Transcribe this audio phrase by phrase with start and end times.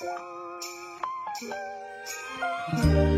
[0.00, 0.12] Thank
[1.42, 3.09] you.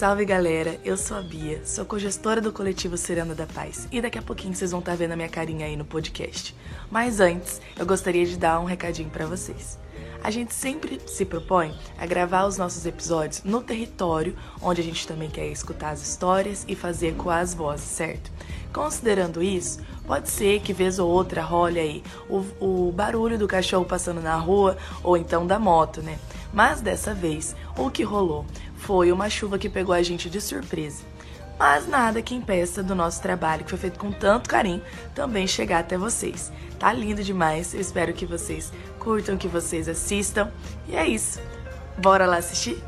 [0.00, 4.16] Salve galera, eu sou a Bia, sou cogestora do coletivo Ciranda da Paz e daqui
[4.16, 6.56] a pouquinho vocês vão estar tá vendo a minha carinha aí no podcast.
[6.90, 9.78] Mas antes, eu gostaria de dar um recadinho para vocês.
[10.24, 15.06] A gente sempre se propõe a gravar os nossos episódios no território, onde a gente
[15.06, 18.32] também quer escutar as histórias e fazer ecoar as vozes, certo?
[18.72, 23.84] Considerando isso, pode ser que vez ou outra role aí o, o barulho do cachorro
[23.84, 26.18] passando na rua ou então da moto, né?
[26.52, 28.44] Mas dessa vez, o que rolou
[28.80, 31.04] foi uma chuva que pegou a gente de surpresa.
[31.58, 34.82] Mas nada que impeça do nosso trabalho, que foi feito com tanto carinho,
[35.14, 36.50] também chegar até vocês.
[36.78, 40.50] Tá lindo demais, eu espero que vocês curtam, que vocês assistam.
[40.88, 41.38] E é isso.
[41.98, 42.82] Bora lá assistir?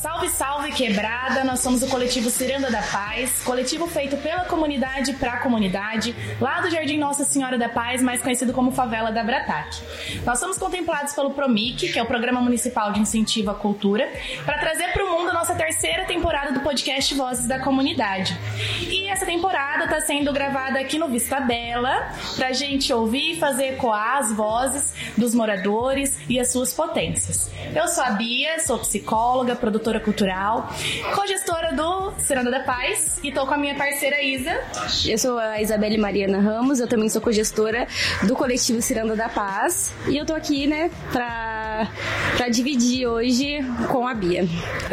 [0.00, 1.44] Salve, salve quebrada!
[1.44, 6.62] Nós somos o coletivo Ciranda da Paz, coletivo feito pela comunidade para a comunidade, lá
[6.62, 9.82] do Jardim Nossa Senhora da Paz, mais conhecido como Favela da Brataque.
[10.24, 14.10] Nós somos contemplados pelo PROMIC, que é o Programa Municipal de Incentivo à Cultura,
[14.46, 18.34] para trazer para o mundo a nossa terceira temporada do podcast Vozes da Comunidade.
[18.80, 23.74] E essa temporada está sendo gravada aqui no Vista Bela, para gente ouvir e fazer
[23.74, 27.50] ecoar as vozes dos moradores e as suas potências.
[27.74, 30.68] Eu sou a Bia, sou psicóloga, produtora produtora cultural,
[31.14, 34.60] co-gestora do Ciranda da Paz e tô com a minha parceira Isa.
[35.04, 37.88] Eu sou a Isabelle Mariana Ramos, eu também sou co-gestora
[38.22, 41.88] do coletivo Ciranda da Paz e eu tô aqui, né, pra,
[42.36, 44.46] pra dividir hoje com a Bia.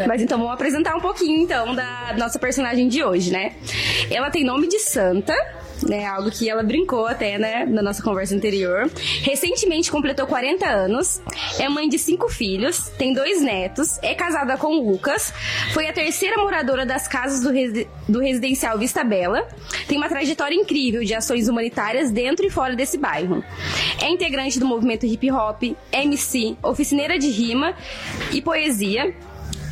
[0.06, 3.52] Mas então vamos apresentar um pouquinho então da nossa personagem de hoje, né?
[4.10, 5.34] Ela tem nome de santa,
[5.82, 6.06] né?
[6.06, 8.90] Algo que ela brincou até, né, na nossa conversa anterior.
[9.22, 11.20] Recentemente completou 40 anos,
[11.58, 15.32] é mãe de cinco filhos, tem dois netos, é casada com o Lucas,
[15.72, 19.46] foi a terceira moradora das casas do, resi do residencial Vista Bela,
[19.86, 23.44] tem uma trajetória incrível de ações humanitárias dentro e fora desse bairro.
[24.00, 27.74] É integrante do movimento hip hop, MC, oficineira de rima
[28.32, 29.14] e poesia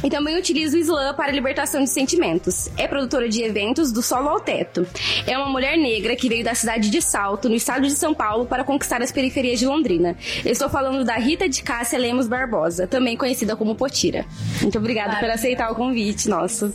[0.02, 2.68] e também utiliza o slam para a libertação de sentimentos.
[2.76, 4.86] É produtora de eventos do solo ao teto.
[5.26, 8.46] É uma mulher negra que veio da cidade de Salto, no estado de São Paulo,
[8.46, 10.16] para conquistar as periferias de Londrina.
[10.44, 14.24] Eu estou falando da Rita de Cássia Lemos Barbosa, também conhecida como Potira.
[14.60, 15.26] Muito obrigada claro.
[15.26, 16.72] por aceitar o convite, nosso.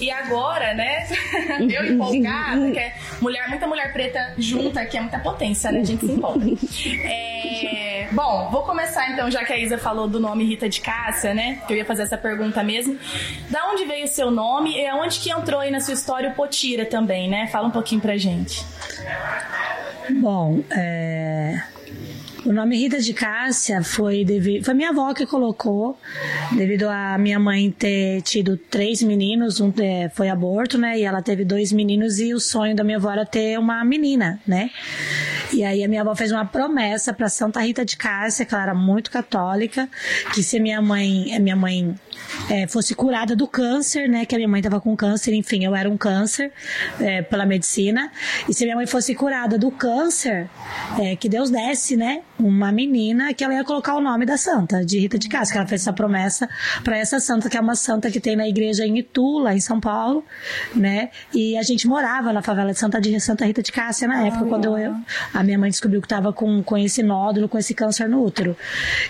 [0.00, 1.06] E agora, né?
[1.70, 5.80] Eu empolgada, que é mulher, muita mulher preta junta, que é muita potência, né?
[5.80, 6.46] A gente se empolga.
[7.04, 7.91] É...
[8.12, 11.62] Bom, vou começar então, já que a Isa falou do nome Rita de Cássia, né?
[11.66, 12.98] Que eu ia fazer essa pergunta mesmo.
[13.48, 16.34] Da onde veio o seu nome e aonde que entrou aí na sua história o
[16.34, 17.46] Potira também, né?
[17.46, 18.64] Fala um pouquinho pra gente.
[20.10, 21.62] Bom, é...
[22.44, 25.96] O nome Rita de Cássia foi devido, foi minha avó que colocou,
[26.50, 30.98] devido a minha mãe ter tido três meninos, um é, foi aborto, né?
[30.98, 34.40] E ela teve dois meninos e o sonho da minha avó era ter uma menina,
[34.44, 34.70] né?
[35.52, 38.62] E aí a minha avó fez uma promessa para Santa Rita de Cássia, que ela
[38.62, 39.88] era muito católica,
[40.34, 41.94] que se minha mãe, minha mãe
[42.50, 44.24] é, fosse curada do câncer, né?
[44.24, 46.52] Que a minha mãe estava com câncer, enfim, eu era um câncer
[47.00, 48.10] é, pela medicina.
[48.48, 50.48] E se minha mãe fosse curada do câncer,
[50.98, 52.22] é, que Deus desse, né?
[52.38, 55.58] Uma menina que ela ia colocar o nome da santa, de Rita de Cássia, que
[55.58, 56.48] ela fez essa promessa
[56.82, 59.60] para essa santa, que é uma santa que tem na igreja em Itu, lá em
[59.60, 60.24] São Paulo,
[60.74, 61.10] né?
[61.34, 64.46] E a gente morava na favela de Santa, de Santa Rita de Cássia na época,
[64.46, 64.94] quando eu,
[65.32, 68.56] a minha mãe descobriu que estava com, com esse nódulo, com esse câncer no útero.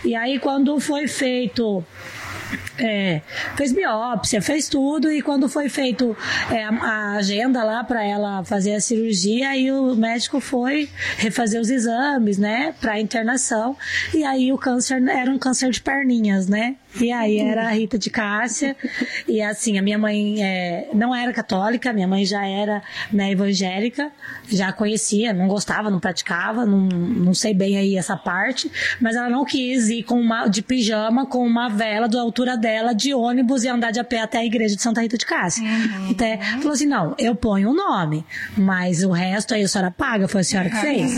[0.05, 1.85] E aí, quando foi feito
[2.79, 3.21] é,
[3.57, 6.17] fez biópsia, fez tudo e quando foi feito
[6.51, 10.89] é, a agenda lá para ela fazer a cirurgia, aí o médico foi
[11.19, 13.77] refazer os exames, né, para internação
[14.15, 16.77] e aí o câncer era um câncer de perninhas, né?
[17.01, 18.77] E aí era a Rita de Cássia.
[19.27, 24.11] E assim, a minha mãe é, não era católica, minha mãe já era né, evangélica,
[24.49, 28.71] já conhecia, não gostava, não praticava, não, não sei bem aí essa parte,
[29.01, 32.95] mas ela não quis ir com uma, de pijama com uma vela da altura dela
[32.95, 35.63] de ônibus e andar de a pé até a igreja de Santa Rita de Cássia.
[35.65, 36.11] Uhum.
[36.11, 38.25] Até falou assim: não, eu ponho o um nome,
[38.57, 41.13] mas o resto aí a senhora paga, foi a senhora que fez.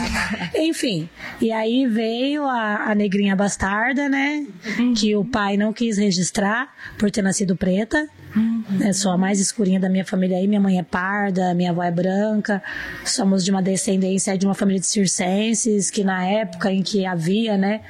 [0.55, 1.08] Enfim,
[1.41, 4.46] e aí veio a, a negrinha bastarda, né?
[4.79, 4.94] Uhum.
[4.94, 8.92] Que o pai não não quis registrar por ter nascido preta, Uhum.
[8.92, 10.48] sou a mais escurinha da minha família aí.
[10.48, 12.62] Minha mãe é parda, minha avó é branca.
[13.04, 17.56] Somos de uma descendência de uma família de circenses, que na época em que havia,
[17.56, 17.81] né,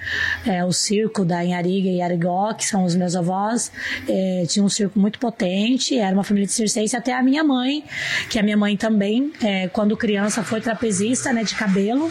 [0.46, 3.72] é, o circo da Inhariga e Arigó, que são os meus avós,
[4.08, 7.84] é, tinha um circo muito potente, era uma família de circense, até a minha mãe,
[8.28, 12.10] que a minha mãe também, é, quando criança, foi trapezista, né, de cabelo,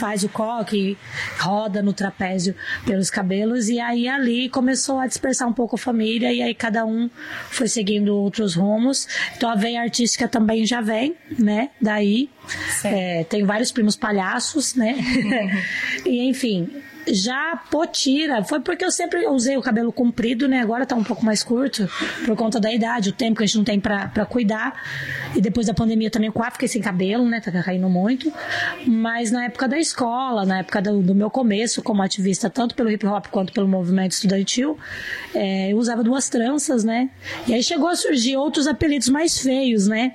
[0.00, 0.96] faz o coque,
[1.38, 6.32] roda no trapézio pelos cabelos, e aí ali começou a dispersar um pouco a família,
[6.32, 7.08] e aí cada um
[7.50, 9.06] foi seguindo outros rumos.
[9.36, 11.70] Então a veia artística também já vem, né?
[11.80, 12.28] Daí.
[12.84, 14.96] É, tem vários primos palhaços, né?
[16.04, 16.68] e enfim,
[17.12, 20.60] já Potira, foi porque eu sempre usei o cabelo comprido, né?
[20.60, 21.88] Agora tá um pouco mais curto,
[22.24, 24.82] por conta da idade, o tempo que a gente não tem pra, pra cuidar.
[25.34, 27.40] E depois da pandemia também quase fiquei sem cabelo, né?
[27.40, 28.32] Tá caindo muito.
[28.86, 32.90] Mas na época da escola, na época do, do meu começo como ativista, tanto pelo
[32.90, 34.78] hip hop quanto pelo movimento estudantil,
[35.34, 37.10] é, eu usava duas tranças, né?
[37.46, 40.14] E aí chegou a surgir outros apelidos mais feios, né?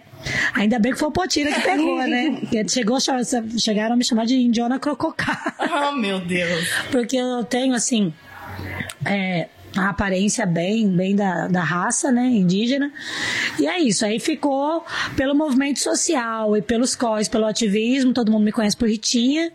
[0.54, 2.42] Ainda bem que foi o Potira que pegou, né?
[2.68, 2.98] Chegou,
[3.58, 5.56] chegaram a me chamar de Indiana Crococá.
[5.60, 6.68] Oh, meu Deus.
[6.92, 8.14] Porque eu tenho, assim,
[9.06, 12.92] é, a aparência bem, bem da, da raça, né, indígena.
[13.60, 14.86] E é isso, aí ficou
[15.16, 19.52] pelo movimento social e pelos cós, pelo ativismo, todo mundo me conhece por Ritinha,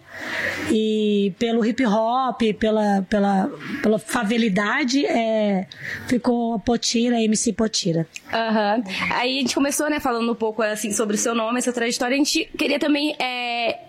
[0.70, 3.50] e pelo hip hop, pela, pela,
[3.82, 5.66] pela favelidade, é,
[6.06, 8.06] ficou Potira, MC Potira.
[8.32, 8.76] Aham.
[8.76, 8.84] Uhum.
[9.14, 12.14] Aí a gente começou, né, falando um pouco, assim, sobre o seu nome, essa trajetória,
[12.14, 13.80] a gente queria também é,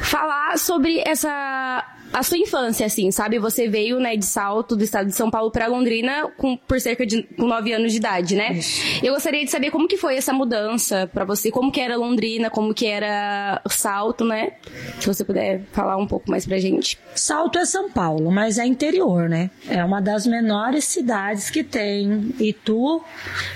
[0.00, 3.38] falar sobre essa a sua infância, assim, sabe?
[3.38, 7.06] Você veio, né, de Salto, do estado de São Paulo para Londrina com, por cerca
[7.06, 8.52] de com 9 anos de idade, né?
[8.52, 8.80] Isso.
[9.02, 12.50] Eu gostaria de saber como que foi essa mudança para você, como que era Londrina,
[12.50, 14.52] como que era Salto, né?
[15.00, 16.98] Se você puder falar um pouco mais pra gente.
[17.14, 19.50] Salto é São Paulo, mas é interior, né?
[19.68, 22.34] É uma das menores cidades que tem.
[22.38, 23.02] Itu,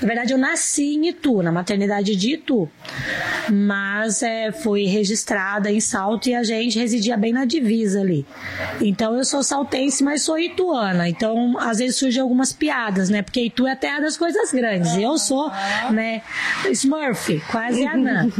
[0.00, 2.68] na verdade eu nasci em Itu, na maternidade de Itu.
[3.50, 8.26] Mas é, fui registrada em Salto e a gente residia bem na divisa ali.
[8.80, 11.08] Então eu sou saltense, mas sou ituana.
[11.08, 13.22] Então às vezes surgem algumas piadas, né?
[13.22, 14.94] Porque Itu é a terra das coisas grandes.
[14.94, 15.50] E eu sou,
[15.90, 16.22] né,
[16.70, 18.28] Smurf, quase anã.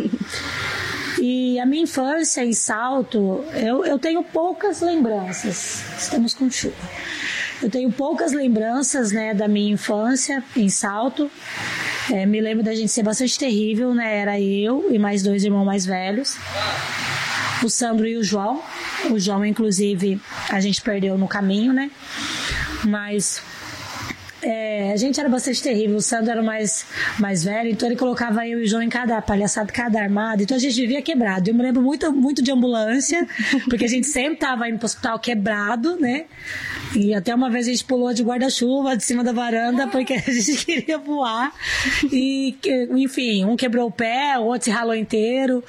[1.25, 5.85] E a minha infância em Salto, eu, eu tenho poucas lembranças.
[5.97, 6.75] Estamos com chuva.
[7.63, 11.31] Eu tenho poucas lembranças, né, da minha infância em Salto.
[12.11, 14.17] É, me lembro da gente ser bastante terrível, né?
[14.17, 16.37] Era eu e mais dois irmãos mais velhos
[17.64, 18.62] o Sandro e o João.
[19.11, 21.91] O João, inclusive, a gente perdeu no caminho, né?
[22.85, 23.43] Mas
[24.43, 25.97] é, a gente era bastante terrível.
[25.97, 26.85] O Sandro era mais,
[27.19, 30.43] mais velho, então ele colocava eu e o João em cada palhaçada, cada armada.
[30.43, 31.49] Então a gente vivia quebrado.
[31.49, 33.27] Eu me lembro muito, muito de ambulância,
[33.71, 36.25] porque a gente sempre tava indo pro hospital quebrado, né?
[36.94, 40.19] E até uma vez a gente pulou de guarda-chuva de cima da varanda porque a
[40.19, 41.53] gente queria voar.
[42.12, 42.56] E,
[42.91, 45.62] enfim, um quebrou o pé, o outro se ralou inteiro.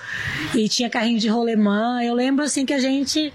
[0.56, 2.02] E tinha carrinho de rolemã.
[2.04, 3.32] Eu lembro, assim, que a gente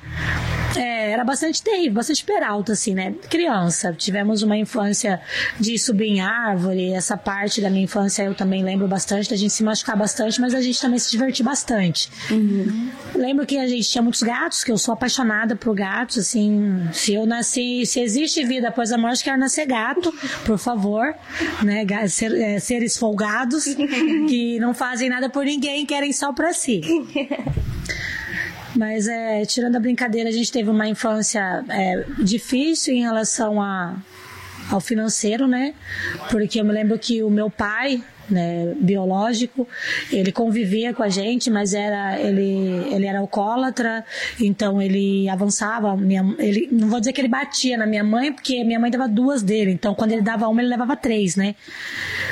[0.76, 3.14] é, era bastante terrível, bastante peralta, assim, né?
[3.30, 3.92] Criança.
[3.92, 5.20] Tivemos uma infância
[5.58, 6.92] de subir em árvore.
[6.92, 10.54] Essa parte da minha infância eu também lembro bastante, da gente se machucar bastante, mas
[10.54, 12.10] a gente também se divertir bastante.
[12.30, 12.90] Uhum.
[13.14, 16.88] Lembro que a gente tinha muitos gatos, que eu sou apaixonada por gatos, assim.
[16.92, 20.12] Se eu nasci, se existe vida após a morte, quero nascer gato,
[20.44, 21.14] por favor,
[21.62, 21.86] né?
[22.08, 23.64] Ser, é, seres folgados
[24.28, 26.80] que não fazem nada por ninguém, querem só pra si.
[28.76, 33.96] Mas é, tirando a brincadeira, a gente teve uma infância é, difícil em relação a,
[34.70, 35.74] ao financeiro, né?
[36.30, 39.66] Porque eu me lembro que o meu pai, né, biológico.
[40.12, 44.04] Ele convivia com a gente, mas era ele, ele era alcoólatra,
[44.40, 45.96] então ele avançava.
[45.96, 49.08] Minha, ele, não vou dizer que ele batia na minha mãe, porque minha mãe dava
[49.08, 51.54] duas dele, então quando ele dava uma, ele levava três, né?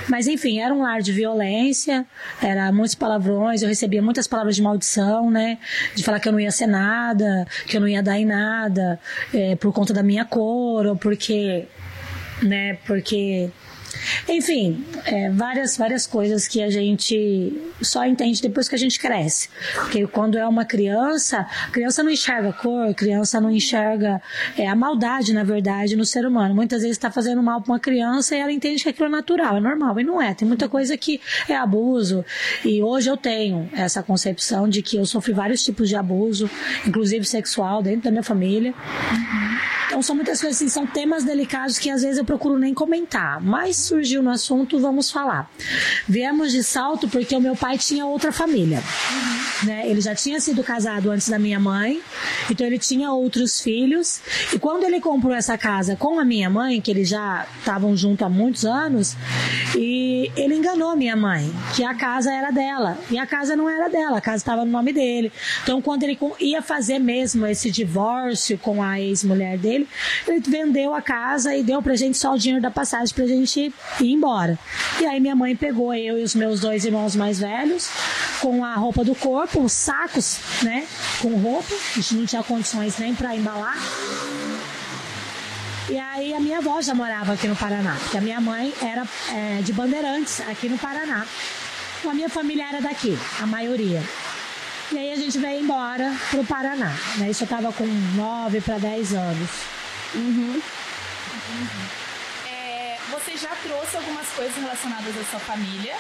[0.09, 2.07] Mas enfim, era um lar de violência,
[2.43, 5.59] era muitos palavrões, eu recebia muitas palavras de maldição, né?
[5.95, 9.01] De falar que eu não ia ser nada, que eu não ia dar em nada,
[9.33, 11.67] é, por conta da minha cor, ou porque
[12.43, 12.75] né?
[12.87, 13.51] Porque
[14.29, 19.49] enfim, é, várias, várias coisas que a gente só entende depois que a gente cresce.
[19.75, 24.21] Porque quando é uma criança, a criança não enxerga a cor, a criança não enxerga
[24.57, 26.55] é, a maldade, na verdade, no ser humano.
[26.55, 29.57] Muitas vezes está fazendo mal para uma criança e ela entende que aquilo é natural,
[29.57, 29.99] é normal.
[30.01, 30.35] E não é.
[30.35, 32.25] Tem muita coisa que é abuso.
[32.65, 36.51] E hoje eu tenho essa concepção de que eu sofri vários tipos de abuso,
[36.87, 38.75] inclusive sexual, dentro da minha família.
[39.13, 39.76] Uhum.
[39.97, 43.41] Então são muitas coisas assim, são temas delicados que às vezes eu procuro nem comentar.
[43.41, 45.51] Mas surgiu no assunto, vamos falar.
[46.07, 48.83] Viemos de salto porque o meu pai tinha outra família.
[48.83, 49.47] Uhum.
[49.69, 49.89] Né?
[49.89, 52.03] Ele já tinha sido casado antes da minha mãe,
[52.51, 54.21] então ele tinha outros filhos.
[54.53, 58.27] E quando ele comprou essa casa com a minha mãe, que eles já estavam juntos
[58.27, 59.17] há muitos anos,
[59.75, 62.99] e ele enganou a minha mãe, que a casa era dela.
[63.11, 65.33] E a casa não era dela, a casa estava no nome dele.
[65.63, 69.86] Então quando ele ia fazer mesmo esse divórcio com a ex-mulher dele,
[70.27, 73.73] ele vendeu a casa e deu pra gente só o dinheiro da passagem pra gente
[74.01, 74.59] ir embora.
[75.01, 77.89] E aí minha mãe pegou eu e os meus dois irmãos mais velhos
[78.41, 80.87] com a roupa do corpo, os sacos, né,
[81.21, 83.77] com roupa, a gente não tinha condições nem para embalar.
[85.89, 89.07] E aí a minha avó já morava aqui no Paraná, porque a minha mãe era
[89.33, 91.25] é, de Bandeirantes, aqui no Paraná.
[92.05, 94.03] A minha família era daqui, a maioria.
[94.93, 96.93] E aí a gente veio embora pro Paraná.
[97.19, 97.31] Né?
[97.31, 99.51] Isso eu tava com 9 para 10 anos.
[100.15, 100.61] Uhum.
[102.47, 105.97] É, você já trouxe algumas coisas relacionadas à sua família.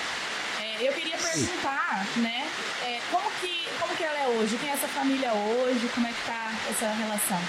[0.60, 2.48] É, eu queria perguntar, né,
[2.82, 4.56] é, como, que, como que ela é hoje?
[4.58, 5.88] Quem é essa família hoje?
[5.94, 7.40] Como é que tá essa relação?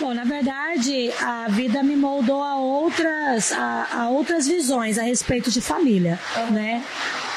[0.00, 5.50] Bom, na verdade, a vida me moldou a outras, a, a outras visões a respeito
[5.50, 6.50] de família, uhum.
[6.52, 6.82] né?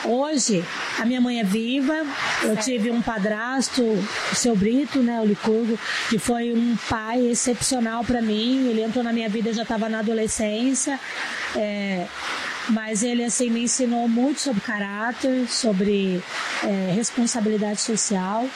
[0.06, 0.64] Hoje,
[0.98, 2.06] a minha mãe é viva,
[2.42, 5.80] eu tive um padrasto, o seu Brito, né, o Licurgo,
[6.10, 8.68] que foi um pai excepcional para mim.
[8.70, 11.00] Ele entrou na minha vida, eu já estava na adolescência.
[11.56, 12.06] É,
[12.70, 16.22] mas ele assim me ensinou muito sobre caráter, sobre
[16.64, 18.48] é, responsabilidade social.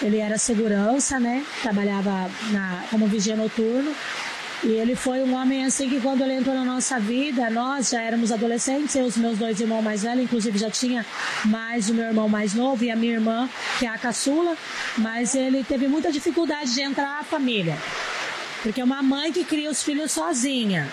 [0.00, 1.44] Ele era segurança, né?
[1.62, 3.94] Trabalhava na, como vigia noturno
[4.64, 8.00] e ele foi um homem assim que quando ele entrou na nossa vida, nós já
[8.00, 11.04] éramos adolescentes, eu os meus dois irmãos mais velhos, inclusive já tinha
[11.44, 14.56] mais o meu irmão mais novo e a minha irmã, que é a caçula,
[14.98, 17.76] mas ele teve muita dificuldade de entrar na família.
[18.62, 20.90] Porque é uma mãe que cria os filhos sozinha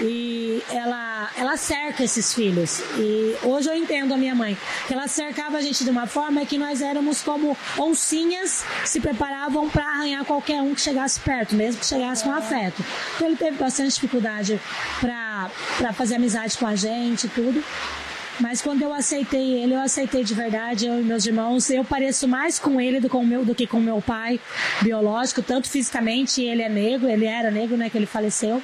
[0.00, 2.80] e ela, ela cerca esses filhos.
[2.96, 6.44] E hoje eu entendo a minha mãe, que ela cercava a gente de uma forma
[6.44, 11.54] que nós éramos como oncinhas que se preparavam para arranhar qualquer um que chegasse perto,
[11.54, 12.84] mesmo que chegasse com afeto.
[13.14, 14.60] Então ele teve bastante dificuldade
[15.00, 17.64] para fazer amizade com a gente e tudo.
[18.38, 21.70] Mas quando eu aceitei ele, eu aceitei de verdade, eu e meus irmãos.
[21.70, 24.38] Eu pareço mais com ele do, com meu, do que com meu pai
[24.82, 28.62] biológico, tanto fisicamente, ele é negro, ele era negro, né, que ele faleceu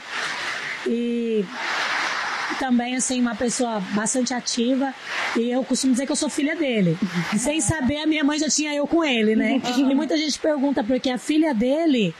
[0.86, 1.44] e
[2.58, 4.94] também assim uma pessoa bastante ativa
[5.36, 6.98] e eu costumo dizer que eu sou filha dele.
[7.38, 9.60] Sem saber, a minha mãe já tinha eu com ele, né?
[9.64, 9.90] Uhum.
[9.90, 12.14] E muita gente pergunta porque a filha dele,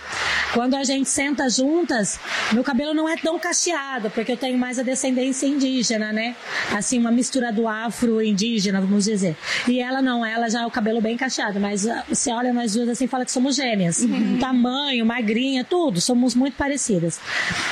[0.55, 2.19] quando a gente senta juntas,
[2.53, 6.35] meu cabelo não é tão cacheado, porque eu tenho mais a descendência indígena, né?
[6.75, 9.37] Assim, uma mistura do afro-indígena, vamos dizer.
[9.69, 12.73] E ela não, ela já é o cabelo bem cacheado, mas ah, você olha nós
[12.75, 14.01] duas assim fala que somos gêmeas.
[14.03, 14.39] Uhum.
[14.39, 17.21] Tamanho, magrinha, tudo, somos muito parecidas.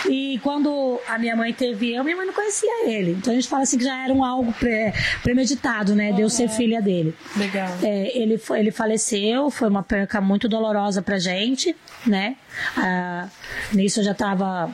[0.09, 3.13] E quando a minha mãe teve eu, minha mãe não conhecia conhecia ele.
[3.13, 4.93] Então a gente fala assim que já era um algo pré,
[5.23, 6.13] premeditado, né?
[6.13, 7.15] De eu ser filha dele.
[7.37, 7.69] Legal.
[7.83, 12.37] É, ele, ele faleceu, foi uma perca muito dolorosa pra gente, né?
[12.77, 13.29] Ah,
[13.73, 14.71] nisso eu já tava,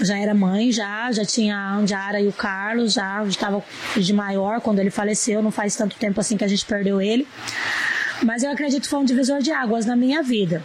[0.00, 3.64] já era mãe, já, já tinha a Andiara e o Carlos, já estava
[3.96, 7.26] de maior quando ele faleceu, não faz tanto tempo assim que a gente perdeu ele.
[8.22, 10.62] Mas eu acredito que foi um divisor de águas na minha vida.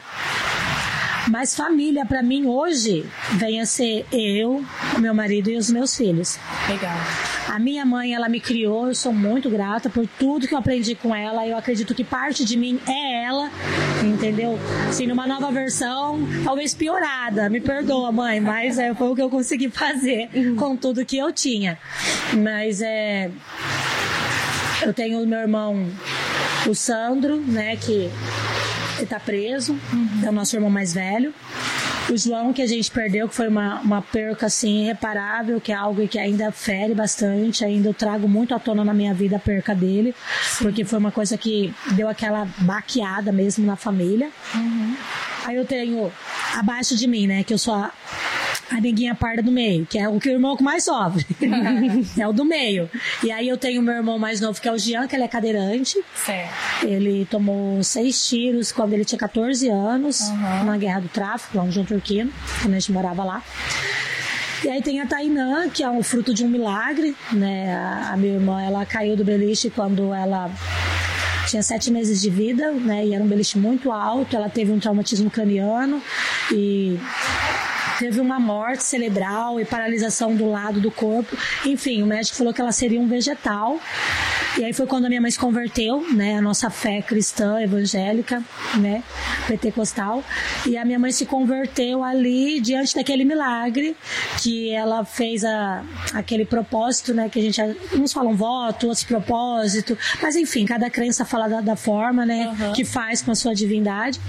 [1.29, 4.65] Mas família para mim hoje vem a ser eu,
[4.97, 6.39] meu marido e os meus filhos.
[6.67, 6.97] Legal.
[7.47, 10.95] A minha mãe, ela me criou, eu sou muito grata por tudo que eu aprendi
[10.95, 11.45] com ela.
[11.45, 13.49] Eu acredito que parte de mim é ela,
[14.03, 14.57] entendeu?
[14.87, 17.47] Assim, numa nova versão, talvez piorada.
[17.47, 21.31] Me perdoa, mãe, mas é, foi o que eu consegui fazer com tudo que eu
[21.31, 21.77] tinha.
[22.33, 23.29] Mas é.
[24.81, 25.87] Eu tenho o meu irmão,
[26.67, 28.09] o Sandro, né, que
[28.99, 30.21] ele tá preso, uhum.
[30.23, 31.33] é o nosso irmão mais velho.
[32.09, 35.75] O João, que a gente perdeu, que foi uma, uma perca assim irreparável, que é
[35.75, 39.39] algo que ainda fere bastante, ainda eu trago muito à tona na minha vida a
[39.39, 40.63] perca dele, Sim.
[40.63, 44.31] porque foi uma coisa que deu aquela baqueada mesmo na família.
[44.55, 44.95] Uhum.
[45.45, 46.11] Aí eu tenho
[46.55, 47.91] abaixo de mim, né, que eu sou a,
[48.69, 51.25] a neguinha parda do meio, que é o que o irmão que mais sofre.
[52.17, 52.89] é o do meio.
[53.23, 55.27] E aí eu tenho meu irmão mais novo, que é o Jean, que ele é
[55.27, 55.97] cadeirante.
[56.15, 56.85] Certo.
[56.85, 60.63] Ele tomou seis tiros quando ele tinha 14 anos, uhum.
[60.65, 63.43] na guerra do tráfico, lá no João Turquino, quando a gente morava lá.
[64.63, 67.73] E aí tem a Tainã, que é um fruto de um milagre, né?
[67.73, 70.51] A, a minha irmã, ela caiu do beliche quando ela
[71.47, 73.05] tinha sete meses de vida, né?
[73.05, 74.35] E era um beliche muito alto.
[74.35, 76.01] Ela teve um traumatismo craniano
[76.51, 76.99] e
[77.99, 81.37] teve uma morte cerebral e paralisação do lado do corpo.
[81.65, 83.77] Enfim, o médico falou que ela seria um vegetal.
[84.57, 86.37] E aí foi quando a minha mãe se converteu, né?
[86.37, 88.43] A nossa fé cristã, evangélica,
[88.75, 89.03] né?
[89.47, 90.23] Pentecostal.
[90.65, 93.95] E a minha mãe se converteu ali diante daquele milagre
[94.41, 97.29] que ela fez a, aquele propósito, né?
[97.29, 97.61] Que a gente,
[97.93, 99.97] uns falam voto, outros propósito.
[100.21, 102.47] Mas enfim, cada crença fala da, da forma, né?
[102.47, 102.73] Uhum.
[102.73, 104.19] Que faz com a sua divindade.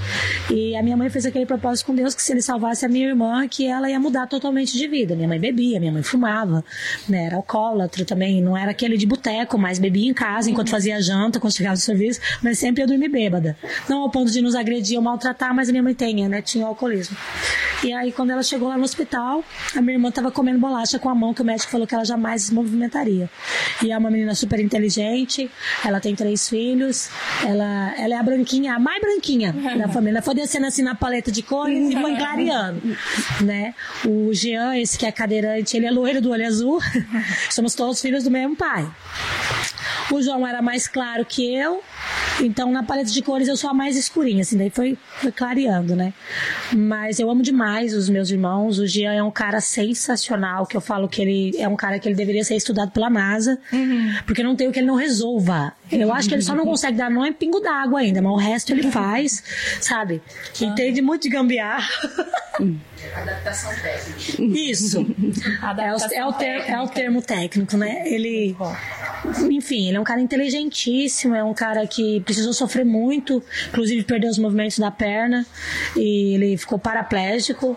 [0.50, 3.08] E a minha mãe fez aquele propósito com Deus que se ele salvasse a minha
[3.08, 5.14] irmã, que ela ia mudar totalmente de vida.
[5.14, 6.64] Minha mãe bebia, minha mãe fumava,
[7.08, 7.26] né?
[7.26, 8.40] Era alcoólatra também.
[8.42, 10.72] Não era aquele de boteco, mas bebia em casa enquanto uhum.
[10.72, 13.56] fazia janta, quando chegava do serviço, mas sempre ia dormir bêbada.
[13.88, 16.42] Não ao ponto de nos agredir ou maltratar, mas a minha mãe tem, né?
[16.42, 17.16] Tinha alcoolismo.
[17.82, 19.42] E aí, quando ela chegou lá no hospital,
[19.74, 22.04] a minha irmã estava comendo bolacha com a mão que o médico falou que ela
[22.04, 23.30] jamais se movimentaria.
[23.82, 25.50] E é uma menina super inteligente,
[25.84, 27.08] ela tem três filhos,
[27.42, 30.18] ela, ela é a branquinha, a mais branquinha da família.
[30.18, 32.80] Ela foi descendo assim na paleta de cores e foi clareando,
[33.50, 33.74] né?
[34.06, 36.80] O Jean, esse que é cadeirante, ele é loiro do olho azul.
[37.50, 38.88] Somos todos filhos do mesmo pai.
[40.10, 41.82] O João era mais claro que eu,
[42.40, 45.94] então na paleta de cores eu sou a mais escurinha, assim, daí foi, foi clareando,
[45.94, 46.12] né?
[46.72, 48.78] Mas eu amo demais os meus irmãos.
[48.78, 52.08] O Jean é um cara sensacional, que eu falo que ele é um cara que
[52.08, 54.14] ele deveria ser estudado pela NASA, uhum.
[54.26, 55.72] porque não tem o que ele não resolva.
[55.90, 58.36] Eu acho que ele só não consegue dar não é pingo d'água ainda, mas o
[58.36, 59.42] resto ele faz,
[59.80, 60.22] sabe?
[60.60, 61.88] Entende muito de gambiarra.
[63.14, 64.58] Adaptação técnica.
[64.58, 65.06] Isso.
[65.62, 68.02] Adaptação é, o, é, o ter, é o termo técnico, né?
[68.06, 68.56] Ele.
[69.50, 74.30] Enfim, ele é um cara inteligentíssimo, é um cara que precisou sofrer muito, inclusive perdeu
[74.30, 75.46] os movimentos da perna
[75.96, 77.76] e ele ficou paraplégico.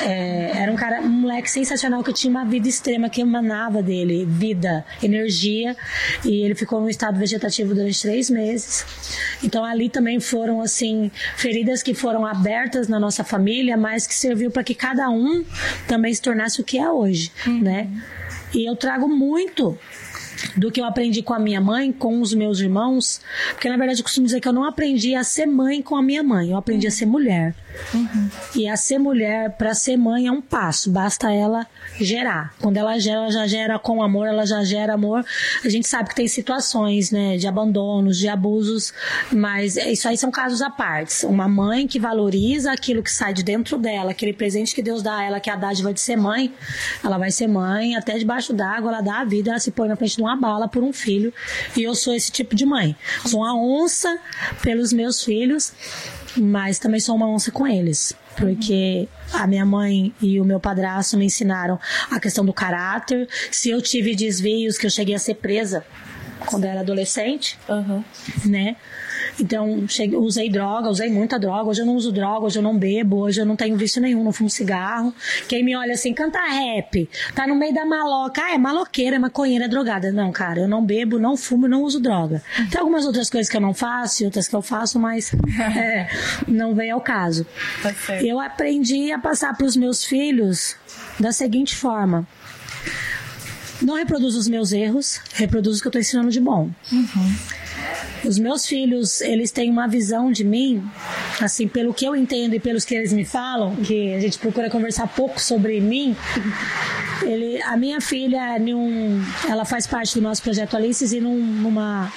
[0.00, 4.24] É, era um cara, um moleque sensacional que tinha uma vida extrema que emanava dele,
[4.24, 5.76] vida, energia,
[6.24, 8.84] e ele ficou no estado vegetativo durante três meses.
[9.42, 14.50] Então ali também foram assim feridas que foram abertas na nossa família, mas que serviu
[14.50, 15.44] para que cada um
[15.86, 17.60] também se tornasse o que é hoje, uhum.
[17.60, 17.88] né?
[18.54, 19.78] E eu trago muito
[20.56, 24.00] do que eu aprendi com a minha mãe, com os meus irmãos, porque na verdade
[24.00, 26.56] eu costumo dizer que eu não aprendi a ser mãe com a minha mãe, eu
[26.56, 27.54] aprendi a ser mulher.
[27.94, 28.28] Uhum.
[28.56, 31.66] E a ser mulher, para ser mãe, é um passo, basta ela
[32.00, 32.54] gerar.
[32.60, 35.24] Quando ela gera, ela já gera com amor, ela já gera amor.
[35.64, 38.92] A gente sabe que tem situações, né, de abandonos, de abusos,
[39.32, 41.24] mas isso aí são casos à parte.
[41.26, 45.18] Uma mãe que valoriza aquilo que sai de dentro dela, aquele presente que Deus dá
[45.18, 46.52] a ela, que é a dádiva de ser mãe,
[47.02, 49.96] ela vai ser mãe, até debaixo d'água, ela dá a vida, ela se põe na
[49.96, 51.32] frente de uma bala por um filho.
[51.76, 52.96] E eu sou esse tipo de mãe.
[53.26, 54.18] Sou uma onça
[54.62, 55.72] pelos meus filhos
[56.36, 61.16] mas também sou uma onça com eles, porque a minha mãe e o meu padrasto
[61.16, 61.78] me ensinaram
[62.10, 63.28] a questão do caráter.
[63.50, 65.84] Se eu tive desvios, que eu cheguei a ser presa
[66.46, 68.04] quando eu era adolescente, uhum.
[68.44, 68.76] né?
[69.40, 71.70] Então, cheguei, usei droga, usei muita droga.
[71.70, 74.24] Hoje eu não uso droga, hoje eu não bebo, hoje eu não tenho vício nenhum,
[74.24, 75.14] não fumo cigarro.
[75.48, 78.42] Quem me olha assim, canta rap, tá no meio da maloca.
[78.44, 80.12] Ah, é maloqueira, é maconheira, é drogada.
[80.12, 82.42] Não, cara, eu não bebo, não fumo, não uso droga.
[82.70, 85.32] Tem algumas outras coisas que eu não faço, outras que eu faço, mas
[85.76, 86.08] é,
[86.46, 87.46] não vem ao caso.
[87.82, 90.76] Tá eu aprendi a passar para os meus filhos
[91.18, 92.26] da seguinte forma
[93.80, 96.70] não reproduzo os meus erros, reproduzo o que eu estou ensinando de bom.
[96.90, 97.34] Uhum.
[98.24, 100.82] Os meus filhos, eles têm uma visão de mim,
[101.40, 104.68] assim, pelo que eu entendo e pelos que eles me falam, que a gente procura
[104.68, 106.16] conversar pouco sobre mim.
[107.22, 112.12] Ele, a minha filha, num, ela faz parte do nosso projeto Alices e num, numa.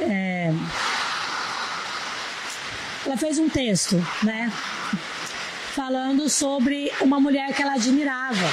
[0.00, 0.52] É,
[3.06, 4.52] ela fez um texto, né?
[5.78, 8.46] Falando sobre uma mulher que ela admirava.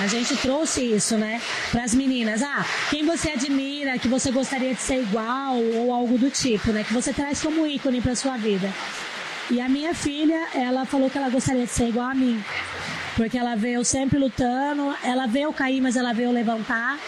[0.00, 2.42] A gente trouxe isso, né, para as meninas.
[2.42, 6.82] Ah, quem você admira, que você gostaria de ser igual ou algo do tipo, né,
[6.82, 8.68] que você traz como ícone para sua vida.
[9.52, 12.42] E a minha filha, ela falou que ela gostaria de ser igual a mim.
[13.16, 16.98] Porque ela vê eu sempre lutando, ela vê eu cair, mas ela vê eu levantar.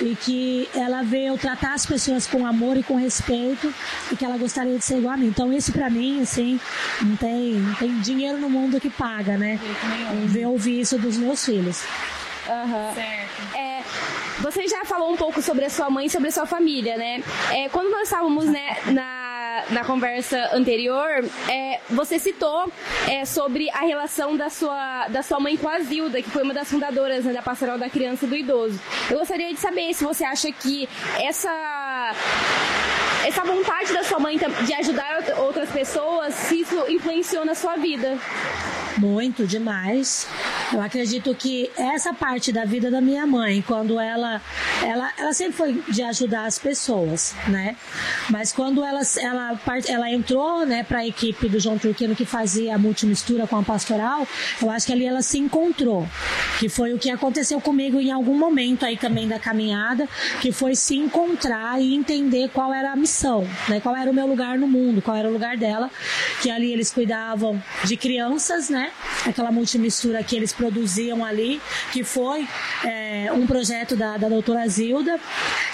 [0.00, 3.72] E que ela vê eu tratar as pessoas com amor e com respeito.
[4.10, 5.26] E que ela gostaria de ser igual a mim.
[5.26, 6.58] Então, isso pra mim, assim,
[7.00, 9.60] não tem, não tem dinheiro no mundo que paga, né?
[10.26, 11.84] Ver ouvir isso dos meus filhos.
[12.48, 12.94] Uhum.
[12.94, 13.56] Certo.
[13.56, 13.82] É,
[14.42, 17.22] você já falou um pouco sobre a sua mãe, sobre a sua família, né?
[17.50, 19.22] É, quando nós estávamos né, na
[19.70, 22.70] na, conversa anterior, é, você citou
[23.08, 26.54] é, sobre a relação da sua, da sua mãe com a Zilda, que foi uma
[26.54, 28.80] das fundadoras né, da Pastoral da Criança e do Idoso.
[29.10, 30.88] Eu gostaria de saber se você acha que
[31.20, 32.14] essa
[33.24, 38.18] essa vontade da sua mãe de ajudar outras pessoas, se isso influenciou na sua vida.
[38.98, 40.26] Muito, demais.
[40.72, 44.40] Eu acredito que essa parte da vida da minha mãe, quando ela,
[44.82, 47.76] ela, ela sempre foi de ajudar as pessoas, né?
[48.30, 52.74] Mas quando ela, ela, ela entrou, né, para a equipe do João Turquino que fazia
[52.74, 54.26] a multimistura com a pastoral,
[54.60, 56.06] eu acho que ali ela se encontrou,
[56.58, 60.08] que foi o que aconteceu comigo em algum momento aí também da caminhada,
[60.40, 63.11] que foi se encontrar e entender qual era a missão,
[63.68, 63.80] né?
[63.80, 65.90] Qual era o meu lugar no mundo, qual era o lugar dela,
[66.40, 68.90] que ali eles cuidavam de crianças, né?
[69.26, 71.60] Aquela multimistura que eles produziam ali,
[71.92, 72.48] que foi
[72.84, 75.18] é, um projeto da, da doutora Zilda.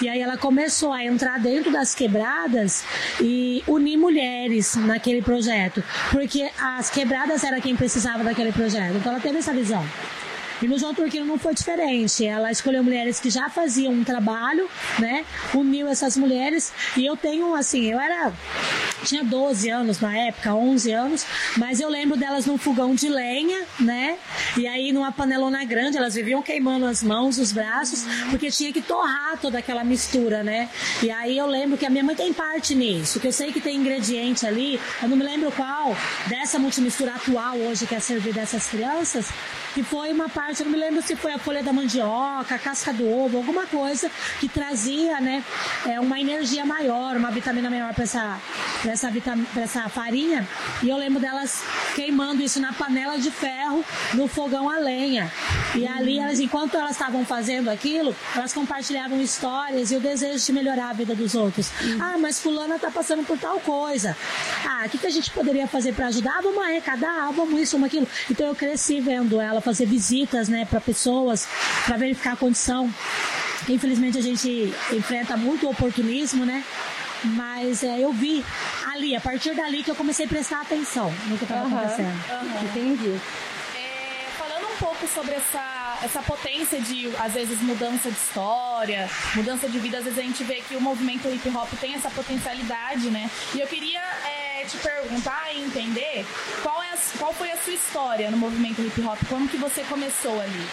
[0.01, 2.85] E aí ela começou a entrar dentro das quebradas
[3.21, 8.97] e unir mulheres naquele projeto, porque as quebradas era quem precisava daquele projeto.
[8.97, 9.85] Então ela teve essa visão.
[10.61, 12.25] E no João Turquino não foi diferente.
[12.27, 14.69] Ela escolheu mulheres que já faziam um trabalho,
[14.99, 15.25] né?
[15.55, 16.73] Uniu essas mulheres.
[16.97, 18.33] E eu tenho, assim, eu era.
[19.05, 23.65] Tinha 12 anos na época, 11 anos, mas eu lembro delas num fogão de lenha,
[23.79, 24.17] né?
[24.57, 28.83] E aí numa panelona grande, elas viviam queimando as mãos, os braços, porque tinha que
[28.83, 30.69] torrar toda aquela mistura, né?
[31.03, 33.61] E aí eu lembro que a minha mãe tem parte nisso, que eu sei que
[33.61, 38.41] tem ingrediente ali, eu não me lembro qual, dessa multimistura atual hoje que é servida
[38.41, 39.27] essas crianças,
[39.75, 42.59] que foi uma parte, eu não me lembro se foi a folha da mandioca, a
[42.59, 45.45] casca do ovo, alguma coisa que trazia, né,
[45.87, 48.41] é, uma energia maior, uma vitamina maior para essa,
[48.89, 49.13] pra essa,
[49.53, 50.49] pra essa farinha.
[50.83, 51.63] E eu lembro delas
[51.95, 55.31] queimando isso na panela de ferro, no fogão a lenha.
[55.75, 60.53] E ali, elas, enquanto elas estavam fazendo aquilo, elas compartilhavam histórias e o desejo de
[60.53, 61.71] melhorar a vida dos outros.
[61.83, 61.99] Uhum.
[62.01, 64.17] Ah, mas fulana está passando por tal coisa.
[64.65, 66.37] Ah, o que, que a gente poderia fazer para ajudar?
[66.39, 68.09] Ah, vamos arrecadar, ah, vamos isso, vamos aquilo.
[68.31, 71.47] Então eu cresci vendo ela fazer visitas, né, para pessoas,
[71.85, 72.93] para verificar a condição.
[73.69, 76.65] Infelizmente a gente enfrenta muito oportunismo, né?
[77.25, 78.45] Mas é, eu vi
[78.93, 82.15] ali, a partir dali que eu comecei a prestar atenção no que estava uhum, acontecendo.
[82.31, 82.65] Uhum.
[82.65, 83.21] Entendi
[84.79, 89.99] pouco sobre essa, essa potência de, às vezes, mudança de história, mudança de vida.
[89.99, 93.31] Às vezes a gente vê que o movimento hip hop tem essa potencialidade, né?
[93.55, 96.27] E eu queria é, te perguntar e entender
[96.63, 99.83] qual, é a, qual foi a sua história no movimento hip hop, como que você
[99.83, 100.67] começou ali?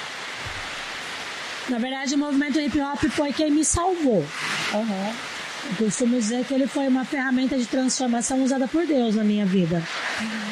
[1.67, 4.25] Na verdade, o movimento hip hop foi quem me salvou.
[4.73, 5.34] Uhum.
[5.67, 9.45] Eu costumo dizer que ele foi uma ferramenta de transformação usada por Deus na minha
[9.45, 9.81] vida.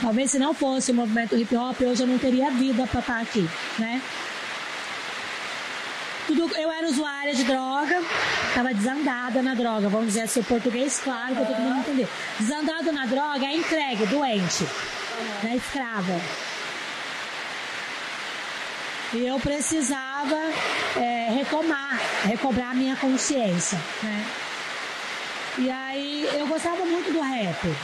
[0.01, 3.21] Talvez se não fosse o movimento hip hop, hoje eu não teria vida para estar
[3.21, 3.47] aqui,
[3.77, 4.01] né?
[6.25, 8.01] Tudo, eu era usuária de droga,
[8.47, 12.07] estava desandada na droga, vamos dizer assim, português claro, para todo mundo entender.
[12.39, 14.63] Desandada na droga é entregue, doente,
[15.43, 16.19] né, escrava.
[19.13, 20.39] E eu precisava
[20.95, 24.25] é, retomar, recobrar a minha consciência, né?
[25.57, 27.75] E aí eu gostava muito do rap.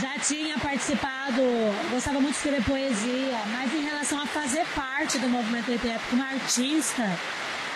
[0.00, 1.42] Já tinha participado,
[1.90, 6.00] gostava muito de escrever poesia, mas em relação a fazer parte do movimento hip hop
[6.08, 7.08] como artista,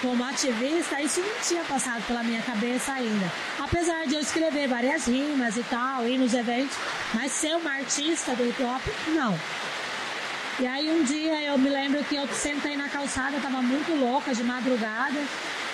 [0.00, 3.30] como ativista, isso não tinha passado pela minha cabeça ainda.
[3.58, 6.76] Apesar de eu escrever várias rimas e tal, ir nos eventos,
[7.14, 9.38] mas ser uma artista do hip hop, não.
[10.58, 14.34] E aí um dia eu me lembro que eu sentei na calçada, estava muito louca
[14.34, 15.22] de madrugada,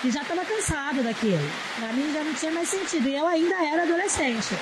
[0.05, 1.49] e já estava cansado daquilo.
[1.77, 3.09] Para mim já não tinha mais sentido.
[3.09, 4.55] E eu ainda era adolescente.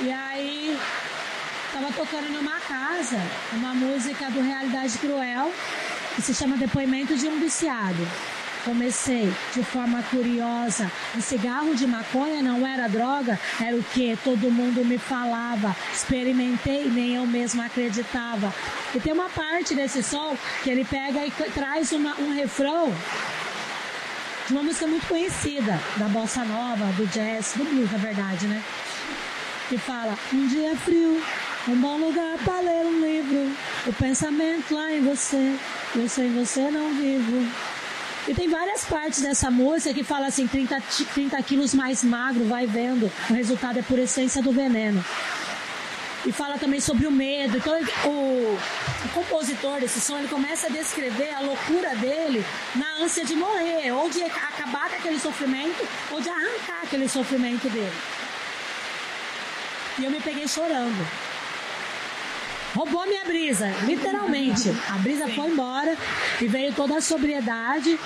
[0.00, 0.78] E aí
[1.66, 3.20] estava tocando numa casa
[3.52, 5.52] uma música do Realidade Cruel
[6.16, 8.06] que se chama Depoimento de um Viciado.
[8.64, 10.90] Comecei de forma curiosa.
[11.16, 15.74] O cigarro de maconha não era droga, era o que todo mundo me falava.
[15.92, 18.52] Experimentei, nem eu mesma acreditava.
[18.94, 22.92] E tem uma parte desse som que ele pega e traz uma, um refrão
[24.46, 28.62] de uma música muito conhecida, da bossa nova, do jazz, do blues, na verdade, né?
[29.68, 31.22] Que fala: Um dia frio,
[31.68, 33.56] um bom lugar para ler um livro.
[33.86, 35.56] O pensamento lá em você,
[35.94, 37.48] eu sem você não vivo.
[38.28, 40.80] E tem várias partes dessa música que fala assim, 30,
[41.14, 43.10] 30 quilos mais magro, vai vendo.
[43.28, 45.04] O resultado é por essência do veneno.
[46.26, 47.56] E fala também sobre o medo.
[47.56, 47.72] Então
[48.04, 48.58] o,
[49.04, 53.90] o compositor desse som, ele começa a descrever a loucura dele na ânsia de morrer,
[53.92, 57.92] ou de acabar com aquele sofrimento, ou de arrancar aquele sofrimento dele.
[59.98, 61.29] E eu me peguei chorando
[62.74, 64.70] roubou minha brisa, literalmente.
[64.88, 65.96] A brisa foi embora
[66.40, 67.98] e veio toda a sobriedade.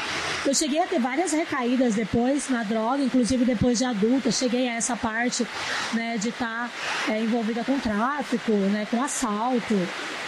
[0.44, 4.30] Eu cheguei a ter várias recaídas depois na droga, inclusive depois de adulta.
[4.30, 5.46] Cheguei a essa parte
[5.92, 6.70] né, de estar
[7.06, 9.74] tá, é, envolvida com tráfico, né, com assalto.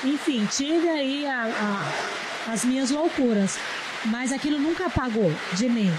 [0.05, 1.45] Enfim, tive aí a,
[2.47, 3.59] a, as minhas loucuras.
[4.07, 5.93] Mas aquilo nunca apagou de mim.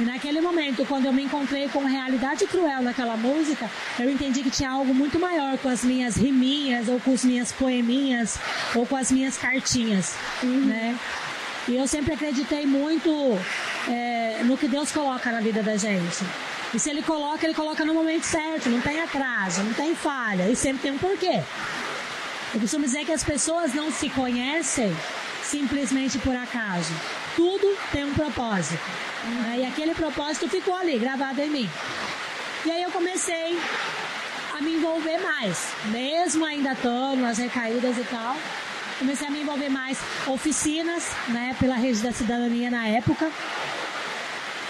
[0.00, 4.50] E naquele momento, quando eu me encontrei com realidade cruel naquela música, eu entendi que
[4.50, 8.38] tinha algo muito maior com as minhas riminhas, ou com as minhas poeminhas,
[8.76, 10.66] ou com as minhas cartinhas, uhum.
[10.66, 10.96] né?
[11.66, 13.10] E eu sempre acreditei muito
[13.88, 16.24] é, no que Deus coloca na vida da gente.
[16.72, 20.48] E se Ele coloca, Ele coloca no momento certo, não tem atraso, não tem falha,
[20.48, 21.42] e sempre tem um porquê.
[22.54, 24.96] Eu costumo dizer que as pessoas não se conhecem
[25.48, 26.92] simplesmente por acaso.
[27.34, 28.82] Tudo tem um propósito.
[29.24, 29.60] Né?
[29.60, 31.70] E aquele propósito ficou ali, gravado em mim.
[32.64, 33.58] E aí eu comecei
[34.56, 38.36] a me envolver mais, mesmo ainda tô nas recaídas e tal.
[38.98, 43.30] Comecei a me envolver mais oficinas, né, pela rede da cidadania na época.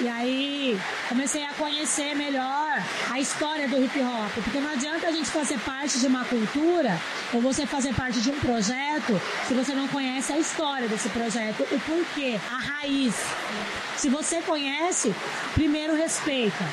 [0.01, 2.81] E aí comecei a conhecer melhor
[3.11, 7.01] a história do hip hop, porque não adianta a gente fazer parte de uma cultura
[7.33, 11.67] ou você fazer parte de um projeto se você não conhece a história desse projeto,
[11.73, 13.15] o porquê, a raiz.
[13.97, 15.13] Se você conhece,
[15.55, 16.65] primeiro respeita.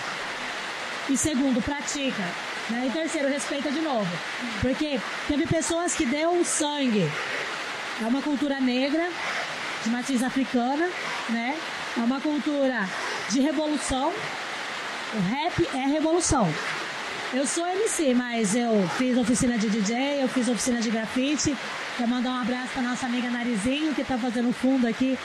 [1.09, 2.23] E segundo, pratica.
[2.69, 2.87] Né?
[2.87, 4.07] E terceiro, respeita de novo.
[4.61, 7.09] Porque teve pessoas que deu sangue.
[8.01, 9.09] É uma cultura negra,
[9.83, 10.89] de matriz africana,
[11.29, 11.57] né?
[11.97, 12.87] É uma cultura
[13.29, 14.11] de revolução.
[15.13, 16.47] O rap é revolução.
[17.33, 21.55] Eu sou MC, mas eu fiz oficina de DJ, eu fiz oficina de grafite.
[21.97, 25.17] Quero mandar um abraço para nossa amiga Narizinho, que está fazendo o fundo aqui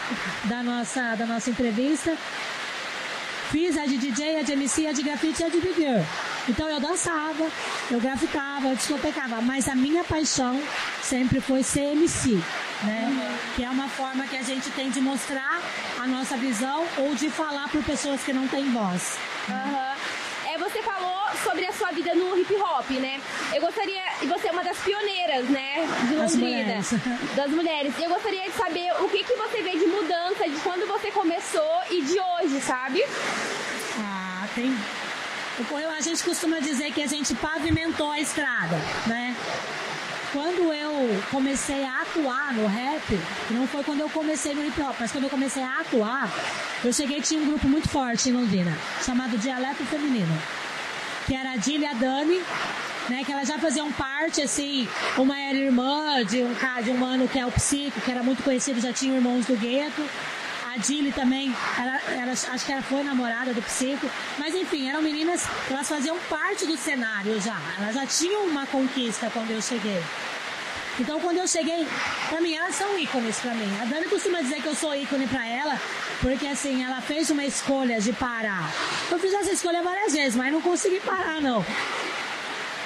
[0.44, 2.16] da nossa, da nossa entrevista.
[3.50, 6.02] Fiz a de DJ, a de MC, a de grafite e a de Girl.
[6.48, 7.48] Então eu dançava,
[7.90, 10.60] eu grafitava, eu discotecava, mas a minha paixão
[11.02, 12.40] sempre foi ser MC,
[12.84, 13.08] né?
[13.10, 13.38] Uhum.
[13.56, 15.60] Que é uma forma que a gente tem de mostrar
[15.98, 19.18] a nossa visão ou de falar por pessoas que não têm voz.
[19.48, 19.90] Uhum.
[20.60, 23.20] Você falou sobre a sua vida no hip hop, né?
[23.54, 26.94] Eu gostaria, e você é uma das pioneiras, né, de Londrina, mulheres.
[27.34, 27.94] das mulheres.
[27.98, 31.80] Eu gostaria de saber o que que você vê de mudança de quando você começou
[31.90, 33.02] e de hoje, sabe?
[33.98, 34.76] Ah, tem
[36.00, 39.36] a gente costuma dizer que a gente pavimentou a estrada, né?
[40.32, 43.18] Quando eu comecei a atuar no rap,
[43.50, 46.30] não foi quando eu comecei no hip hop, mas quando eu comecei a atuar,
[46.84, 50.40] eu cheguei tinha um grupo muito forte em Londrina, chamado Dialeto Feminino,
[51.26, 52.40] que era a Dília e a Dani,
[53.08, 54.88] né, que elas já faziam parte, assim,
[55.18, 58.44] uma era irmã de um, de um mano que é o Psico, que era muito
[58.44, 60.08] conhecido, já tinha irmãos do gueto,
[60.72, 64.08] a Dilly também, ela, acho que ela foi namorada do Psico.
[64.38, 67.60] Mas enfim, eram meninas, elas faziam parte do cenário já.
[67.78, 70.00] Elas já tinham uma conquista quando eu cheguei.
[70.98, 71.86] Então, quando eu cheguei,
[72.28, 73.68] pra mim, elas são ícones pra mim.
[73.80, 75.80] A Dani costuma dizer que eu sou ícone pra ela,
[76.20, 78.70] porque assim, ela fez uma escolha de parar.
[79.10, 81.64] Eu fiz essa escolha várias vezes, mas não consegui parar, não.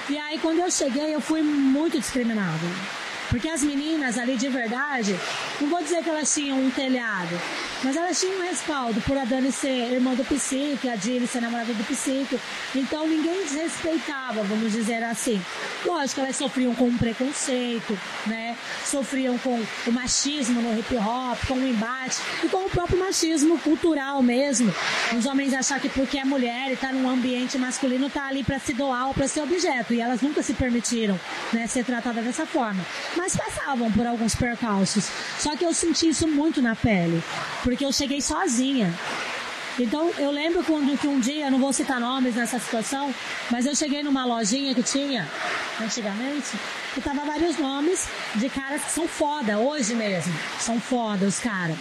[0.09, 3.04] E aí, quando eu cheguei, eu fui muito discriminado.
[3.35, 5.19] Porque as meninas ali de verdade,
[5.61, 7.37] não vou dizer que elas tinham um telhado,
[7.83, 11.43] mas elas tinham um respaldo por a Dani ser irmã do psique, a Dilly ser
[11.43, 12.39] namorada do psique.
[12.77, 15.45] Então ninguém desrespeitava, vamos dizer assim.
[15.85, 18.57] Lógico, elas sofriam com um preconceito, né?
[18.87, 23.59] Sofriam com o machismo no hip hop, com o embate e com o próprio machismo
[23.59, 24.73] cultural mesmo.
[25.19, 28.61] Os homens achar que porque é mulher e tá num ambiente masculino tá ali para
[28.61, 29.93] se doar ou para ser objeto.
[29.93, 31.19] E elas nunca se permitiram,
[31.53, 32.81] né, ser tratadas dessa forma.
[33.17, 35.09] Mas passavam por alguns percalços.
[35.39, 37.23] Só que eu senti isso muito na pele,
[37.63, 38.93] porque eu cheguei sozinha.
[39.79, 43.13] Então, eu lembro quando que um dia, não vou citar nomes nessa situação,
[43.51, 45.29] mas eu cheguei numa lojinha que tinha,
[45.81, 46.57] antigamente,
[46.95, 48.07] que tava vários nomes
[48.37, 50.33] de caras que são foda, hoje mesmo.
[50.61, 51.77] São foda os caras.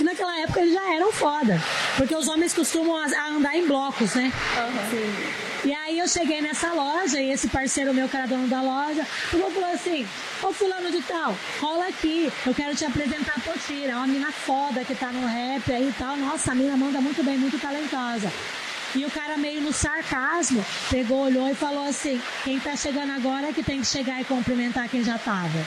[0.00, 1.60] E naquela época eles já eram foda.
[1.96, 4.32] Porque os homens costumam andar em blocos, né?
[4.56, 5.50] Uhum.
[5.62, 9.04] E aí eu cheguei nessa loja e esse parceiro meu, que era dono da loja,
[9.04, 10.08] falou assim,
[10.42, 14.82] ô fulano de tal, rola aqui, eu quero te apresentar a Potira, uma mina foda
[14.84, 16.16] que tá no rap aí e tal.
[16.16, 18.32] Nossa, a mina manda muito bem, muito talentosa.
[18.94, 23.48] E o cara meio no sarcasmo, pegou, olhou e falou assim, quem tá chegando agora
[23.48, 25.64] é que tem que chegar e cumprimentar quem já tava.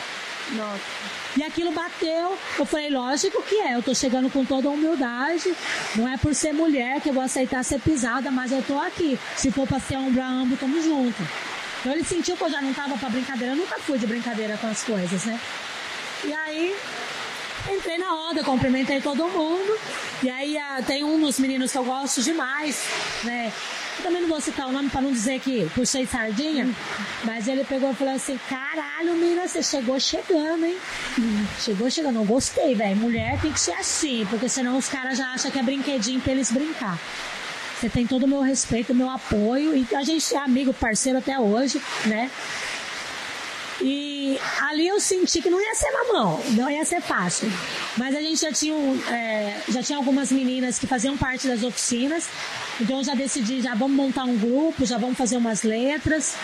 [0.54, 1.23] Nossa.
[1.36, 2.38] E aquilo bateu.
[2.60, 3.76] Eu falei, lógico que é.
[3.76, 5.54] Eu tô chegando com toda humildade.
[5.96, 9.20] Não é por ser mulher que eu vou aceitar ser pisada, mas eu tô aqui.
[9.36, 11.22] Se for pra ser ombro a ombro, tamo junto.
[11.80, 13.54] Então ele sentiu que eu já não tava pra brincadeira.
[13.54, 15.40] Eu nunca fui de brincadeira com as coisas, né?
[16.24, 16.76] E aí,
[17.70, 19.78] entrei na roda, cumprimentei todo mundo.
[20.22, 22.82] E aí tem um dos meninos que eu gosto demais,
[23.24, 23.52] né?
[23.98, 26.70] Eu também não vou citar o nome para não dizer que puxei sardinha,
[27.24, 30.78] mas ele pegou e falou assim: caralho, mina, você chegou chegando, hein?
[31.60, 32.20] Chegou chegando.
[32.20, 32.96] Eu gostei, velho.
[32.96, 36.32] Mulher tem que ser assim, porque senão os caras já acham que é brinquedinho pra
[36.32, 37.00] eles brincar.
[37.80, 41.38] Você tem todo o meu respeito, meu apoio, e a gente é amigo, parceiro até
[41.38, 42.32] hoje, né?
[43.82, 47.52] E ali eu senti que não ia ser mamão, não ia ser fácil.
[47.98, 48.74] Mas a gente já tinha,
[49.12, 52.30] é, já tinha algumas meninas que faziam parte das oficinas,
[52.82, 56.36] então eu já decidi, já vamos montar um grupo, já vamos fazer umas letras.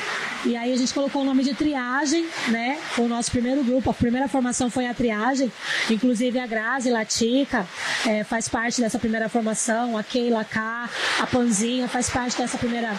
[0.46, 2.78] E aí a gente colocou o nome de triagem, né?
[2.92, 5.52] Foi o nosso primeiro grupo, a primeira formação foi a triagem.
[5.90, 7.68] Inclusive a Grazi Latica
[8.06, 10.90] é, faz parte dessa primeira formação, a Keila K,
[11.20, 12.96] a Panzinha faz parte dessa primeira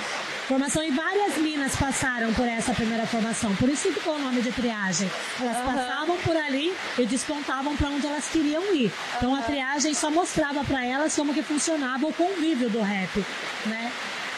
[0.50, 3.54] formação e várias minas passaram por essa primeira formação.
[3.54, 5.08] Por isso ficou o nome de triagem.
[5.38, 5.64] Elas uhum.
[5.64, 8.92] passavam por ali e despontavam para onde elas queriam ir.
[9.16, 13.24] Então a triagem só mostrava para elas como que funcionava o convívio do rap,
[13.66, 13.92] né?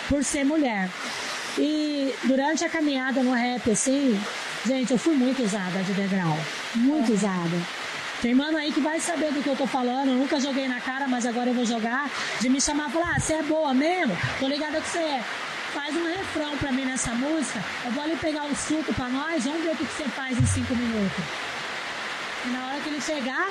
[0.06, 0.90] Por ser mulher.
[1.56, 4.20] E durante a caminhada no rap, assim,
[4.66, 6.38] gente, eu fui muito usada de degrau.
[6.74, 7.16] Muito uhum.
[7.16, 7.56] usada.
[8.20, 10.10] Tem mano aí que vai saber do que eu tô falando.
[10.10, 12.10] Eu nunca joguei na cara, mas agora eu vou jogar.
[12.38, 14.14] De me chamar e falar, ah, você é boa mesmo?
[14.38, 15.24] Tô ligada que você é
[15.72, 19.44] faz um refrão pra mim nessa música, eu vou ali pegar um suco pra nós,
[19.44, 21.24] vamos ver o que, você faz em cinco minutos.
[22.44, 23.48] E na hora que ele chegar,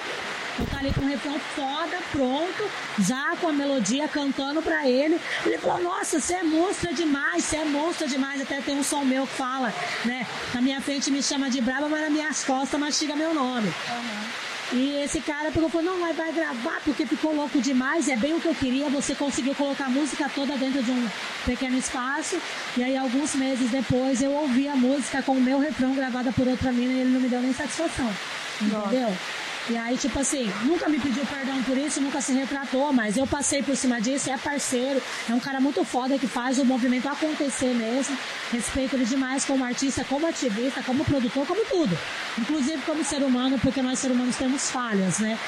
[0.60, 5.20] eu tá ali com um refrão foda, pronto, já com a melodia cantando pra ele.
[5.46, 8.42] Ele falou, nossa, você é monstro demais, você é monstro demais.
[8.42, 10.28] Até tem um som meu que fala, né?
[10.54, 13.68] Na minha frente me chama de braba, mas nas minhas costas mastiga meu nome.
[13.68, 14.51] Uhum.
[14.74, 18.16] E esse cara pegou e falou, não, mas vai gravar porque ficou louco demais, é
[18.16, 21.10] bem o que eu queria, você conseguiu colocar a música toda dentro de um
[21.46, 22.40] pequeno espaço.
[22.78, 26.48] E aí alguns meses depois eu ouvi a música com o meu refrão gravada por
[26.48, 28.10] outra mina e ele não me deu nem satisfação.
[28.62, 29.10] Entendeu?
[29.10, 29.51] Nossa.
[29.72, 33.26] E aí, tipo assim, nunca me pediu perdão por isso, nunca se retratou, mas eu
[33.26, 37.08] passei por cima disso, é parceiro, é um cara muito foda que faz o movimento
[37.08, 38.18] acontecer mesmo.
[38.52, 41.98] Respeito ele demais como artista, como ativista, como produtor, como tudo.
[42.38, 45.40] Inclusive como ser humano, porque nós seres humanos temos falhas, né?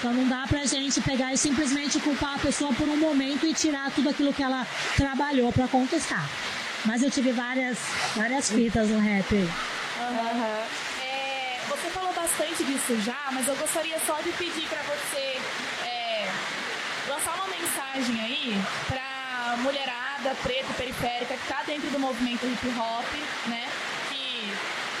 [0.00, 3.54] Então não dá pra gente pegar e simplesmente culpar a pessoa por um momento e
[3.54, 6.28] tirar tudo aquilo que ela trabalhou para conquistar.
[6.84, 7.78] Mas eu tive várias,
[8.16, 9.32] várias fitas no rap.
[9.32, 10.89] Uhum
[12.20, 15.40] bastante disso já, mas eu gostaria só de pedir para você
[15.86, 16.28] é,
[17.08, 18.54] lançar uma mensagem aí
[18.86, 23.06] para mulherada preta periférica que está dentro do movimento hip hop,
[23.46, 23.66] né?
[24.10, 24.52] Que,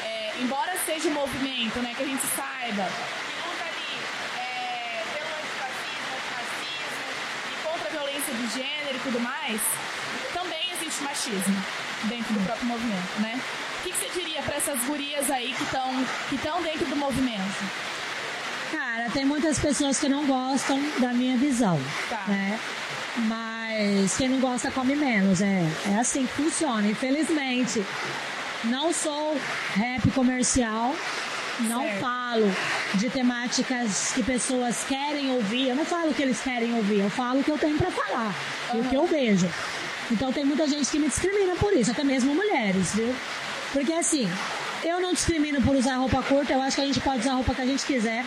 [0.02, 2.88] é, embora seja um movimento, né, que a gente saiba
[3.26, 4.00] que luta ali
[4.38, 7.04] é, pelo antifascismo, racismo
[7.52, 9.60] e contra a violência de gênero e tudo mais,
[10.32, 11.62] também existe machismo
[12.04, 13.38] dentro do próprio movimento, né?
[13.80, 15.90] O que, que você diria para essas gurias aí que estão
[16.28, 17.64] que dentro do movimento?
[18.70, 22.24] Cara, tem muitas pessoas que não gostam da minha visão, tá.
[22.28, 22.60] né?
[23.16, 27.82] Mas quem não gosta come menos, é, é assim que funciona, infelizmente.
[28.64, 29.40] Não sou
[29.74, 30.94] rap comercial,
[31.60, 32.00] não certo.
[32.00, 32.54] falo
[32.94, 35.70] de temáticas que pessoas querem ouvir.
[35.70, 37.90] Eu não falo o que eles querem ouvir, eu falo o que eu tenho para
[37.90, 38.34] falar
[38.72, 38.78] uhum.
[38.78, 39.48] e o que eu vejo.
[40.10, 43.14] Então tem muita gente que me discrimina por isso, até mesmo mulheres, viu?
[43.72, 44.28] Porque assim,
[44.84, 47.34] eu não discrimino por usar roupa curta, eu acho que a gente pode usar a
[47.34, 48.24] roupa que a gente quiser,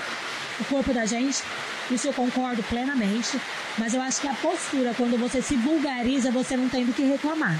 [0.59, 1.43] o corpo da gente.
[1.91, 3.39] Isso eu concordo plenamente.
[3.77, 7.03] Mas eu acho que a postura, quando você se vulgariza, você não tem do que
[7.03, 7.59] reclamar.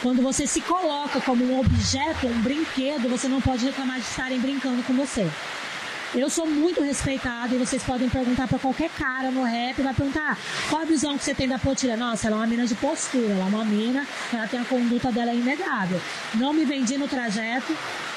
[0.00, 4.38] Quando você se coloca como um objeto, um brinquedo, você não pode reclamar de estarem
[4.38, 5.28] brincando com você.
[6.16, 10.38] Eu sou muito respeitada e vocês podem perguntar para qualquer cara no rap, vai perguntar
[10.70, 11.96] qual a visão que você tem da Potilha.
[11.96, 15.10] Nossa, ela é uma mina de postura, ela é uma mina, ela tem a conduta
[15.10, 16.00] dela é inegável.
[16.34, 17.76] Não me vendi no trajeto,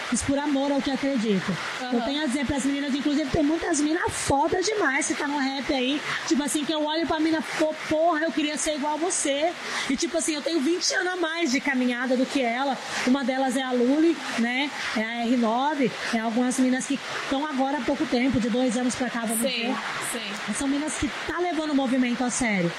[0.10, 1.50] Fiz por amor ao que acredito.
[1.82, 1.94] Uhum.
[1.94, 5.38] Eu tenho a dizer pras meninas, inclusive tem muitas minas fodas demais que tá no
[5.38, 6.02] rap aí.
[6.28, 9.52] Tipo assim, que eu olho pra mina, pô, porra, eu queria ser igual a você.
[9.90, 12.78] E tipo assim, eu tenho 20 anos a mais de caminhada do que ela.
[13.06, 14.72] Uma delas é a Luli, né?
[14.96, 15.92] É a R9.
[16.14, 19.42] É algumas minas que estão agora há pouco tempo, de dois anos pra cá, vamos
[19.42, 19.76] sei,
[20.12, 20.56] Sei.
[20.56, 22.72] São minas que tá levando o movimento a sério.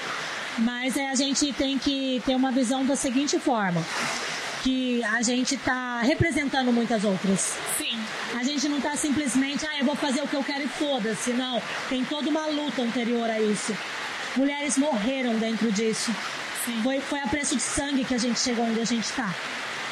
[0.57, 3.81] Mas é, a gente tem que ter uma visão da seguinte forma
[4.63, 7.57] que a gente está representando muitas outras.
[7.77, 7.99] Sim.
[8.37, 11.31] A gente não está simplesmente, ah, eu vou fazer o que eu quero e foda-se.
[11.31, 11.61] Não.
[11.87, 13.75] Tem toda uma luta anterior a isso.
[14.35, 16.13] Mulheres morreram dentro disso.
[16.65, 16.81] Sim.
[16.83, 19.33] Foi, foi a preço de sangue que a gente chegou onde a gente está.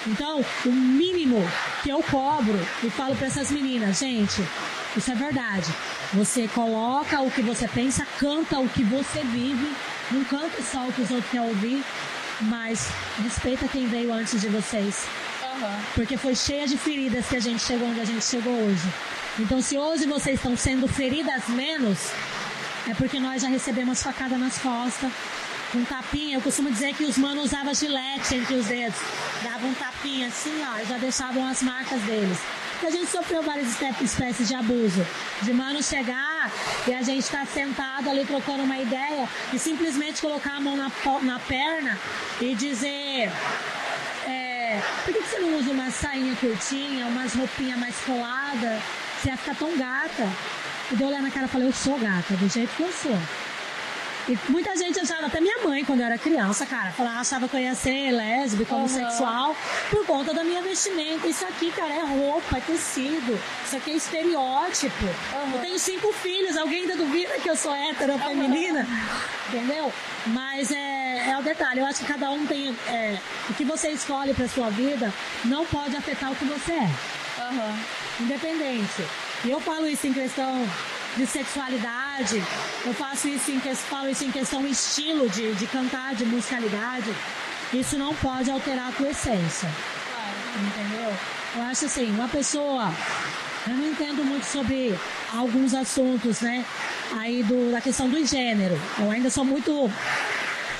[0.05, 1.37] Então, o mínimo
[1.83, 4.41] que eu cobro e falo para essas meninas, gente,
[4.95, 5.67] isso é verdade.
[6.13, 9.69] Você coloca o que você pensa, canta o que você vive,
[10.11, 11.83] não canta só o que os outros querem ouvir,
[12.41, 12.87] mas
[13.23, 15.05] respeita quem veio antes de vocês.
[15.41, 15.81] Uhum.
[15.95, 18.87] Porque foi cheia de feridas que a gente chegou onde a gente chegou hoje.
[19.39, 21.97] Então, se hoje vocês estão sendo feridas menos,
[22.89, 25.11] é porque nós já recebemos facada nas costas,
[25.75, 26.37] um tapinha.
[26.37, 28.99] Eu costumo dizer que os manos usavam gilete entre os dedos.
[29.43, 32.37] Davam um tapinha assim, ó, e já deixavam as marcas deles.
[32.77, 33.69] Porque a gente sofreu várias
[34.01, 35.03] espécies de abuso.
[35.41, 36.51] De mano chegar
[36.87, 40.77] e a gente estar tá sentado ali trocando uma ideia e simplesmente colocar a mão
[40.77, 40.91] na,
[41.23, 41.97] na perna
[42.39, 43.31] e dizer.
[44.27, 48.79] É, por que, que você não usa uma sainha curtinha, umas roupinhas mais coladas?
[49.19, 50.29] Você ia ficar tão gata.
[50.91, 53.17] E deu olhar na cara e falei, eu sou gata, do jeito que eu sou.
[54.29, 57.55] E muita gente achava, até minha mãe, quando eu era criança, cara, falava, achava que
[57.55, 58.79] eu ia ser lésbica, Uhum.
[58.79, 59.55] homossexual,
[59.89, 61.25] por conta da minha vestimenta.
[61.27, 63.39] Isso aqui, cara, é roupa, é tecido.
[63.65, 65.05] Isso aqui é estereótipo.
[65.53, 68.85] Eu tenho cinco filhos, alguém ainda duvida que eu sou hétero ou feminina?
[69.47, 69.93] Entendeu?
[70.27, 72.75] Mas é, é o detalhe, eu acho que cada um tem.
[72.89, 73.17] é,
[73.49, 75.13] o que você escolhe pra sua vida
[75.45, 76.89] não pode afetar o que você é
[78.19, 79.03] independente.
[79.45, 80.67] E eu falo isso em questão
[81.15, 82.43] de sexualidade,
[82.85, 87.13] eu faço isso em que, falo isso em questão estilo de, de cantar, de musicalidade.
[87.73, 89.69] Isso não pode alterar a tua essência.
[90.55, 91.13] Entendeu?
[91.55, 92.91] Eu acho assim, uma pessoa.
[93.67, 94.97] Eu não entendo muito sobre
[95.33, 96.65] alguns assuntos, né?
[97.17, 98.79] Aí do, da questão do gênero.
[98.97, 99.91] Eu ainda sou muito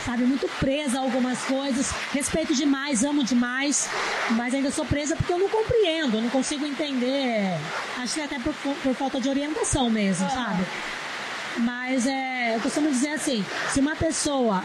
[0.07, 1.91] sabe, muito presa a algumas coisas.
[2.13, 3.89] Respeito demais, amo demais,
[4.31, 7.59] mas ainda sou presa porque eu não compreendo, eu não consigo entender.
[7.97, 10.63] Acho que até por, por falta de orientação mesmo, sabe?
[11.57, 14.63] Mas é, eu costumo dizer assim, se uma pessoa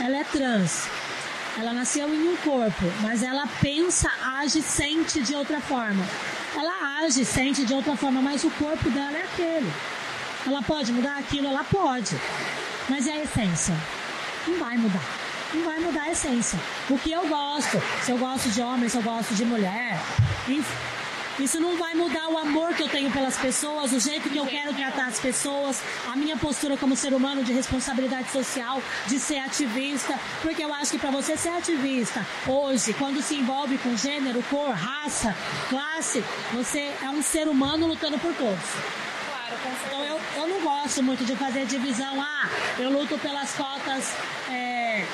[0.00, 0.88] ela é trans,
[1.56, 6.04] ela nasceu em um corpo, mas ela pensa, age, sente de outra forma.
[6.56, 9.72] Ela age, sente de outra forma, mas o corpo dela é aquele.
[10.44, 12.16] Ela pode mudar aquilo, ela pode.
[12.88, 13.99] Mas é a essência
[14.46, 15.04] não vai mudar.
[15.52, 16.58] Não vai mudar a essência.
[16.88, 19.98] O que eu gosto, se eu gosto de homem, se eu gosto de mulher,
[21.40, 24.46] isso não vai mudar o amor que eu tenho pelas pessoas, o jeito que eu
[24.46, 29.38] quero tratar as pessoas, a minha postura como ser humano de responsabilidade social, de ser
[29.38, 34.42] ativista, porque eu acho que para você ser ativista hoje, quando se envolve com gênero,
[34.50, 35.34] cor, raça,
[35.68, 36.22] classe,
[36.52, 39.09] você é um ser humano lutando por todos.
[39.86, 42.20] Então eu, eu não gosto muito de fazer divisão.
[42.20, 42.48] Ah,
[42.78, 44.14] eu luto pelas cotas
[44.48, 45.04] é,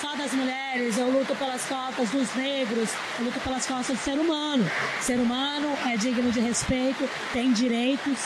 [0.00, 4.18] só das mulheres, eu luto pelas cotas dos negros, eu luto pelas cotas do ser
[4.18, 4.70] humano.
[5.00, 8.18] Ser humano é digno de respeito, tem direitos.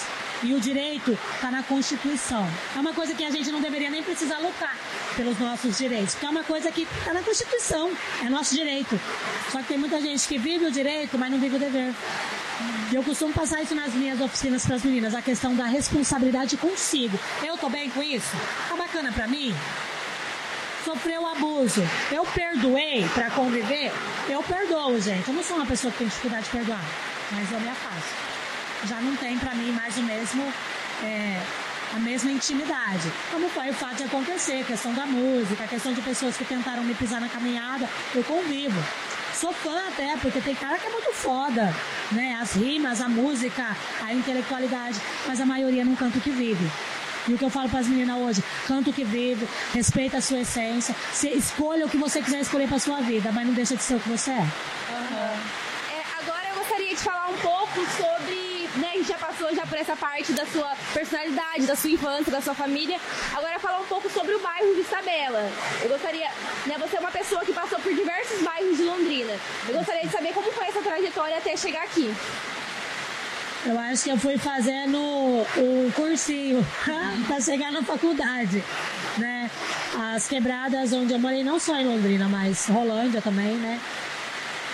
[0.43, 2.49] E o direito está na Constituição.
[2.75, 4.77] É uma coisa que a gente não deveria nem precisar lutar
[5.17, 7.93] pelos nossos direitos, porque é uma coisa que está na Constituição,
[8.25, 8.99] é nosso direito.
[9.51, 11.95] Só que tem muita gente que vive o direito, mas não vive o dever.
[12.91, 16.57] E eu costumo passar isso nas minhas oficinas para as meninas, a questão da responsabilidade
[16.57, 17.19] consigo.
[17.43, 18.37] Eu tô bem com isso?
[18.69, 19.55] Tá bacana para mim?
[20.85, 21.83] Sofreu abuso.
[22.11, 23.93] Eu perdoei para conviver?
[24.29, 25.29] Eu perdoo, gente.
[25.29, 26.85] Eu não sou uma pessoa que tem dificuldade de perdoar,
[27.31, 28.32] mas eu me afasto.
[28.87, 30.53] Já não tem para mim mais o mesmo.
[31.03, 31.41] é,
[31.95, 33.13] a mesma intimidade.
[33.31, 36.45] Como foi o fato de acontecer, a questão da música, a questão de pessoas que
[36.45, 38.83] tentaram me pisar na caminhada, eu convivo.
[39.35, 41.75] Sou fã até, porque tem cara que é muito foda,
[42.13, 42.39] né?
[42.41, 46.71] As rimas, a música, a intelectualidade, mas a maioria não canta o que vive.
[47.29, 50.21] E o que eu falo para as meninas hoje, canta o que vive, respeita a
[50.21, 53.83] sua essência, escolha o que você quiser escolher para sua vida, mas não deixa de
[53.83, 54.47] ser o que você é.
[55.91, 59.67] É, agora eu gostaria de falar um pouco sobre, né, a gente já passou já
[59.67, 62.99] por essa parte da sua personalidade, da sua infância, da sua família.
[63.35, 65.51] Agora falar um pouco sobre o bairro Vista Bela.
[65.83, 66.31] Eu gostaria,
[66.67, 69.33] né, você é uma pessoa que passou por diversos bairros de Londrina.
[69.69, 72.15] Eu gostaria de saber como foi essa trajetória até chegar aqui.
[73.65, 76.67] Eu acho que eu fui fazendo o cursinho
[77.29, 78.63] para chegar na faculdade,
[79.19, 79.49] né?
[80.15, 83.81] As quebradas onde eu morei, não só em Londrina, mas Rolândia também, né?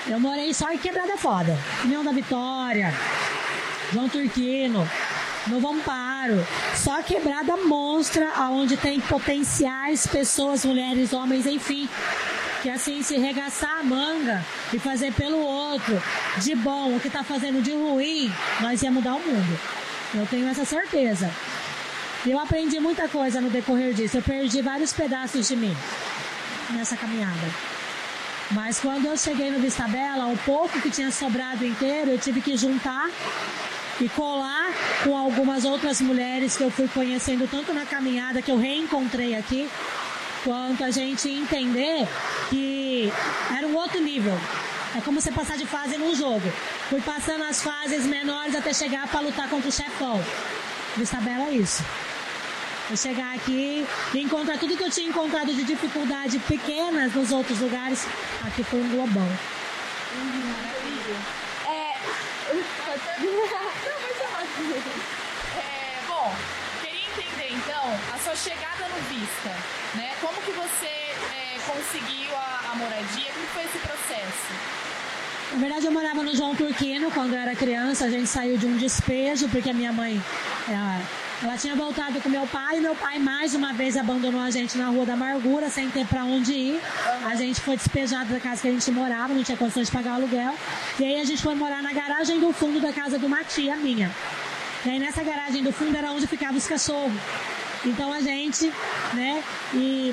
[0.07, 1.55] Eu morei só em quebrada foda.
[1.85, 2.95] União da Vitória,
[3.93, 4.89] João Turquino,
[5.47, 6.47] Novo Amparo.
[6.75, 11.89] Só quebrada monstra aonde tem potenciais pessoas, mulheres, homens, enfim.
[12.63, 16.03] Que assim, se regaçar a manga e fazer pelo outro
[16.39, 19.61] de bom o que tá fazendo de ruim, nós ia mudar o mundo.
[20.15, 21.31] Eu tenho essa certeza.
[22.27, 24.19] E eu aprendi muita coisa no decorrer disso.
[24.19, 25.77] Eu perdi vários pedaços de mim
[26.71, 27.49] nessa caminhada.
[28.51, 32.41] Mas quando eu cheguei no Vista Bela, o pouco que tinha sobrado inteiro, eu tive
[32.41, 33.09] que juntar
[34.01, 34.73] e colar
[35.03, 39.69] com algumas outras mulheres que eu fui conhecendo tanto na caminhada que eu reencontrei aqui,
[40.45, 42.07] quanto a gente entender
[42.49, 43.13] que
[43.57, 44.39] era um outro nível.
[44.97, 46.51] É como você passar de fase num jogo.
[46.89, 50.23] Fui passando as fases menores até chegar para lutar contra o chefão.
[50.97, 51.83] Vista Bela é isso.
[52.91, 57.59] Eu chegar aqui e encontrar tudo que eu tinha encontrado de dificuldade pequenas nos outros
[57.61, 58.07] lugares,
[58.47, 59.29] aqui foi um globão.
[62.49, 62.55] É,
[65.59, 66.33] É, bom,
[66.81, 67.85] queria entender então
[68.15, 69.51] a sua chegada no Vista,
[69.95, 70.15] né?
[70.21, 73.33] Como que você é, conseguiu a, a moradia?
[73.33, 74.53] Como foi esse processo?
[75.53, 78.07] Na verdade, eu morava no João Turquino quando eu era criança.
[78.07, 80.23] A gente saiu de um despejo, porque a minha mãe,
[80.69, 81.01] ela,
[81.41, 84.77] Ela tinha voltado com meu pai e meu pai mais uma vez abandonou a gente
[84.77, 86.81] na Rua da Amargura, sem ter para onde ir.
[87.25, 90.13] A gente foi despejado da casa que a gente morava, não tinha condições de pagar
[90.13, 90.55] o aluguel.
[90.99, 93.77] E aí a gente foi morar na garagem do fundo da casa de uma tia
[93.77, 94.11] minha.
[94.85, 97.13] E aí nessa garagem do fundo era onde ficavam os cachorros.
[97.85, 98.73] Então a gente,
[99.15, 99.41] né,
[99.73, 100.13] e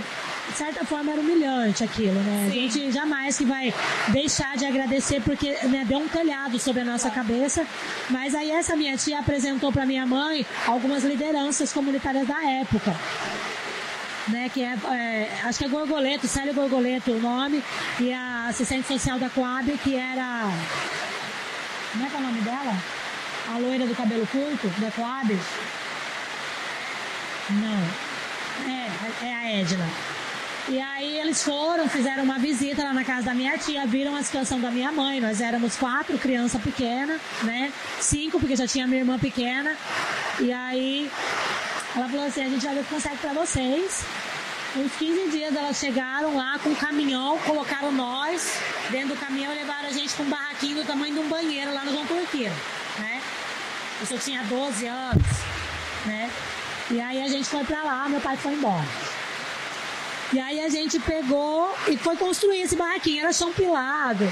[0.50, 2.50] de certa forma era humilhante aquilo, né?
[2.52, 2.58] Sim.
[2.58, 3.74] A gente jamais que vai
[4.10, 7.66] deixar de agradecer porque né, deu um telhado sobre a nossa cabeça.
[8.10, 12.96] Mas aí essa minha tia apresentou para minha mãe algumas lideranças comunitárias da época.
[14.28, 17.64] Né, que é, é, acho que é Gorgoleto, Célio Gorgoleto o nome,
[18.00, 20.50] e a assistente social da Coab, que era.
[21.92, 22.76] Como é que é o nome dela?
[23.54, 25.40] A loira do cabelo curto, da Coab?
[27.52, 28.16] Não.
[28.68, 29.88] É, é a Edna.
[30.68, 34.24] E aí eles foram, fizeram uma visita lá na casa da minha tia, viram a
[34.24, 35.22] situação da minha mãe.
[35.22, 37.72] Nós éramos quatro, criança pequena, né?
[38.00, 39.78] Cinco, porque já tinha minha irmã pequena.
[40.40, 41.12] E aí
[41.96, 44.04] ela falou assim, a gente já ver o que consegue pra vocês.
[44.76, 48.60] Uns 15 dias elas chegaram lá com um caminhão, colocaram nós
[48.90, 51.74] dentro do caminhão e levaram a gente com um barraquinho do tamanho de um banheiro
[51.74, 52.54] lá no João Turqueiro,
[53.00, 53.22] né?
[54.02, 55.28] Eu só tinha 12 anos,
[56.06, 56.30] né?
[56.90, 58.86] E aí a gente foi pra lá, meu pai foi embora.
[60.36, 64.30] E aí a gente pegou e foi construir esse barraquinho, era chão pilado.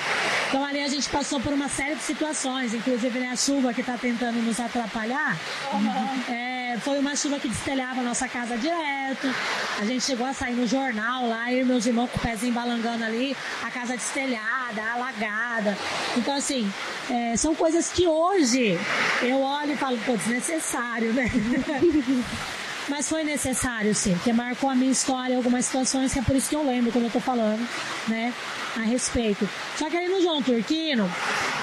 [0.49, 3.79] Então ali a gente passou por uma série de situações, inclusive né, a chuva que
[3.79, 5.37] está tentando nos atrapalhar.
[5.71, 6.33] Uhum.
[6.33, 9.33] É, foi uma chuva que destelhava a nossa casa direto.
[9.79, 13.05] A gente chegou a sair no jornal lá, e meus irmãos com o pezinho balangando
[13.05, 13.33] ali,
[13.63, 15.77] a casa destelhada, alagada.
[16.17, 16.69] Então, assim,
[17.09, 18.77] é, são coisas que hoje
[19.21, 21.31] eu olho e falo, pô, desnecessário, né?
[22.89, 26.49] Mas foi necessário, sim, porque marcou a minha história algumas situações que é por isso
[26.49, 27.65] que eu lembro quando eu tô falando,
[28.07, 28.33] né,
[28.75, 29.47] a respeito.
[29.77, 31.09] Só que aí no João Turquino,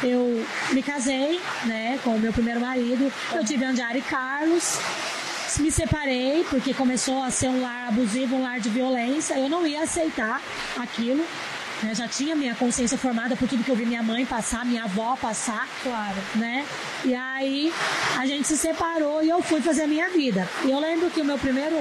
[0.02, 4.78] eu me casei, né, com o meu primeiro marido, eu tive Andiari Carlos,
[5.58, 9.66] me separei porque começou a ser um lar abusivo, um lar de violência, eu não
[9.66, 10.40] ia aceitar
[10.78, 11.24] aquilo,
[11.82, 11.94] né?
[11.94, 15.16] Já tinha minha consciência formada por tudo que eu vi minha mãe passar, minha avó
[15.16, 15.68] passar.
[15.82, 16.16] Claro.
[16.34, 16.66] Né?
[17.04, 17.72] E aí
[18.18, 20.48] a gente se separou e eu fui fazer a minha vida.
[20.64, 21.76] E eu lembro que o meu primeiro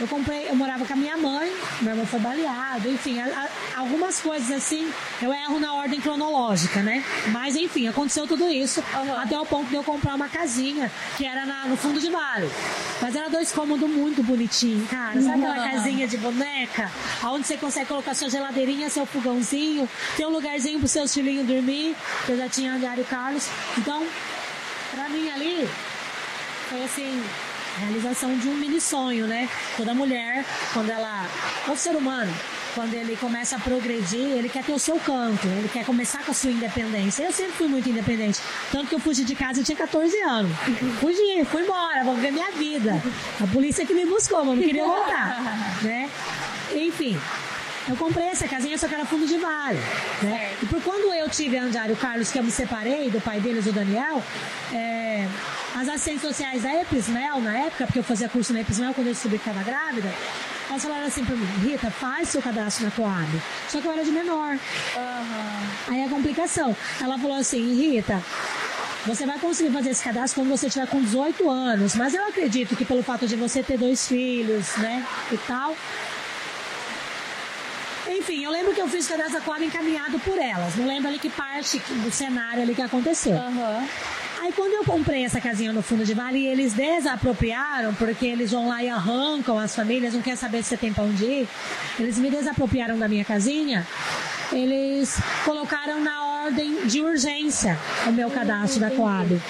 [0.00, 3.80] eu comprei, eu morava com a minha mãe, meu irmão foi baleado, enfim, a, a,
[3.80, 4.90] algumas coisas assim,
[5.22, 7.04] eu erro na ordem cronológica, né?
[7.28, 9.16] Mas enfim, aconteceu tudo isso uhum.
[9.18, 12.50] até o ponto de eu comprar uma casinha que era na, no fundo de vale.
[13.00, 15.20] Mas era dois cômodos muito bonitinhos, cara.
[15.20, 16.90] Sabe aquela casinha de boneca?
[17.24, 21.94] Onde você consegue colocar sua geladeirinha, seu fogãozinho, tem um lugarzinho pro seus filhinhos dormir.
[22.28, 23.46] Eu já tinha Diário Carlos.
[23.78, 24.04] Então,
[24.90, 25.68] pra mim ali,
[26.68, 27.22] foi assim,
[27.78, 29.48] realização de um mini sonho, né?
[29.76, 31.26] Toda mulher, quando ela.
[31.66, 32.32] Todo ser humano,
[32.74, 36.32] quando ele começa a progredir, ele quer ter o seu canto, ele quer começar com
[36.32, 37.24] a sua independência.
[37.24, 38.40] Eu sempre fui muito independente.
[38.70, 40.52] Tanto que eu fugi de casa, eu tinha 14 anos.
[41.00, 43.00] Fugi, fui embora, vou viver minha vida.
[43.40, 45.42] A polícia que me buscou, mas não queria voltar.
[45.82, 46.10] né?
[46.74, 47.18] Enfim,
[47.88, 49.78] eu comprei essa casinha, só que era fundo de vale.
[50.22, 50.52] Né?
[50.62, 53.66] E por quando eu tive a Andiário Carlos, que eu me separei do pai deles,
[53.66, 54.22] o Daniel,
[54.72, 55.26] é,
[55.74, 59.12] as assistentes sociais da Epismel, na época, porque eu fazia curso na Epismel quando eu
[59.12, 60.10] descobri que estava grávida,
[60.68, 63.28] elas falaram assim pra mim, Rita, faz seu cadastro na Coab.
[63.68, 64.54] Só que eu era de menor.
[64.54, 65.68] Uhum.
[65.88, 66.74] Aí a complicação.
[67.00, 68.22] Ela falou assim, Rita,
[69.06, 71.94] você vai conseguir fazer esse cadastro quando você tiver com 18 anos.
[71.94, 75.76] Mas eu acredito que pelo fato de você ter dois filhos, né, e tal.
[78.06, 80.76] Enfim, eu lembro que eu fiz cadastro da Coab encaminhado por elas.
[80.76, 83.36] Não lembro ali que parte do cenário ali que aconteceu.
[83.36, 83.88] Uhum.
[84.40, 88.68] Aí quando eu comprei essa casinha no fundo de vale, eles desapropriaram, porque eles vão
[88.68, 91.48] lá e arrancam as famílias, não quer saber se você tem pra onde ir.
[91.98, 93.86] Eles me desapropriaram da minha casinha.
[94.52, 99.40] Eles colocaram na ordem de urgência o meu cadastro da Coab.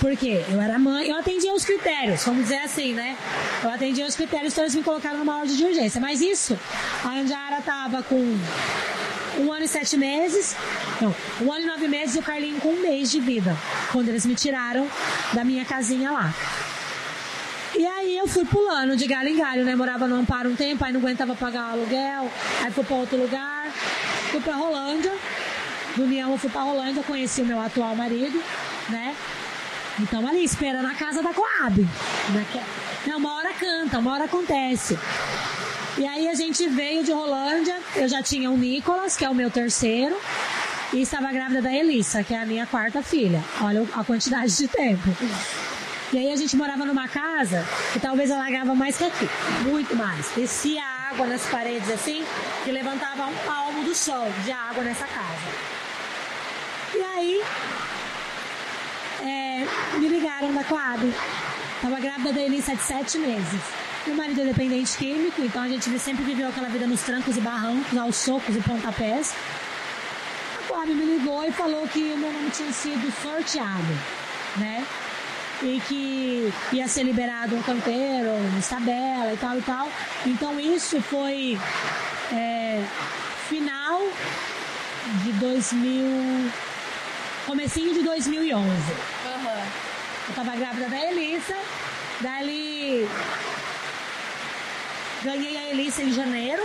[0.00, 3.18] Porque eu era mãe, eu atendia os critérios, vamos dizer assim, né?
[3.62, 6.00] Eu atendia os critérios, então eles me colocaram numa ordem de urgência.
[6.00, 6.58] Mas isso,
[7.04, 8.16] a Andiara tava com
[9.38, 10.56] um ano e sete meses,
[11.00, 13.56] não, um ano e nove meses e o Carlinho com um mês de vida,
[13.92, 14.86] quando eles me tiraram
[15.32, 16.32] da minha casinha lá.
[17.76, 19.74] E aí eu fui pulando de galho em galho, né?
[19.74, 22.30] Morava no Amparo um tempo, aí não aguentava pagar o aluguel,
[22.62, 23.70] aí fui para outro lugar,
[24.30, 25.12] fui para Rolândia,
[25.96, 28.42] do União eu fui para Rolândia, conheci o meu atual marido,
[28.88, 29.14] né?
[29.98, 31.80] Então ali, esperando a casa da Coab.
[32.30, 32.46] Né?
[33.16, 34.98] Uma hora canta, uma hora acontece.
[35.98, 39.34] E aí a gente veio de Rolândia, eu já tinha o Nicolas, que é o
[39.34, 40.16] meu terceiro,
[40.92, 43.42] e estava grávida da Elissa, que é a minha quarta filha.
[43.60, 45.08] Olha a quantidade de tempo.
[46.12, 49.28] E aí a gente morava numa casa que talvez alagava mais que aqui,
[49.62, 50.30] muito mais.
[50.34, 52.24] Descia água nas paredes assim,
[52.64, 55.48] que levantava um palmo do chão de água nessa casa.
[56.94, 57.42] E aí
[59.22, 61.00] é, me ligaram da Coab
[61.80, 63.60] Tava grávida da Elissa de sete meses.
[64.06, 67.40] Meu marido é dependente químico, então a gente sempre viveu aquela vida nos trancos e
[67.40, 69.34] barrancos, aos socos e pontapés.
[70.70, 73.92] A Coab me ligou e falou que o meu nome tinha sido sorteado,
[74.56, 74.86] né?
[75.62, 79.88] E que ia ser liberado um canteiro, uma tabela e tal e tal.
[80.24, 81.58] Então isso foi
[82.32, 82.84] é,
[83.48, 84.00] final
[85.24, 86.50] de 2000,
[87.46, 88.68] comecinho de 2011.
[88.68, 89.62] Uhum.
[90.28, 91.56] Eu tava grávida da Elissa,
[92.20, 93.08] dali
[95.24, 96.62] ganhei a Elissa em janeiro.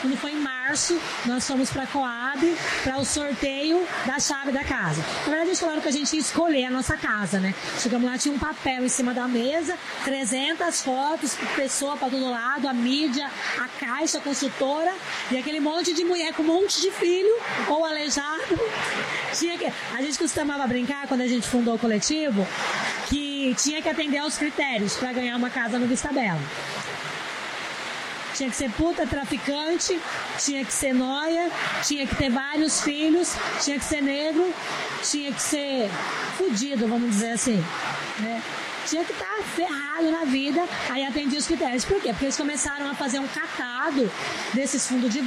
[0.00, 4.62] Quando foi em março, nós fomos para a Coab para o sorteio da chave da
[4.62, 5.02] casa.
[5.24, 7.54] Na verdade, eles falaram que a gente ia escolher a nossa casa, né?
[7.80, 12.68] Chegamos lá, tinha um papel em cima da mesa, 300 fotos, pessoa para todo lado,
[12.68, 14.94] a mídia, a caixa, a consultora
[15.30, 17.34] e aquele monte de mulher com um monte de filho
[17.68, 18.60] ou aleijado.
[19.32, 19.66] Tinha que...
[19.66, 22.46] A gente costumava brincar quando a gente fundou o coletivo
[23.08, 26.40] que tinha que atender aos critérios para ganhar uma casa no Vista Bela.
[28.36, 29.98] Tinha que ser puta traficante,
[30.38, 31.50] tinha que ser noia,
[31.82, 33.34] tinha que ter vários filhos,
[33.64, 34.52] tinha que ser negro,
[35.02, 35.90] tinha que ser
[36.36, 37.64] fudido, vamos dizer assim.
[38.18, 38.42] Né?
[38.86, 41.84] Tinha que estar ferrado na vida, aí atendia os critérios.
[41.84, 42.10] Por quê?
[42.10, 44.10] Porque eles começaram a fazer um catado
[44.52, 45.22] desses fundos de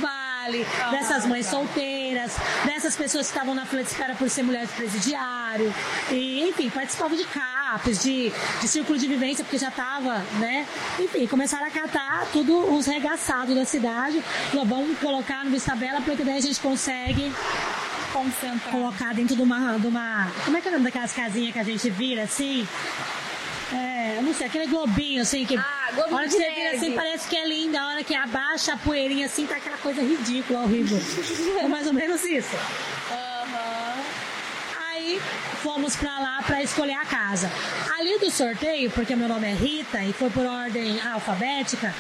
[0.50, 2.34] vale, dessas mães solteiras,
[2.66, 5.74] dessas pessoas que estavam na espera por ser mulher de presidiário,
[6.12, 8.32] e enfim, participavam de CAPs, de,
[8.62, 10.68] de círculo de vivência, porque já estava, né?
[11.00, 14.22] Enfim, começaram a catar tudo os regaçados da cidade.
[14.52, 17.32] Falou, vamos colocar no Vista Bela, porque daí a gente consegue
[18.12, 18.72] Concentrar.
[18.72, 20.32] colocar dentro de uma, de uma.
[20.44, 22.68] Como é que é o nome daquelas casinhas que a gente vira assim?
[23.74, 25.56] É, eu não sei, aquele globinho assim que.
[25.56, 27.80] Ah, globinho a hora que você vira assim, parece que é linda.
[27.80, 31.00] A hora que abaixa a poeirinha assim, tá aquela coisa ridícula, horrível.
[31.60, 32.56] é mais ou menos isso.
[35.64, 37.52] Fomos pra lá pra escolher a casa.
[37.98, 41.94] Ali do sorteio, porque meu nome é Rita e foi por ordem alfabética,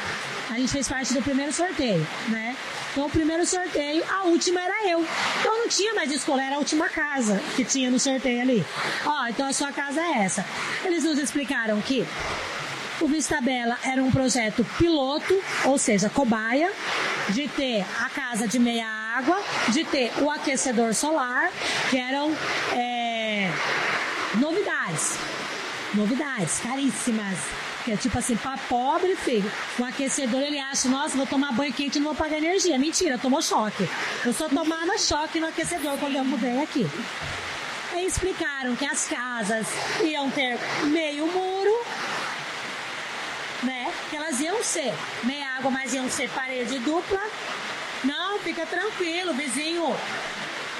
[0.49, 2.55] a gente fez parte do primeiro sorteio, né?
[2.91, 5.05] Então o primeiro sorteio, a última era eu.
[5.39, 8.65] Então não tinha mais escolha, era a última casa que tinha no sorteio ali.
[9.05, 10.45] Ó, então a sua casa é essa.
[10.83, 12.05] Eles nos explicaram que
[13.01, 16.71] o Vista Bela era um projeto piloto, ou seja, cobaia,
[17.29, 21.51] de ter a casa de meia água, de ter o aquecedor solar,
[21.89, 22.35] que eram
[22.73, 23.49] é,
[24.35, 25.17] novidades.
[25.93, 27.37] Novidades, caríssimas.
[27.83, 29.49] Que é tipo assim, pra pobre, filho.
[29.79, 32.77] O aquecedor ele acha, nossa, vou tomar banho quente e não vou pagar energia.
[32.77, 33.87] Mentira, tomou choque.
[34.25, 36.85] Eu só tomava choque no aquecedor quando eu mudei aqui.
[37.93, 39.67] Aí explicaram que as casas
[40.03, 41.81] iam ter meio muro,
[43.63, 43.91] né?
[44.09, 44.93] Que elas iam ser
[45.23, 47.21] meia água, mas iam ser parede dupla.
[48.03, 49.95] Não, fica tranquilo, vizinho.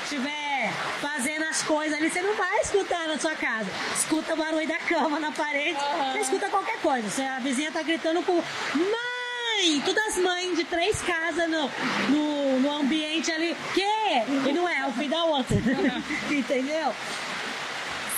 [0.04, 3.70] Estiver fazendo as coisas ali, você não vai escutar na sua casa.
[3.96, 5.78] Escuta o barulho da cama na parede,
[6.12, 7.36] você escuta qualquer coisa.
[7.36, 9.82] A vizinha tá gritando com mãe!
[9.86, 11.70] Todas as mães de três casas no,
[12.10, 13.56] no, no ambiente ali.
[13.74, 14.50] Que?
[14.50, 15.58] E não é, é o fim da outra.
[16.32, 16.94] Entendeu?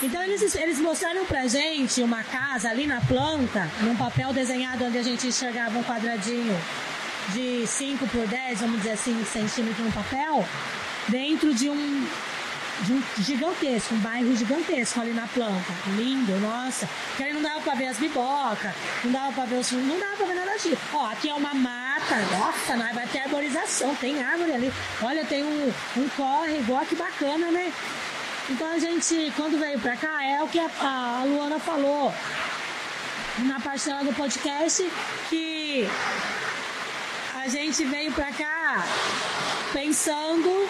[0.02, 4.98] Então eles, eles mostraram pra gente uma casa ali na planta, num papel desenhado onde
[4.98, 6.58] a gente enxergava um quadradinho
[7.28, 10.46] de 5 por 10, vamos dizer assim, centímetros no papel,
[11.08, 12.06] dentro de um,
[12.80, 15.72] de um gigantesco, um bairro gigantesco ali na planta.
[15.96, 16.88] Lindo, nossa.
[17.16, 18.72] Que aí não dava pra ver as bibocas,
[19.04, 19.70] não dava pra ver os.
[19.72, 20.78] Não dava pra ver nada disso.
[20.92, 24.72] Ó, aqui é uma mata, nossa, nós vai ter arborização, tem árvore ali.
[25.02, 27.72] Olha, tem um, um córrego, ó, que bacana, né?
[28.50, 32.12] Então a gente, quando veio pra cá, é o que a, a Luana falou
[33.38, 34.86] na parcela do podcast,
[35.30, 35.88] que
[37.42, 38.84] a gente veio pra cá
[39.72, 40.68] pensando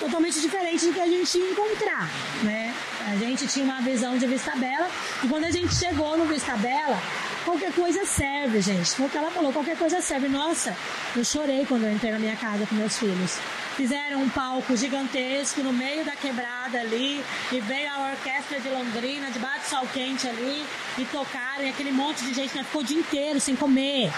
[0.00, 2.08] totalmente diferente do que a gente ia encontrar,
[2.42, 2.74] né?
[3.06, 4.88] A gente tinha uma visão de Vista Bela
[5.22, 6.98] e quando a gente chegou no Vista Bela,
[7.44, 8.90] qualquer coisa serve, gente.
[8.92, 10.26] Foi o que ela falou, qualquer coisa serve.
[10.26, 10.74] Nossa,
[11.14, 13.38] eu chorei quando eu entrei na minha casa com meus filhos.
[13.78, 19.30] Fizeram um palco gigantesco no meio da quebrada ali e veio a orquestra de Londrina,
[19.30, 20.66] de bate sol quente ali
[20.98, 24.10] e tocaram e aquele monte de gente né, ficou o dia inteiro sem comer.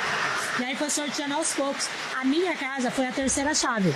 [0.59, 1.91] E aí foi sorteando aos poucos.
[2.19, 3.95] A minha casa foi a terceira chave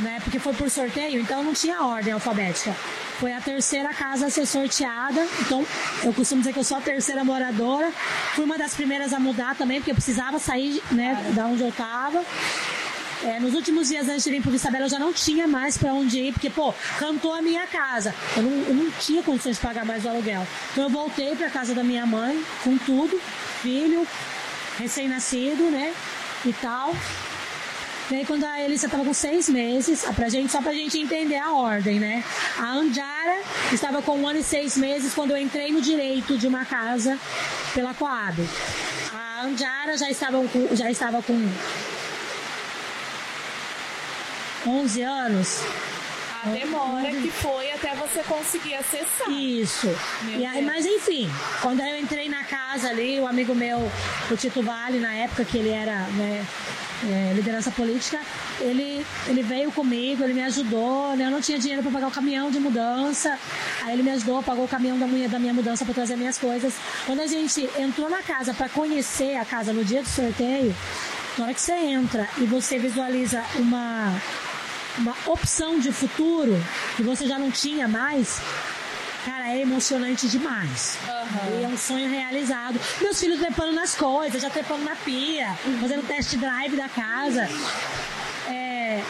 [0.00, 0.18] né?
[0.22, 2.74] Porque foi por sorteio, então não tinha ordem alfabética.
[3.18, 5.64] Foi a terceira casa a ser sorteada, então
[6.02, 7.92] eu costumo dizer que eu sou a terceira moradora.
[8.34, 11.70] Fui uma das primeiras a mudar também, porque eu precisava sair, né, da onde eu
[11.70, 12.24] tava.
[13.22, 15.92] É, nos últimos dias antes de vir pro Vistabela eu já não tinha mais pra
[15.92, 18.14] onde ir, porque, pô, cantou a minha casa.
[18.36, 20.46] Eu não, eu não tinha condições de pagar mais o aluguel.
[20.72, 23.20] Então eu voltei pra casa da minha mãe, com tudo,
[23.60, 24.06] filho,
[24.78, 25.92] recém-nascido, né?
[26.46, 26.96] E tal.
[28.10, 31.36] E aí quando a Elissa estava com seis meses, pra gente, só pra gente entender
[31.36, 32.24] a ordem, né?
[32.58, 36.48] A Anjara estava com um ano e seis meses quando eu entrei no direito de
[36.48, 37.18] uma casa
[37.74, 38.42] pela Coab.
[39.12, 41.34] A Anjara já estava com, já estava com
[44.66, 45.60] 11 anos.
[46.42, 49.30] A demora que foi até você conseguir acessar.
[49.30, 49.88] Isso.
[50.38, 51.30] E aí, mas enfim,
[51.60, 53.78] quando eu entrei na casa ali, o amigo meu,
[54.30, 56.46] o Tito Vale, na época que ele era né,
[57.04, 58.20] é, liderança política,
[58.58, 61.26] ele, ele veio comigo, ele me ajudou, né?
[61.26, 63.38] Eu não tinha dinheiro para pagar o caminhão de mudança.
[63.82, 66.38] Aí ele me ajudou, pagou o caminhão da minha, da minha mudança para trazer minhas
[66.38, 66.72] coisas.
[67.04, 70.74] Quando a gente entrou na casa para conhecer a casa no dia do sorteio,
[71.36, 74.20] na hora que você entra e você visualiza uma
[74.98, 76.54] uma opção de futuro
[76.96, 78.40] que você já não tinha mais,
[79.24, 80.98] cara, é emocionante demais.
[81.60, 82.80] E é um sonho realizado.
[83.00, 85.48] Meus filhos trepando nas coisas, já trepando na pia,
[85.80, 87.48] fazendo test drive da casa.
[88.48, 89.02] É,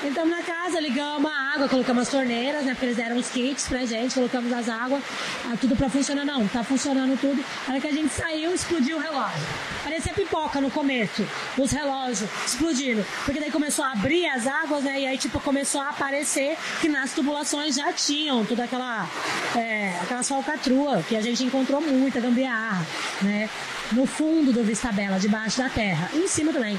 [0.00, 2.72] Entramos na casa, ligamos a água, colocamos as torneiras, né?
[2.72, 5.02] Porque eles deram os kits pra gente, colocamos as águas,
[5.44, 6.24] ah, tudo pra funcionar.
[6.24, 7.44] Não, tá funcionando tudo.
[7.66, 9.44] A hora que a gente saiu, explodiu o relógio.
[9.82, 11.26] Parecia pipoca no começo,
[11.56, 13.04] os relógios explodindo.
[13.24, 15.00] Porque daí começou a abrir as águas, né?
[15.00, 19.08] E aí, tipo, começou a aparecer que nas tubulações já tinham toda aquela,
[19.56, 22.86] é, aquelas falcatruas, que a gente encontrou muita gambiarra,
[23.20, 23.50] né?
[23.90, 26.08] No fundo do Vista Bela, debaixo da terra.
[26.12, 26.78] E em cima também.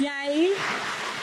[0.00, 0.56] E aí,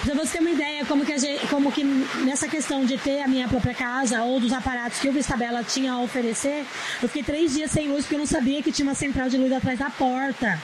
[0.03, 3.27] Pra você ter uma ideia como que, gente, como que nessa questão de ter a
[3.27, 6.65] minha própria casa ou dos aparatos que o Vistabela tinha a oferecer,
[7.01, 9.37] eu fiquei três dias sem luz porque eu não sabia que tinha uma central de
[9.37, 10.59] luz atrás da porta.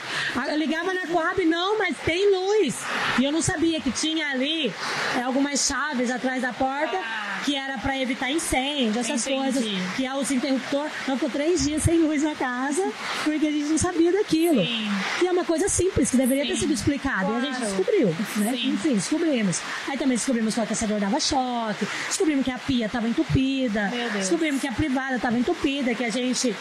[0.48, 2.76] Eu ligava na Coab, não, mas tem luz.
[3.20, 4.74] E eu não sabia que tinha ali
[5.18, 6.98] é, algumas chaves atrás da porta
[7.44, 9.40] que era para evitar incêndio, essas Entendi.
[9.54, 9.64] coisas,
[9.96, 10.90] que é os interruptor.
[11.08, 12.92] Nós ficou três dias sem luz na casa
[13.24, 14.66] porque a gente não sabia daquilo.
[14.66, 14.90] Sim.
[15.22, 16.62] E é uma coisa simples que deveria ter Sim.
[16.62, 17.32] sido explicada.
[17.32, 17.66] E a gente Claro.
[17.76, 18.08] descobriu,
[18.38, 18.52] né?
[18.56, 18.70] Sim.
[18.70, 19.62] Enfim, descobrimos.
[19.88, 24.62] Aí também descobrimos que o aquecedor dava choque, descobrimos que a pia estava entupida, descobrimos
[24.62, 26.56] que a privada estava entupida, que a gente.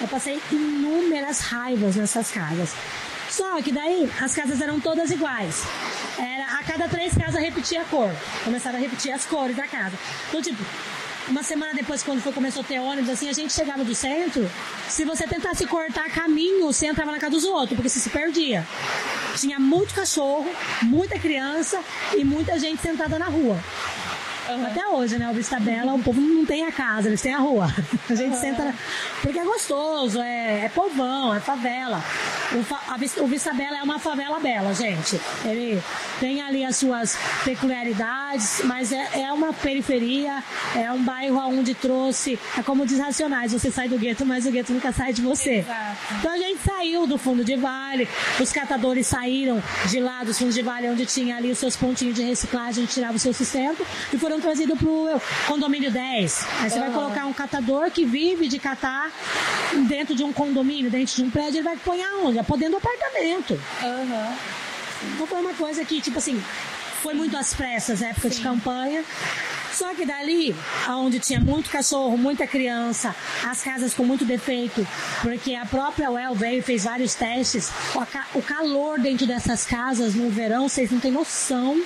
[0.00, 2.74] Eu passei inúmeras raivas nessas casas.
[3.28, 5.64] Só que daí as casas eram todas iguais.
[6.18, 8.10] Era, a cada três casas repetia a cor.
[8.44, 9.96] Começaram a repetir as cores da casa.
[10.28, 10.62] Então, tipo,
[11.28, 14.48] uma semana depois, quando foi, começou a ter ônibus, assim, a gente chegava do centro.
[14.88, 18.66] Se você tentasse cortar caminho, você entrava na casa dos outros, porque você se perdia.
[19.36, 20.48] Tinha muito cachorro,
[20.82, 21.80] muita criança
[22.16, 23.58] e muita gente sentada na rua.
[24.66, 25.28] Até hoje, né?
[25.28, 27.66] O Vista Bela, o povo não tem a casa, eles têm a rua.
[28.08, 28.64] A gente senta.
[28.64, 28.74] na-
[29.22, 32.02] Porque é gostoso, é, é povão, é favela.
[32.52, 35.20] O, fa- a o Vista Bela é uma favela bela, gente.
[35.44, 35.82] Ele
[36.20, 40.42] tem ali as suas peculiaridades, mas é, é uma periferia,
[40.74, 42.38] é um bairro onde trouxe.
[42.56, 45.56] É como diz Racionais: você sai do gueto, mas o gueto nunca sai de você.
[45.58, 45.96] Exato.
[46.18, 48.08] Então a gente saiu do fundo de vale,
[48.40, 52.14] os catadores saíram de lá dos fundos de vale, onde tinha ali os seus pontinhos
[52.14, 56.46] de reciclagem, onde tirava o seu sustento, e foram trazidos para o condomínio 10.
[56.60, 59.10] Aí você vai colocar um catador que vive de catar
[59.88, 62.42] dentro de um condomínio, dentro de um prédio, ele vai pôr aonde?
[62.42, 63.60] Pôr dentro do apartamento.
[63.82, 64.34] Aham.
[65.14, 66.42] Então foi uma coisa que, tipo assim,
[67.02, 69.04] foi muito às pressas, época de campanha.
[69.72, 70.56] Só que dali,
[70.88, 73.14] onde tinha muito cachorro, muita criança,
[73.44, 74.86] as casas com muito defeito,
[75.20, 77.70] porque a própria UEL veio e fez vários testes,
[78.34, 81.78] o calor dentro dessas casas no verão, vocês não têm noção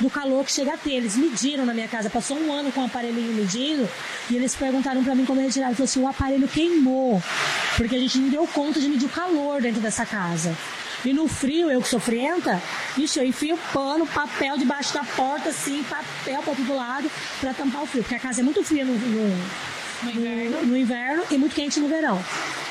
[0.00, 0.94] do calor que chega a ter.
[0.94, 3.88] Eles mediram na minha casa, passou um ano com o aparelhinho medindo,
[4.30, 5.66] e eles perguntaram pra mim como retirar.
[5.66, 7.22] Ele falou assim, o aparelho queimou,
[7.76, 10.56] porque a gente não deu conta de medir o calor dentro dessa casa.
[11.04, 12.62] E no frio, eu que sou frienta,
[12.96, 17.82] ixi, eu enfio pano, papel debaixo da porta, assim, papel pra todo lado, pra tampar
[17.82, 18.02] o frio.
[18.02, 19.44] Porque a casa é muito fria no, no,
[20.02, 20.66] No inverno.
[20.66, 22.22] no inverno e muito quente no verão.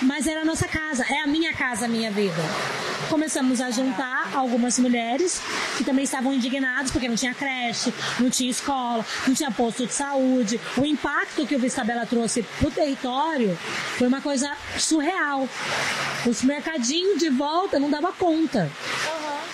[0.02, 2.42] Mas era a nossa casa, é a minha casa, a minha vida.
[3.10, 5.40] Começamos a juntar algumas mulheres
[5.78, 9.94] que também estavam indignadas porque não tinha creche, não tinha escola, não tinha posto de
[9.94, 10.60] saúde.
[10.78, 13.58] O impacto que o Vistabela trouxe pro território
[13.98, 15.48] foi uma coisa surreal.
[16.26, 18.72] Os mercadinhos de volta não dava conta.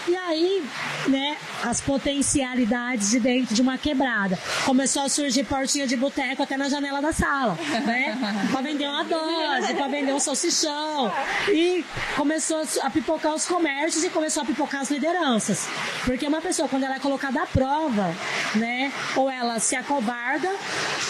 [0.07, 0.63] E aí,
[1.07, 4.39] né, as potencialidades de dentro de uma quebrada.
[4.65, 8.17] Começou a surgir portinha de boteco até na janela da sala, né?
[8.51, 11.11] pra vender uma dose, pra vender um salsichão.
[11.49, 11.85] E
[12.15, 15.67] começou a pipocar os comércios e começou a pipocar as lideranças.
[16.05, 18.13] Porque uma pessoa, quando ela é colocada à prova,
[18.55, 20.49] né, ou ela se acovarda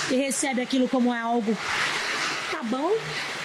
[0.10, 1.56] e recebe aquilo como é algo
[2.60, 2.92] tá bom,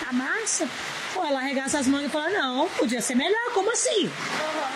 [0.00, 0.68] tá massa.
[1.14, 4.10] Ou ela arregaça as mangas e fala, não, podia ser melhor, como assim?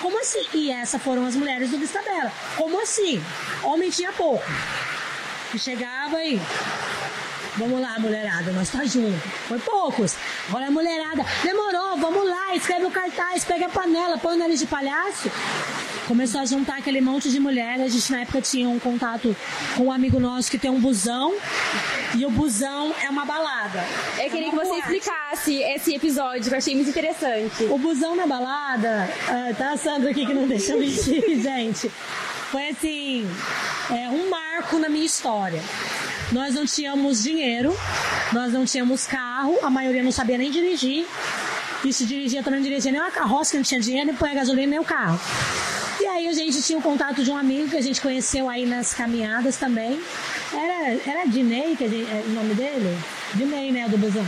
[0.01, 0.47] Como assim?
[0.55, 2.33] E essas foram as mulheres do Vistabela.
[2.57, 3.23] Como assim?
[3.65, 4.45] Homem tinha pouco.
[5.53, 6.41] E chegava aí.
[7.57, 9.19] Vamos lá, mulherada, nós tá junto.
[9.49, 10.15] Foi poucos.
[10.53, 11.25] Olha a mulherada.
[11.43, 15.31] Demorou, vamos lá, escreve o cartaz, pega a panela, põe o nariz de palhaço.
[16.07, 17.81] Começou a juntar aquele monte de mulher.
[17.81, 19.37] A gente na época tinha um contato
[19.77, 21.35] com um amigo nosso que tem um busão.
[22.17, 23.85] E o busão é uma balada.
[24.19, 27.65] Eu queria que você explicasse esse episódio, que eu achei muito interessante.
[27.65, 31.91] O busão na balada, ah, tá a Sandra aqui que não deixa mentir, gente.
[32.51, 33.31] Foi assim,
[33.91, 35.63] é, um marco na minha história.
[36.33, 37.77] Nós não tínhamos dinheiro,
[38.33, 41.07] nós não tínhamos carro, a maioria não sabia nem dirigir.
[41.85, 44.31] E se dirigia também não dirigia nem uma carroça, que não tinha dinheiro, nem põe
[44.31, 45.21] a gasolina nem o carro.
[46.01, 48.65] E aí a gente tinha o contato de um amigo que a gente conheceu aí
[48.65, 50.01] nas caminhadas também.
[50.53, 52.99] Era, era Dinei, que é o nome dele?
[53.35, 54.27] Dinei, né, do busão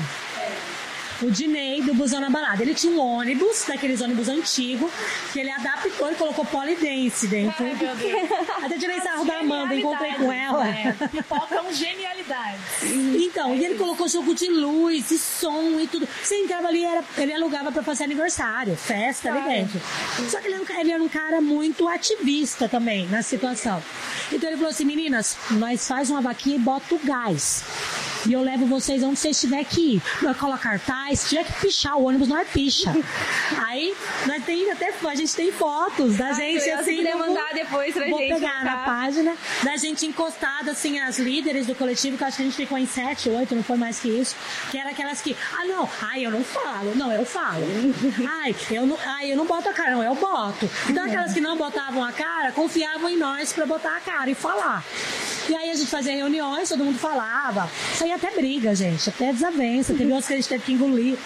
[1.22, 2.62] o Dinei do Busão na Balada.
[2.62, 4.90] Ele tinha um ônibus, daqueles ônibus antigos,
[5.32, 7.64] que ele adaptou e colocou polidense dentro.
[7.64, 8.30] Ai, meu Deus.
[8.62, 10.68] Até tirei sarro da Amanda, encontrei com ela.
[10.68, 12.60] É, pipocam genialidades.
[12.82, 16.08] Então, e ele colocou jogo de luz e som e tudo.
[16.22, 19.80] Você entrava ali, era, ele alugava pra fazer aniversário, festa ali dentro.
[20.28, 23.82] Só que ele era, um, ele era um cara muito ativista também na situação.
[24.32, 27.64] Então ele falou assim, meninas, nós faz uma vaquinha e bota o gás.
[28.26, 30.02] E eu levo vocês onde vocês tiver que ir.
[30.22, 32.92] Nós coloca cartaz, se tiver que pichar o ônibus, nós picha.
[33.66, 33.94] Aí,
[34.26, 37.02] nós tem até, a gente tem fotos da gente eu assim.
[37.02, 41.66] no- mandar depois pra Vou gente pegar na página da gente encostada, assim, as líderes
[41.66, 43.98] do coletivo, que eu acho que a gente ficou em sete, oito, não foi mais
[43.98, 44.36] que isso.
[44.70, 46.94] Que era aquelas que, ah, não, ai, eu não falo.
[46.94, 47.64] Não, eu falo.
[48.42, 50.68] Ai, eu não, ai, eu não boto a cara, não, eu boto.
[50.88, 54.34] Então aquelas que não botavam a cara, confiavam em nós pra botar a cara e
[54.34, 54.84] falar.
[55.48, 57.68] E aí a gente fazia reuniões, todo mundo falava.
[57.96, 59.94] Saía até briga, gente, até desavença.
[59.94, 61.16] Teve outros que a gente teve que engolir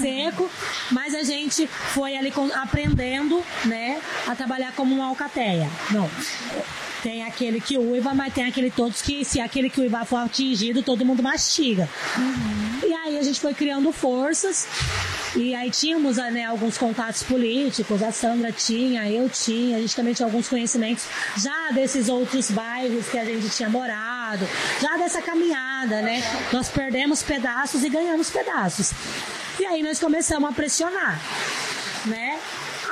[0.00, 0.50] seco,
[0.90, 5.68] mas a gente foi ali aprendendo, né, a trabalhar como uma alcateia.
[5.90, 6.08] Não.
[7.02, 10.82] Tem aquele que uiva, mas tem aquele todos que, se aquele que uivar for atingido,
[10.82, 11.88] todo mundo mastiga.
[12.86, 14.66] E aí a gente foi criando forças.
[15.34, 20.12] E aí tínhamos né, alguns contatos políticos, a Sandra tinha, eu tinha, a gente também
[20.12, 21.04] tinha alguns conhecimentos
[21.38, 24.46] já desses outros bairros que a gente tinha morado,
[24.80, 26.22] já dessa caminhada, né?
[26.52, 28.92] Nós perdemos pedaços e ganhamos pedaços.
[29.58, 31.20] E aí nós começamos a pressionar,
[32.04, 32.38] né?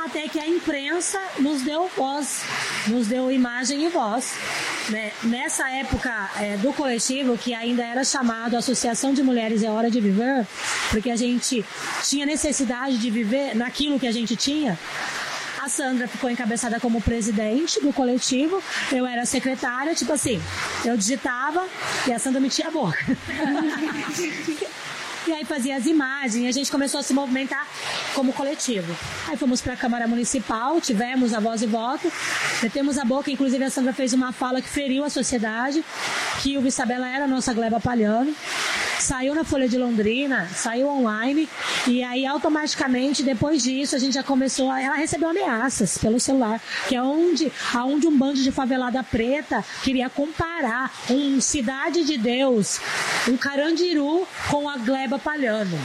[0.05, 2.42] Até que a imprensa nos deu voz,
[2.86, 4.34] nos deu imagem e voz.
[4.88, 5.12] Né?
[5.24, 10.01] Nessa época é, do coletivo, que ainda era chamado Associação de Mulheres é Hora de
[10.01, 10.46] Viver,
[10.90, 11.64] porque a gente
[12.03, 14.78] tinha necessidade de viver naquilo que a gente tinha,
[15.61, 20.40] a Sandra ficou encabeçada como presidente do coletivo, eu era secretária, tipo assim,
[20.82, 21.66] eu digitava
[22.07, 22.98] e a Sandra metia a boca.
[25.27, 27.66] E aí fazia as imagens, a gente começou a se movimentar
[28.14, 28.97] como coletivo.
[29.29, 32.11] Aí fomos para a Câmara Municipal, tivemos a voz e voto,
[32.62, 35.85] metemos a boca, inclusive a Sandra fez uma fala que feriu a sociedade,
[36.43, 38.35] que o Isabela era a nossa Gleba Palhano.
[38.99, 41.49] Saiu na Folha de Londrina, saiu online,
[41.87, 46.61] e aí automaticamente, depois disso, a gente já começou, a, ela recebeu ameaças pelo celular,
[46.87, 52.79] que é onde, aonde um bando de favelada preta queria comparar um Cidade de Deus,
[53.27, 55.78] um Carandiru com a Gleba Palhano.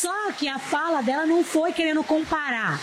[0.00, 2.78] Só que a fala dela não foi querendo comparar,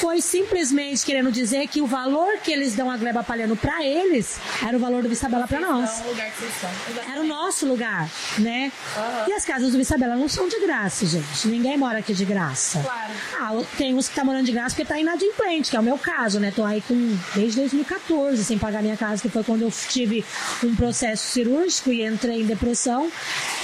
[0.00, 4.40] foi simplesmente querendo dizer que o valor que eles dão à Gleba Palhano para eles
[4.66, 6.02] era o valor do Vistabela para nós.
[7.08, 8.72] Era o nosso lugar, né?
[9.28, 11.46] E as casas do Vistabela não são de graça, gente.
[11.46, 12.80] Ninguém mora aqui de graça.
[12.80, 13.12] Claro.
[13.62, 15.96] Ah, tem uns que tá morando de graça porque tá inadimplente, que é o meu
[15.96, 16.52] caso, né?
[16.54, 20.24] Tô aí com desde 2014 sem pagar minha casa, que foi quando eu tive
[20.64, 23.08] um processo cirúrgico e entrei em depressão.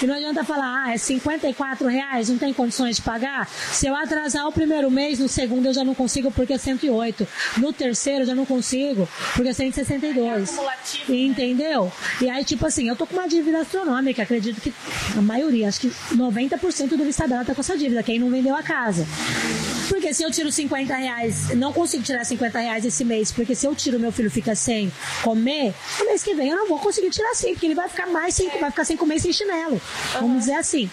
[0.01, 3.49] E não adianta falar, ah, é 54 reais, não tem condições de pagar.
[3.49, 7.27] Se eu atrasar o primeiro mês, no segundo eu já não consigo porque é 108.
[7.59, 10.59] No terceiro eu já não consigo porque é 162.
[10.59, 10.73] É né?
[11.09, 11.93] Entendeu?
[12.21, 14.73] E aí, tipo assim, eu tô com uma dívida astronômica, acredito que
[15.17, 18.63] a maioria, acho que 90% do Vistabela tá com essa dívida, quem não vendeu a
[18.63, 19.07] casa.
[19.89, 23.67] Porque se eu tiro 50 reais, não consigo tirar 50 reais esse mês, porque se
[23.67, 27.11] eu tiro meu filho fica sem comer, no mês que vem eu não vou conseguir
[27.11, 29.81] tirar sem, porque ele vai ficar mais sem, vai ficar sem comer sem chinelo.
[30.21, 30.91] Vamos dizer assim.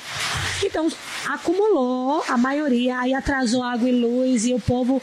[0.64, 0.92] Então,
[1.28, 5.02] acumulou a maioria, aí atrasou água e luz, e o povo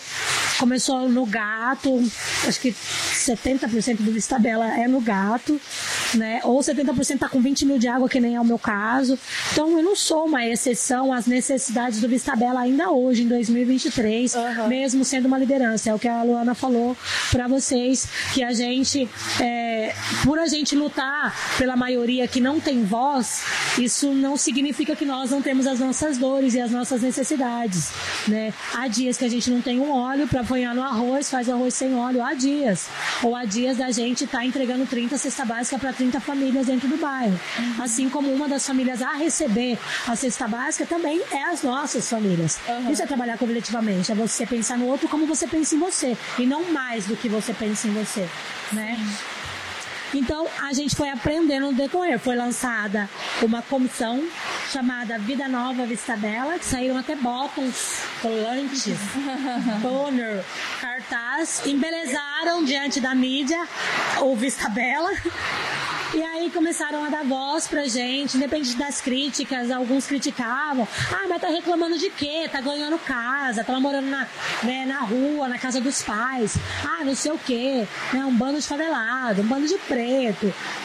[0.59, 2.03] começou no gato,
[2.47, 5.61] acho que 70% do Vistabela é no gato,
[6.15, 6.41] né?
[6.45, 9.19] Ou 70% tá com 20 mil de água, que nem é o meu caso.
[9.53, 13.29] Então eu não sou uma exceção às necessidades do Vistabela ainda hoje, em
[13.77, 14.35] 2023,
[14.69, 15.91] mesmo sendo uma liderança.
[15.91, 16.97] É o que a Luana falou
[17.31, 19.09] para vocês, que a gente,
[19.41, 23.43] é, por a gente lutar pela maioria que não tem voz,
[23.79, 27.91] isso não significa que nós não temos as nossas dores e as nossas necessidades,
[28.27, 28.53] né?
[28.75, 31.75] Há dias que a gente não tem um óleo para apanhar no arroz, faz arroz
[31.75, 32.89] sem óleo, há dias.
[33.23, 36.89] Ou há dias da gente estar entregando 30 cesta básica para 30 30 famílias dentro
[36.89, 37.39] do bairro.
[37.59, 37.83] Uhum.
[37.83, 42.59] Assim como uma das famílias a receber a cesta básica também é as nossas famílias.
[42.69, 42.93] Uhum.
[42.93, 46.47] Isso é trabalhar coletivamente, é você pensar no outro como você pensa em você e
[46.47, 48.29] não mais do que você pensa em você,
[48.73, 48.97] né?
[50.15, 52.19] Então a gente foi aprendendo no decorrer.
[52.19, 53.09] Foi lançada
[53.43, 54.23] uma comissão
[54.71, 58.99] chamada Vida Nova Vista Bela, que saíram até bottoms, colantes,
[59.83, 60.45] toner,
[60.81, 63.67] cartaz, embelezaram diante da mídia
[64.21, 65.11] o Vista Bela
[66.15, 70.89] e aí começaram a dar voz pra gente, independente das críticas, alguns criticavam.
[71.13, 72.49] Ah, mas tá reclamando de quê?
[72.51, 74.27] Tá ganhando casa, tá morando na,
[74.63, 76.57] né, na rua, na casa dos pais.
[76.83, 77.87] Ah, não sei o quê.
[78.15, 80.06] Né, um bando de favelado, um bando de preto,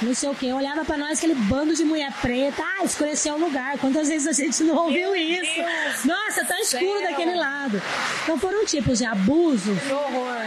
[0.02, 0.52] não sei o quê.
[0.54, 2.64] Olhava pra nós aquele bando de mulher preta.
[2.80, 3.78] Ah, escureceu o lugar.
[3.78, 5.56] Quantas vezes a gente não ouviu Meu isso?
[5.56, 7.10] Deus Nossa, tá escuro céu.
[7.10, 7.82] daquele lado.
[8.24, 9.76] Então foram tipos de abuso.
[9.76, 10.38] Que horror.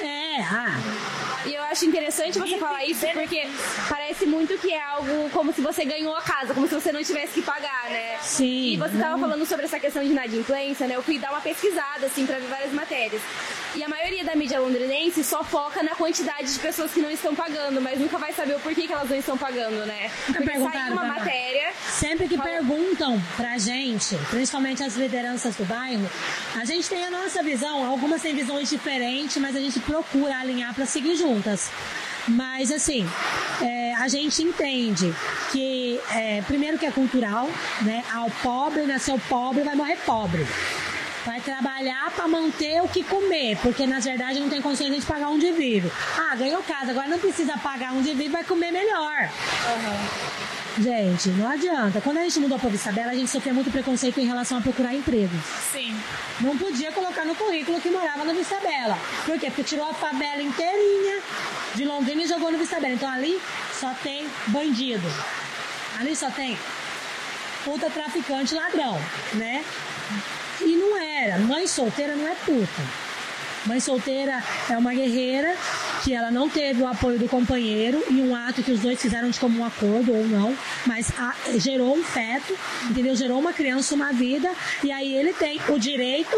[0.00, 3.48] É, ah e eu acho interessante você falar isso porque
[3.88, 7.02] parece muito que é algo como se você ganhou a casa, como se você não
[7.02, 8.18] tivesse que pagar, né?
[8.20, 8.72] Sim.
[8.72, 10.96] E você tava falando sobre essa questão de inadimplência, né?
[10.96, 13.22] Eu fui dar uma pesquisada, assim, pra ver várias matérias.
[13.74, 17.34] E a maioria da mídia londrinense só foca na quantidade de pessoas que não estão
[17.34, 20.10] pagando, mas nunca vai saber o porquê que elas não estão pagando, né?
[20.26, 21.72] Porque saiu uma matéria.
[21.86, 22.50] Sempre que fala...
[22.50, 26.08] perguntam pra gente, principalmente as lideranças do bairro,
[26.56, 30.74] a gente tem a nossa visão, algumas têm visões diferentes, mas a gente procura alinhar
[30.74, 31.70] para seguir juntas.
[32.28, 33.08] Mas assim,
[33.62, 35.14] é, a gente entende
[35.50, 37.48] que é, primeiro que é cultural,
[37.80, 38.04] né?
[38.12, 40.46] Ao pobre nasceu pobre, vai morrer pobre.
[41.28, 45.28] Vai trabalhar para manter o que comer, porque na verdade não tem consciência de pagar
[45.28, 45.92] onde vive.
[46.16, 49.28] Ah, ganhou casa, agora não precisa pagar onde vive, vai comer melhor.
[49.68, 50.82] Uhum.
[50.82, 52.00] Gente, não adianta.
[52.00, 54.62] Quando a gente mudou para Vista Bela, a gente sofreu muito preconceito em relação a
[54.62, 55.36] procurar emprego.
[55.70, 55.94] Sim.
[56.40, 58.98] Não podia colocar no currículo que morava no Vista Bela.
[59.26, 59.48] Por quê?
[59.48, 61.20] Porque tirou a favela inteirinha
[61.74, 62.94] de Londrina e jogou no Vista Bela.
[62.94, 63.38] Então ali
[63.78, 65.06] só tem bandido.
[66.00, 66.58] Ali só tem
[67.66, 68.98] puta traficante ladrão,
[69.34, 69.62] né?
[70.60, 71.38] E não era.
[71.38, 72.82] Mãe solteira não é puta.
[73.66, 75.54] Mãe solteira é uma guerreira
[76.08, 79.28] que ela não teve o apoio do companheiro e um ato que os dois fizeram
[79.28, 80.56] de comum acordo ou não,
[80.86, 82.56] mas a, gerou um feto,
[82.88, 83.14] entendeu?
[83.14, 84.50] Gerou uma criança, uma vida,
[84.82, 86.34] e aí ele tem o direito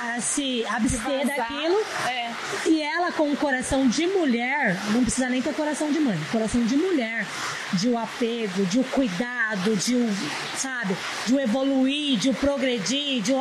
[0.00, 1.76] a se abster daquilo.
[2.08, 2.30] É.
[2.66, 6.64] E ela, com o coração de mulher, não precisa nem ter coração de mãe, coração
[6.64, 7.26] de mulher,
[7.74, 10.16] de o um apego, de o um cuidado, de o, um,
[10.56, 13.38] sabe, de o evoluir, de o progredir, de o,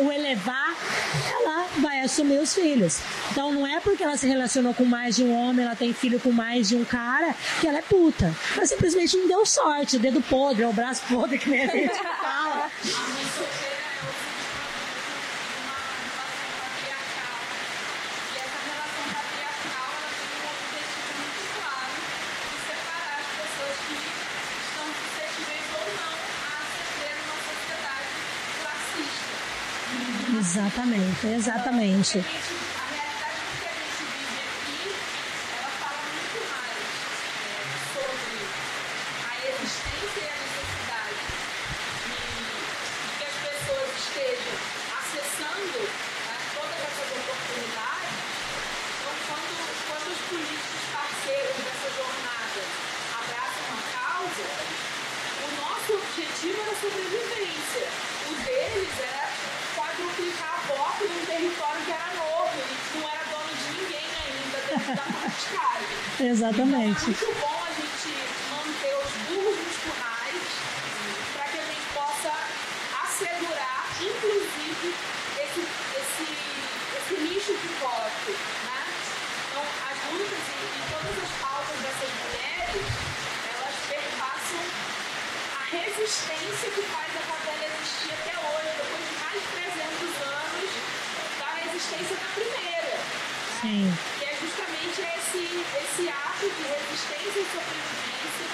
[0.00, 0.74] o elevar,
[1.30, 2.98] ela vai assumir os filhos.
[3.30, 4.26] Então não é porque ela se
[4.64, 7.66] relacionou com mais de um homem, ela tem filho com mais de um cara, que
[7.66, 8.34] ela é puta.
[8.56, 12.70] Ela simplesmente não deu sorte, dedo podre, o braço podre, que nem a gente fala.
[30.36, 32.24] Exatamente, exatamente.
[66.34, 66.74] Exatamente.
[66.74, 68.10] É muito bom a gente
[68.50, 70.42] manter os burros nos currais
[71.32, 72.32] para que a gente possa
[73.06, 74.94] assegurar, inclusive,
[75.38, 76.26] esse, esse,
[76.98, 78.34] esse nicho de voto.
[78.66, 78.82] Né?
[79.46, 82.82] Então, as lutas e, e todas as pautas dessas mulheres,
[83.54, 84.64] elas perpassam
[85.54, 90.70] a resistência que faz a favela existir até hoje, depois de mais de 300 anos
[91.38, 92.98] da resistência da primeira.
[92.98, 93.22] Né?
[93.62, 94.14] Sim
[95.94, 98.46] esse ato de resistência e sobrevivência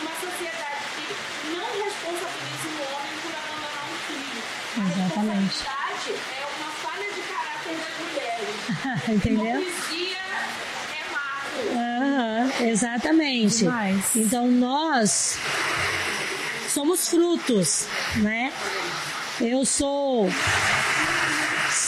[0.00, 1.06] uma sociedade que
[1.54, 4.42] não responsabiliza o homem por abandonar um filho.
[4.76, 5.66] Exatamente.
[5.66, 8.58] A responsabilidade é uma falha de caráter das mulheres.
[9.12, 9.60] Entendeu?
[9.60, 10.18] Hipocrisia
[11.70, 12.60] é.
[12.62, 13.58] Uhum, exatamente.
[13.58, 14.16] Demais.
[14.16, 15.38] Então nós
[16.68, 17.86] somos frutos,
[18.16, 18.52] né?
[19.40, 20.28] Eu sou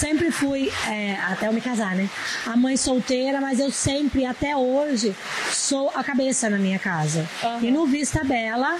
[0.02, 2.08] sempre fui, é, até eu me casar, né?
[2.46, 5.14] A mãe solteira, mas eu sempre, até hoje,
[5.52, 7.28] sou a cabeça na minha casa.
[7.42, 7.62] Uhum.
[7.62, 8.78] E no Vista Bela,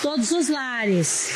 [0.00, 1.34] todos os lares,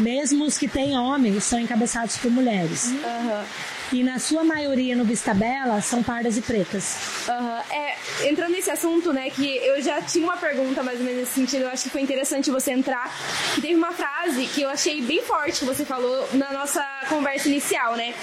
[0.00, 2.86] mesmo os que têm homens, são encabeçados por mulheres.
[2.86, 3.44] Uhum.
[3.92, 6.96] E na sua maioria no Vista Bela são pardas e pretas.
[7.28, 7.62] Aham.
[7.70, 11.32] É, entrando nesse assunto, né, que eu já tinha uma pergunta mais ou menos nesse
[11.34, 13.10] sentido, eu acho que foi interessante você entrar.
[13.54, 17.96] Teve uma frase que eu achei bem forte que você falou na nossa conversa inicial,
[17.96, 18.14] né?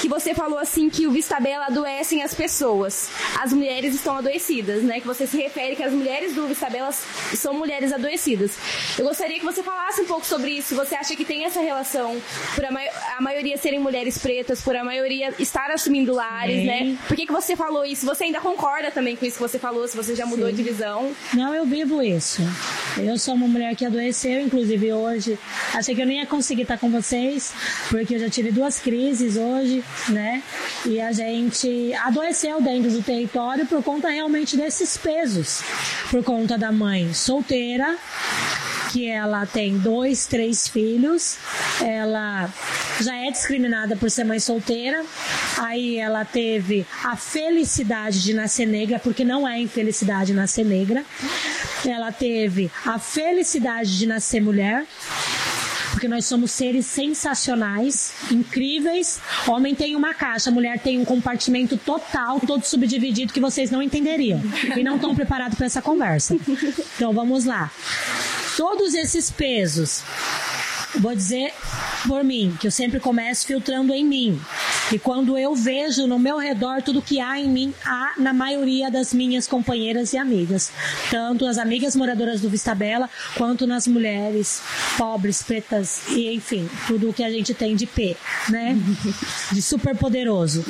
[0.00, 3.08] Que você falou assim que o Vista Bela adoecem as pessoas.
[3.40, 5.00] As mulheres estão adoecidas, né?
[5.00, 8.52] Que você se refere que as mulheres do Vista Bela são mulheres adoecidas.
[8.98, 10.74] Eu gostaria que você falasse um pouco sobre isso.
[10.74, 12.20] Você acha que tem essa relação
[12.54, 16.66] por a, mai- a maioria serem mulheres pretas, por a maioria estar assumindo lares, Sim.
[16.66, 16.98] né?
[17.06, 18.06] Por que, que você falou isso?
[18.06, 19.86] Você ainda concorda também com isso que você falou?
[19.86, 20.54] Se você já mudou Sim.
[20.54, 21.12] de visão?
[21.34, 22.42] Não, eu vivo isso.
[22.98, 25.38] Eu sou uma mulher que adoeceu, inclusive hoje.
[25.74, 27.52] Achei que eu nem ia conseguir estar com vocês,
[27.88, 30.42] porque eu já tive duas crises hoje, né?
[30.86, 35.62] E a gente adoeceu dentro do território por conta realmente desses pesos.
[36.10, 37.96] Por conta da mãe solteira,
[38.92, 41.38] que ela tem dois, três filhos,
[41.80, 42.48] ela
[43.00, 45.01] já é discriminada por ser mãe solteira,
[45.58, 51.04] aí ela teve a felicidade de nascer negra, porque não é infelicidade nascer negra,
[51.84, 54.86] ela teve a felicidade de nascer mulher,
[55.92, 59.20] porque nós somos seres sensacionais, incríveis.
[59.46, 64.42] Homem tem uma caixa, mulher tem um compartimento total, todo subdividido que vocês não entenderiam
[64.76, 66.36] e não estão preparados para essa conversa.
[66.96, 67.70] Então vamos lá.
[68.56, 70.02] Todos esses pesos,
[71.00, 71.52] vou dizer
[72.06, 74.40] por mim, que eu sempre começo filtrando em mim.
[74.90, 78.90] E quando eu vejo no meu redor tudo que há em mim, há na maioria
[78.90, 80.70] das minhas companheiras e amigas.
[81.10, 84.62] Tanto as amigas moradoras do Vista Bela, quanto nas mulheres
[84.98, 88.16] pobres, pretas e enfim, tudo o que a gente tem de P,
[88.48, 88.76] né?
[89.52, 90.64] De super poderoso.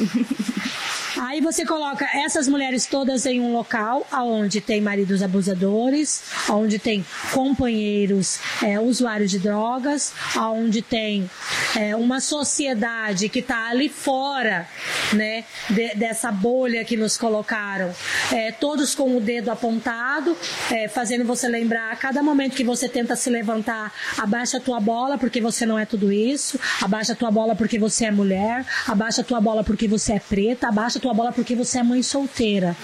[1.18, 7.04] Aí você coloca essas mulheres todas em um local onde tem maridos abusadores, onde tem
[7.32, 11.28] companheiros é, usuários de drogas, onde tem
[11.76, 14.66] é, uma sociedade que está ali fora
[15.12, 17.92] né, de- dessa bolha que nos colocaram,
[18.32, 20.36] é, todos com o dedo apontado,
[20.70, 24.80] é, fazendo você lembrar a cada momento que você tenta se levantar, abaixa a tua
[24.80, 28.64] bola porque você não é tudo isso, abaixa a tua bola porque você é mulher,
[28.86, 32.02] abaixa a tua bola porque você é preta, abaixa tua bola porque você é mãe
[32.02, 32.76] solteira,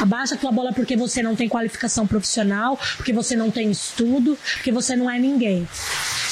[0.00, 4.72] abaixa tua bola porque você não tem qualificação profissional, porque você não tem estudo, porque
[4.72, 5.68] você não é ninguém.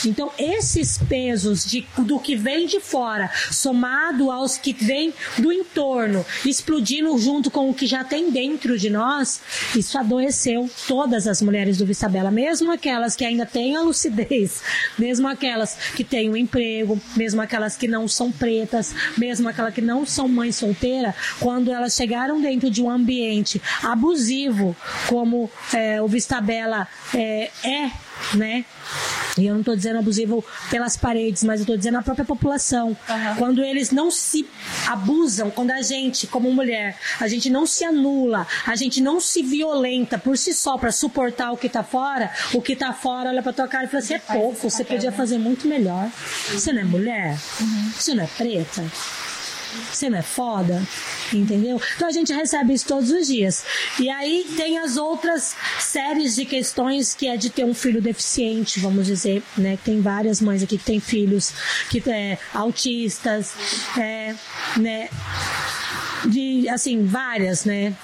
[0.07, 6.25] Então, esses pesos de, do que vem de fora, somado aos que vêm do entorno,
[6.45, 9.41] explodindo junto com o que já tem dentro de nós,
[9.75, 14.63] isso adoeceu todas as mulheres do Vista Bela, mesmo aquelas que ainda têm a lucidez,
[14.99, 19.81] mesmo aquelas que têm um emprego, mesmo aquelas que não são pretas, mesmo aquelas que
[19.81, 24.77] não são mãe solteira, quando elas chegaram dentro de um ambiente abusivo,
[25.09, 27.91] como é, o Vista Bela é, é
[28.35, 28.65] né?
[29.37, 32.97] E eu não estou dizendo abusivo pelas paredes, mas eu estou dizendo a própria população.
[33.37, 34.47] Quando eles não se
[34.87, 39.43] abusam, quando a gente, como mulher, a gente não se anula, a gente não se
[39.43, 43.43] violenta por si só para suportar o que está fora, o que está fora olha
[43.43, 46.09] para tua cara e fala assim: é pouco, você podia fazer muito melhor.
[46.53, 47.37] Você não é mulher?
[47.97, 48.85] Você não é preta?
[49.93, 50.83] Você não é foda?
[51.33, 51.81] Entendeu?
[51.97, 53.65] Então a gente recebe isso todos os dias.
[53.99, 58.81] E aí tem as outras séries de questões que é de ter um filho deficiente,
[58.81, 59.79] vamos dizer, né?
[59.85, 61.53] Tem várias mães aqui que têm filhos
[61.91, 63.55] que é, autistas,
[63.99, 64.35] é,
[64.77, 65.09] né?
[66.27, 67.95] De, assim, várias, né?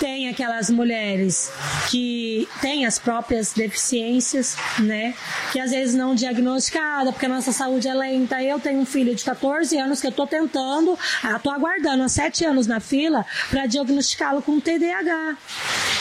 [0.00, 1.50] Tem aquelas mulheres
[1.90, 5.14] que têm as próprias deficiências, né?
[5.52, 8.42] Que às vezes não diagnosticada, porque a nossa saúde é lenta.
[8.42, 12.08] Eu tenho um filho de 14 anos que eu tô tentando, ah, tô aguardando há
[12.08, 15.36] 7 anos na fila para diagnosticá-lo com TDAH.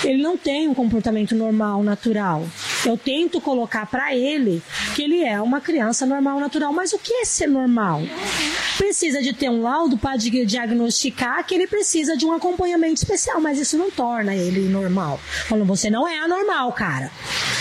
[0.04, 2.46] Ele não tem um comportamento normal, natural.
[2.86, 4.62] Eu tento colocar para ele
[4.96, 6.74] que ele é uma criança normal, natural.
[6.74, 8.02] Mas o que é ser normal?
[8.78, 13.40] Precisa de ter um laudo para di- diagnosticar que ele precisa de um acompanhamento especial,
[13.40, 15.20] mas isso não torna ele normal.
[15.48, 17.12] Falando, você não é anormal, cara.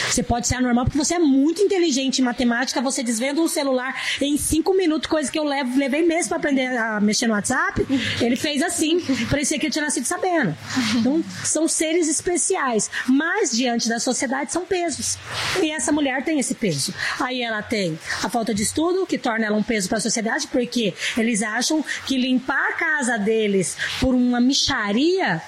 [0.08, 3.94] Você pode ser anormal porque você é muito inteligente em matemática, você desvenda um celular
[4.20, 7.86] em cinco minutos, coisa que eu levo, levei meses para aprender a mexer no WhatsApp.
[8.20, 9.00] Ele fez assim,
[9.30, 10.54] parecia que eu tinha nascido sabendo.
[10.96, 15.16] Então, são seres especiais, mas diante da sociedade são pesos.
[15.62, 16.92] E essa mulher tem esse peso.
[17.18, 20.46] Aí ela tem a falta de estudo, que torna ela um peso para a sociedade,
[20.48, 25.40] porque eles acham que limpar a casa deles por uma micharia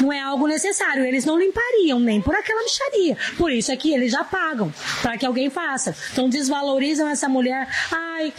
[0.00, 1.04] não é algo necessário.
[1.04, 3.16] Eles não limpariam nem por aquela micharia.
[3.36, 5.94] Por isso é que eles já pagam para que alguém faça.
[6.12, 7.68] Então desvalorizam essa mulher.
[7.90, 8.32] Ai,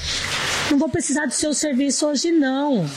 [0.69, 2.89] não vou precisar do seu serviço hoje, não.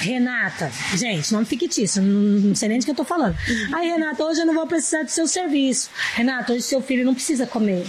[0.00, 3.36] Renata, gente, nome fictício, não, não sei nem de que eu tô falando.
[3.72, 5.90] Ai, Renata, hoje eu não vou precisar do seu serviço.
[6.14, 7.84] Renata, hoje seu filho não precisa comer.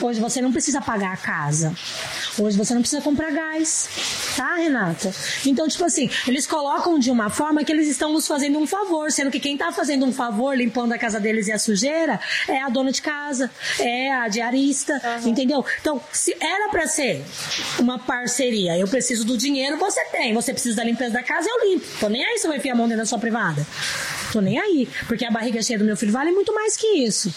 [0.00, 1.74] Hoje você não precisa pagar a casa.
[2.38, 3.88] Hoje você não precisa comprar gás.
[4.36, 5.12] Tá, Renata?
[5.44, 9.10] Então, tipo assim, eles colocam de uma forma que eles estão nos fazendo um favor,
[9.10, 12.62] sendo que quem tá fazendo um favor limpando a casa deles e a sujeira é
[12.62, 15.64] a dona de casa, é a diarista, entendeu?
[15.80, 17.24] Então, se era para ser
[17.78, 20.32] uma parceria, eu preciso do dinheiro, você tem.
[20.34, 21.86] Você precisa da limpeza da casa, eu limpo.
[21.98, 23.66] Tô nem aí se eu enfiar a mão dentro da sua privada.
[24.32, 24.88] Tô nem aí.
[25.06, 27.32] Porque a barriga cheia do meu filho vale muito mais que isso.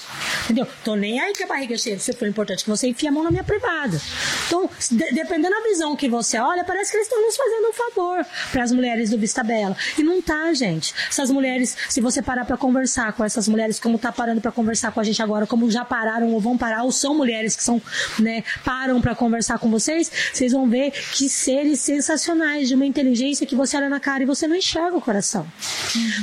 [0.45, 0.67] Entendeu?
[0.83, 1.97] Tô nem aí que a barriga cheia.
[1.99, 3.99] Se for importante que você enfie a mão na minha privada.
[4.47, 7.73] Então, de- dependendo da visão que você olha, parece que eles estão nos fazendo um
[7.73, 9.75] favor para as mulheres do Vista Bela.
[9.97, 10.93] E não tá, gente.
[11.09, 14.91] Essas mulheres, se você parar para conversar com essas mulheres, como tá parando para conversar
[14.91, 17.81] com a gente agora, como já pararam ou vão parar, ou são mulheres que são,
[18.19, 23.45] né, param para conversar com vocês, vocês vão ver que seres sensacionais, de uma inteligência
[23.45, 25.45] que você olha na cara e você não enxerga o coração.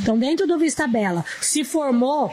[0.02, 2.32] Então, dentro do Vista Bela, se formou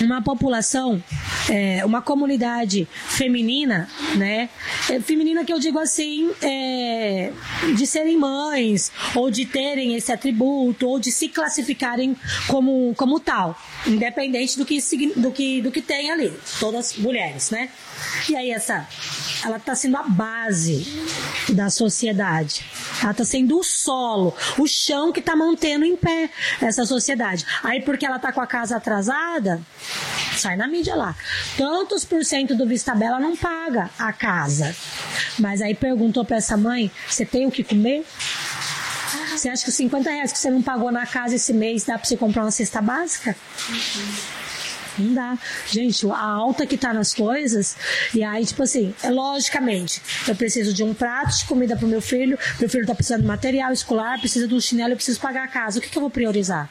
[0.00, 1.02] uma população,
[1.48, 4.48] é, uma comunidade feminina, né?
[4.90, 7.32] É, feminina que eu digo assim, é,
[7.74, 12.16] de serem mães, ou de terem esse atributo, ou de se classificarem
[12.46, 14.78] como, como tal, independente do que,
[15.16, 17.70] do, que, do que tem ali, todas mulheres, né?
[18.28, 18.86] E aí essa,
[19.44, 20.86] ela está sendo a base
[21.50, 22.64] da sociedade.
[23.02, 27.44] Ela está sendo o solo, o chão que está mantendo em pé essa sociedade.
[27.62, 29.60] Aí porque ela está com a casa atrasada,
[30.36, 31.14] sai na mídia lá.
[31.56, 34.74] Tantos por cento do Vista Bela não paga a casa.
[35.38, 38.04] Mas aí perguntou para essa mãe: você tem o que comer?
[39.30, 41.98] Você acha que os 50 reais que você não pagou na casa esse mês dá
[41.98, 43.36] para você comprar uma cesta básica?
[44.98, 45.38] Não dá.
[45.66, 47.76] Gente, a alta que tá nas coisas,
[48.14, 52.00] e aí, tipo assim, é logicamente, eu preciso de um prato de comida pro meu
[52.00, 55.44] filho, meu filho tá precisando de material escolar, precisa de um chinelo, eu preciso pagar
[55.44, 55.78] a casa.
[55.78, 56.70] O que, que eu vou priorizar?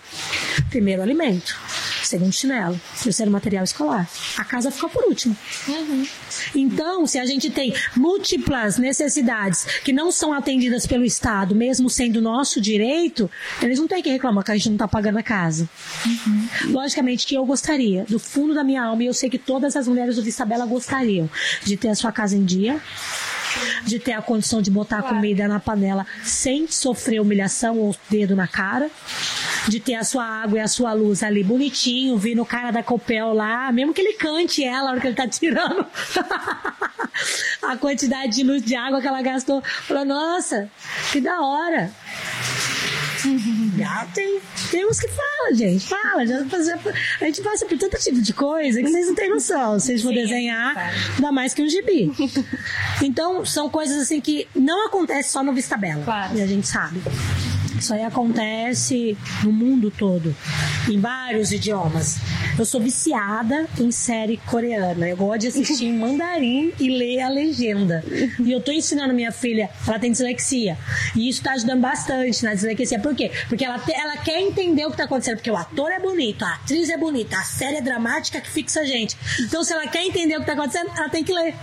[0.70, 1.56] Primeiro, alimento.
[2.04, 2.80] Segundo, chinelo.
[3.02, 4.08] Terceiro, material escolar.
[4.38, 5.36] A casa ficou por último.
[6.54, 12.22] Então, se a gente tem múltiplas necessidades que não são atendidas pelo Estado, mesmo sendo
[12.22, 13.30] nosso direito,
[13.62, 15.70] eles não têm que reclamar que a gente não está pagando a casa.
[16.68, 19.88] Logicamente que eu gostaria, do fundo da minha alma, e eu sei que todas as
[19.88, 21.30] mulheres do Vista Bela gostariam
[21.64, 22.82] de ter a sua casa em dia,
[23.84, 28.36] de ter a condição de botar a comida na panela sem sofrer humilhação ou dedo
[28.36, 28.90] na cara,
[29.68, 32.84] de ter a sua água e a sua luz ali bonitinho, vindo o cara da
[32.84, 35.86] Copel lá, mesmo que ele cante ela na hora que ele tá tirando
[37.62, 39.62] a quantidade de luz de água que ela gastou.
[39.62, 40.70] Falou, nossa,
[41.12, 41.92] que da hora.
[44.14, 44.40] Tem,
[44.72, 45.88] tem uns que falam, gente.
[45.88, 46.80] Fala, já fazia-
[47.22, 49.80] a gente passa por tanto tipo de coisa que vocês não têm noção.
[49.80, 52.12] Se vocês for desenhar, dá mais que um gibi.
[53.02, 56.04] Então, são coisas assim que não acontecem só no Vista Bela.
[56.04, 56.38] Claro.
[56.38, 57.02] E a gente sabe.
[57.80, 60.36] Isso aí acontece no mundo todo,
[60.90, 62.18] em vários idiomas.
[62.58, 65.08] Eu sou viciada em série coreana.
[65.10, 68.04] Eu gosto de assistir em mandarim e ler a legenda.
[68.40, 70.78] E eu tô ensinando minha filha, ela tem dislexia.
[71.16, 73.00] E isso tá ajudando bastante na dislexia.
[73.00, 73.30] Por quê?
[73.50, 75.36] Porque ela, te- ela quer entender o que tá acontecendo.
[75.38, 78.82] Porque o ator é bonito, a atriz é bonita, a série é dramática que fixa
[78.82, 79.18] a gente.
[79.42, 81.54] Então, se ela quer entender o que tá acontecendo, ela tem que ler.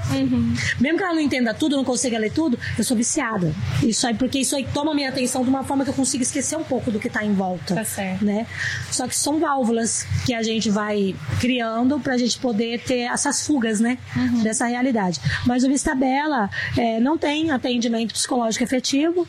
[0.81, 3.53] Mesmo que ela não entenda tudo, não consiga ler tudo, eu sou viciada.
[3.83, 6.57] Isso aí, porque isso aí toma minha atenção de uma forma que eu consigo esquecer
[6.57, 7.77] um pouco do que tá em volta.
[7.77, 8.25] Tá certo.
[8.25, 8.45] Né?
[8.91, 13.79] Só que são válvulas que a gente vai criando pra gente poder ter essas fugas,
[13.79, 13.99] né?
[14.43, 15.21] Dessa realidade.
[15.47, 19.27] Mas o Vista Bela é, não tem atendimento psicológico efetivo,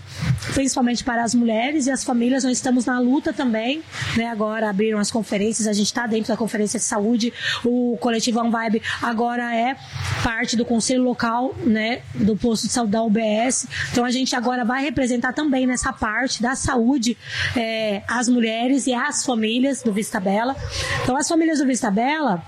[0.53, 2.43] principalmente para as mulheres e as famílias.
[2.43, 3.83] Nós estamos na luta também,
[4.17, 4.27] né?
[4.27, 7.31] Agora abriram as conferências, a gente está dentro da conferência de saúde.
[7.63, 9.75] O coletivo On Vibe agora é
[10.23, 12.01] parte do conselho local, né?
[12.15, 13.67] Do posto de saúde da UBS.
[13.91, 17.17] Então a gente agora vai representar também nessa parte da saúde
[17.55, 20.55] é, as mulheres e as famílias do Vista Bela.
[21.03, 22.43] Então as famílias do Vista Bela,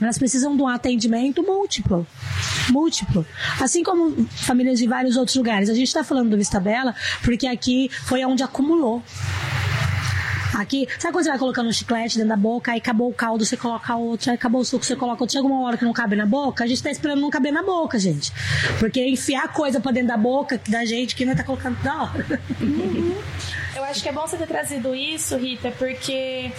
[0.00, 2.06] elas precisam de um atendimento múltiplo.
[2.70, 3.26] Múltiplo.
[3.60, 5.68] Assim como famílias de vários outros lugares.
[5.68, 6.94] A gente está falando do Vista Bela
[7.24, 9.02] porque aqui foi onde acumulou.
[10.54, 13.44] Aqui, sabe quando você vai colocando um chiclete dentro da boca, aí acabou o caldo,
[13.44, 15.32] você coloca outro, aí acabou o suco, você coloca outro.
[15.32, 17.62] Chega uma hora que não cabe na boca, a gente tá esperando não caber na
[17.62, 18.32] boca, gente.
[18.78, 22.40] Porque enfiar coisa pra dentro da boca da gente que não tá colocando da hora.
[23.71, 26.50] Eu acho que é bom você ter trazido isso, Rita, porque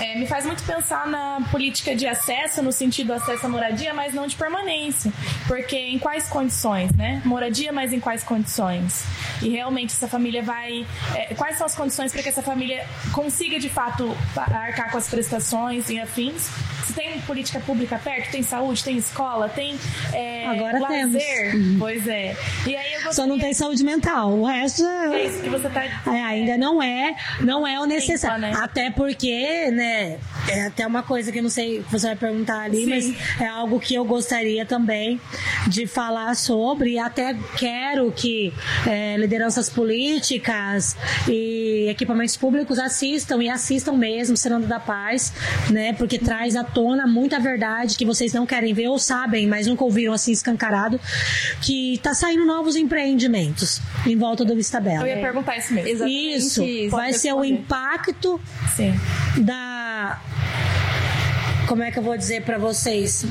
[0.00, 3.94] é, me faz muito pensar na política de acesso, no sentido do acesso à moradia,
[3.94, 5.12] mas não de permanência.
[5.46, 7.22] Porque em quais condições, né?
[7.24, 9.04] Moradia, mas em quais condições?
[9.42, 10.84] E realmente essa família vai.
[11.14, 15.08] é, quais são as condições para que essa família consiga de fato arcar com as
[15.08, 16.48] prestações e afins,
[16.86, 19.78] Se tem política pública perto, tem saúde, tem escola, tem
[20.12, 21.52] é, Agora lazer.
[21.52, 21.78] temos.
[21.78, 22.34] Pois é.
[22.66, 24.32] E aí eu Só não tem saúde mental.
[24.32, 25.26] O resto É é.
[25.26, 25.84] isso que você tá.
[25.84, 28.40] É, ainda não é, não é o necessário.
[28.40, 28.52] Né?
[28.56, 30.18] Até porque, né,
[30.48, 32.90] é até uma coisa que eu não sei, que você vai perguntar ali, Sim.
[32.90, 35.20] mas é algo que eu gostaria também
[35.66, 38.52] de falar sobre e até quero que
[38.86, 40.96] é, lideranças políticas
[41.28, 45.32] e equipamentos públicos assistam e assistam mesmo Senando da Paz,
[45.70, 49.66] né, porque traz à tona muita verdade que vocês não querem ver ou sabem, mas
[49.66, 51.00] nunca ouviram assim escancarado,
[51.60, 55.08] que tá saindo novos empreendimentos em volta do Vista Bela.
[55.08, 55.88] Eu ia perguntar isso mesmo.
[55.88, 56.96] Exatamente Isso, isso.
[56.96, 58.40] vai ser o impacto
[58.76, 58.94] Sim.
[59.38, 60.20] da.
[61.66, 63.26] Como é que eu vou dizer pra vocês?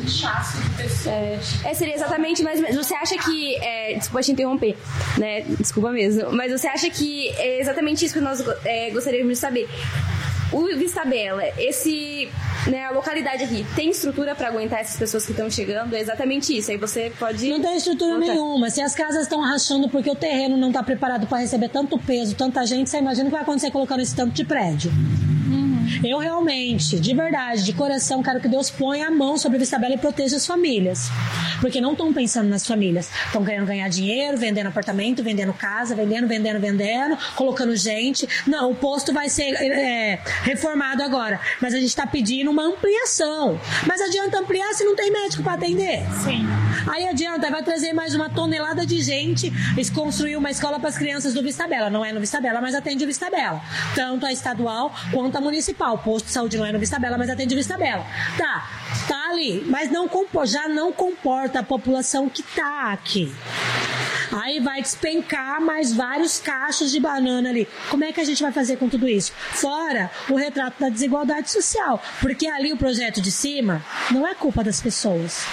[1.66, 2.60] É, seria exatamente mais.
[2.76, 3.56] Você acha que.
[3.56, 4.78] É, desculpa te interromper,
[5.18, 5.42] né?
[5.60, 6.32] Desculpa mesmo.
[6.32, 9.68] Mas você acha que é exatamente isso que nós é, gostaríamos de saber?
[10.52, 12.30] O Vista Bela, esse,
[12.68, 15.94] né, a localidade aqui, tem estrutura pra aguentar essas pessoas que estão chegando?
[15.96, 16.72] É exatamente isso.
[16.72, 17.50] Aí você pode.
[17.50, 18.34] Não tem estrutura Outra.
[18.34, 18.70] nenhuma.
[18.70, 22.34] Se as casas estão rachando porque o terreno não está preparado para receber tanto peso,
[22.36, 24.92] tanta gente, você imagina o que vai acontecer colocando esse tanto de prédio.
[26.04, 29.78] Eu realmente, de verdade, de coração, quero que Deus ponha a mão sobre a Vista
[29.78, 31.10] Bela e proteja as famílias.
[31.62, 33.10] Porque não estão pensando nas famílias.
[33.26, 38.28] Estão querendo ganhar dinheiro, vendendo apartamento, vendendo casa, vendendo, vendendo, vendendo, colocando gente.
[38.46, 41.40] Não, o posto vai ser é, reformado agora.
[41.62, 43.60] Mas a gente está pedindo uma ampliação.
[43.86, 46.04] Mas adianta ampliar se não tem médico para atender?
[46.24, 46.46] Sim.
[46.88, 50.98] Aí adianta, vai trazer mais uma tonelada de gente e construir uma escola para as
[50.98, 51.90] crianças do Vista Bela.
[51.90, 53.62] Não é no Vista Bela, mas atende o Vista Bela.
[53.96, 55.77] Tanto a estadual quanto a municipal.
[55.80, 58.06] O posto de saúde não é no Vista Bela, mas atende Vista Bela.
[58.38, 58.68] Tá,
[59.08, 60.10] tá ali, mas não
[60.46, 63.34] já não comporta a população que tá aqui.
[64.32, 67.68] Aí vai despencar mais vários cachos de banana ali.
[67.90, 69.32] Como é que a gente vai fazer com tudo isso?
[69.36, 72.02] Fora o retrato da desigualdade social.
[72.20, 75.46] Porque ali o projeto de cima não é culpa das pessoas.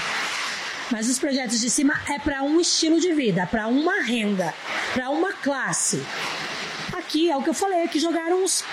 [0.90, 4.52] Mas os projetos de cima é para um estilo de vida, para uma renda,
[4.92, 6.02] para uma classe.
[7.14, 8.64] Aqui é o que eu falei, que jogaram uns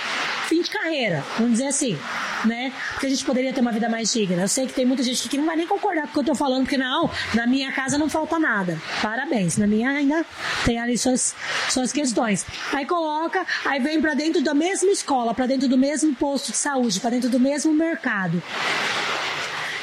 [0.47, 1.95] fim de carreira, vamos dizer assim,
[2.43, 2.73] né?
[2.93, 4.41] Porque a gente poderia ter uma vida mais digna.
[4.41, 6.23] Eu sei que tem muita gente que não vai nem concordar com o que eu
[6.23, 8.81] tô falando, porque não, na minha casa não falta nada.
[8.99, 10.26] Parabéns, na minha ainda
[10.65, 11.35] tem ali suas,
[11.69, 12.43] suas questões.
[12.73, 16.57] Aí coloca, aí vem para dentro da mesma escola, para dentro do mesmo posto de
[16.57, 18.41] saúde, para dentro do mesmo mercado.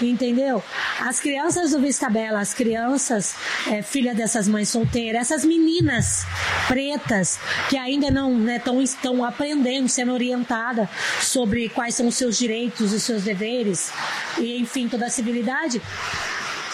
[0.00, 0.62] Entendeu?
[1.00, 3.34] As crianças do Vista Bela, as crianças,
[3.66, 6.24] é, filha dessas mães solteiras, essas meninas
[6.66, 7.38] pretas
[7.68, 10.88] que ainda não né, tão, estão aprendendo, sendo orientada
[11.20, 13.90] sobre quais são os seus direitos, os seus deveres,
[14.38, 15.82] e enfim, toda a civilidade,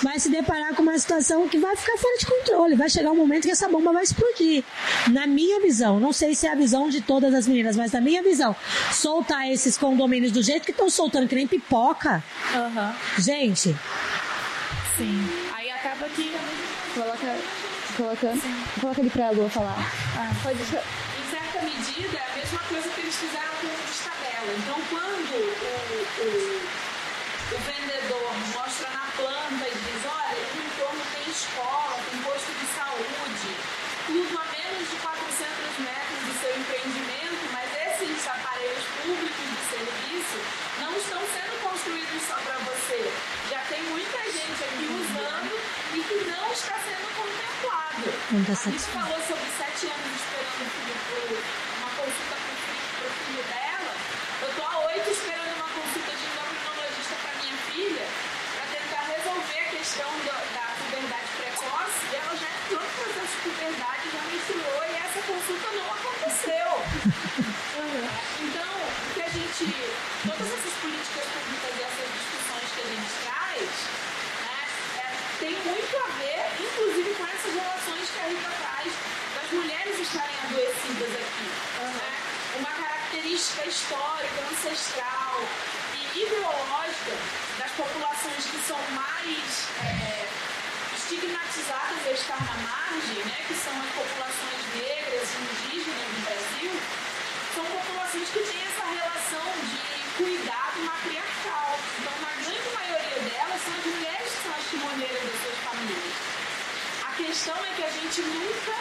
[0.03, 2.75] vai se deparar com uma situação que vai ficar fora de controle.
[2.75, 4.65] Vai chegar um momento que essa bomba vai explodir.
[5.11, 8.01] Na minha visão, não sei se é a visão de todas as meninas, mas na
[8.01, 8.55] minha visão,
[8.93, 12.23] soltar esses condomínios do jeito que estão soltando, que nem pipoca,
[12.55, 12.95] Aham.
[13.19, 13.75] gente,
[14.97, 15.29] Sim.
[15.53, 16.37] Aí acaba que.
[16.95, 17.37] Coloca.
[17.97, 18.33] Coloca.
[18.81, 19.75] Coloca ali pra Lua falar.
[20.43, 24.55] Pode Em certa medida, é a mesma coisa que eles fizeram com o Vista Bela.
[24.59, 25.43] Então, quando o,
[26.23, 26.61] o,
[27.55, 32.51] o vendedor mostra na planta e diz: olha, aqui no entorno tem escola, tem posto
[32.55, 33.51] de saúde,
[34.07, 40.39] tudo a menos de 400 metros do seu empreendimento, mas esses aparelhos públicos de serviço
[40.79, 43.11] não estão sendo construídos só para você.
[43.51, 45.55] Já tem muita gente aqui usando
[45.95, 47.05] e que não está sendo
[48.35, 48.43] contemplado.
[48.43, 48.99] Não está A gente satisfeito.
[48.99, 51.45] falou sobre sete anos esperando o filho pro-
[51.79, 53.93] uma consulta para o filho, filho dela.
[54.43, 58.07] Eu tô há oito esperando uma consulta de endocrinologista para minha filha
[58.55, 62.01] para tentar resolver a questão da, da puberdade precoce.
[62.11, 66.69] E ela já entrou no processo de puberdade, já menstruou e essa consulta não aconteceu.
[68.43, 69.65] Então, o que a gente.
[70.27, 73.71] Todas essas políticas públicas e essas discussões que a gente traz,
[74.43, 74.61] né,
[74.99, 75.07] é,
[75.39, 78.93] tem muito a ver, inclusive, com essas relações que a Rita traz
[79.37, 81.49] das mulheres estarem adoecidas aqui.
[81.81, 82.17] né?
[82.57, 85.41] Uma característica histórica, ancestral
[85.95, 87.15] e ideológica
[87.59, 90.27] das populações que são mais é,
[90.97, 95.39] estigmatizadas a estar na margem, né, que são as populações negras e
[95.69, 96.73] indígenas do Brasil,
[97.55, 101.79] são populações que têm essa relação de cuidado matriarcal.
[102.01, 106.15] Então, na grande maioria delas, são as mulheres que são as timoneiras das suas famílias.
[107.07, 108.75] A questão é que a gente nunca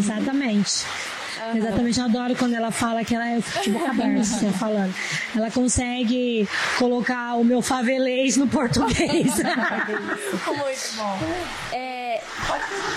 [0.00, 0.20] mar causa.
[0.20, 0.86] Exatamente.
[1.54, 4.94] Exatamente, eu adoro quando ela fala que ela é tipo aberto, assim, falando.
[5.34, 6.48] Ela consegue
[6.78, 9.36] colocar o meu favelês no português.
[10.46, 11.18] Muito bom.
[11.72, 12.20] É...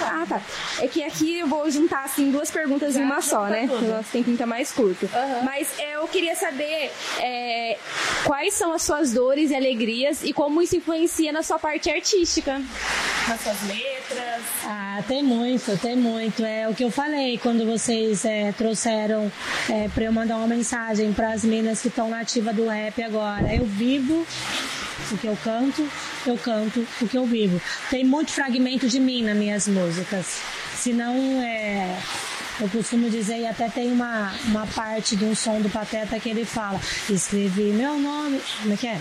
[0.03, 0.41] Ah, tá.
[0.79, 3.67] É que aqui eu vou juntar assim duas perguntas em uma só, né?
[3.67, 3.85] tudo.
[3.85, 5.09] O nosso tempinho tá mais curto.
[5.43, 7.77] Mas é, eu queria saber é,
[8.23, 12.61] quais são as suas dores e alegrias e como isso influencia na sua parte artística.
[13.31, 14.43] Nas suas letras.
[14.65, 16.43] Ah, tem muito, tem muito.
[16.43, 19.31] É o que eu falei quando vocês é, trouxeram
[19.69, 23.01] é, para eu mandar uma mensagem para as minas que estão na ativa do rap
[23.01, 23.55] agora.
[23.55, 24.27] Eu vivo
[25.13, 25.89] o que eu canto,
[26.27, 27.61] eu canto o que eu vivo.
[27.89, 30.41] Tem muito fragmento de mim nas minhas músicas.
[30.75, 32.01] Se não é.
[32.59, 36.29] Eu costumo dizer, e até tem uma, uma parte de um som do Pateta que
[36.29, 38.41] ele fala: Escrevi meu nome.
[38.61, 38.99] Como é que é?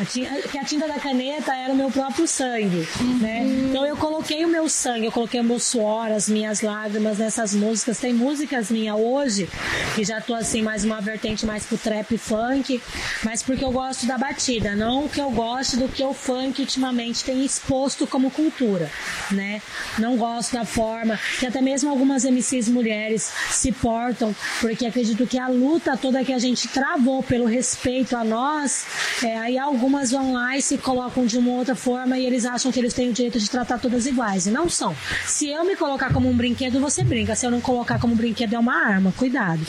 [0.00, 2.88] A tinta, que a tinta da caneta era o meu próprio sangue,
[3.20, 3.42] né?
[3.68, 7.54] Então eu coloquei o meu sangue, eu coloquei o meu suor, as minhas lágrimas nessas
[7.54, 7.98] músicas.
[7.98, 9.48] Tem músicas minhas hoje
[9.94, 12.80] que já tô assim mais uma vertente mais pro trap funk,
[13.24, 17.24] mas porque eu gosto da batida, não que eu gosto do que o funk ultimamente
[17.24, 18.90] tem exposto como cultura,
[19.30, 19.60] né?
[19.98, 25.38] Não gosto da forma que até mesmo algumas MCs mulheres se portam, porque acredito que
[25.38, 28.84] a luta toda que a gente travou pelo respeito a nós,
[29.22, 32.70] é, aí algumas vão lá e se colocam de uma outra forma e eles acham
[32.70, 34.46] que eles têm o direito de tratar todas iguais.
[34.46, 34.94] E não são.
[35.26, 37.34] Se eu me colocar como um brinquedo, você brinca.
[37.34, 39.12] Se eu não colocar como brinquedo, é uma arma.
[39.16, 39.60] Cuidado.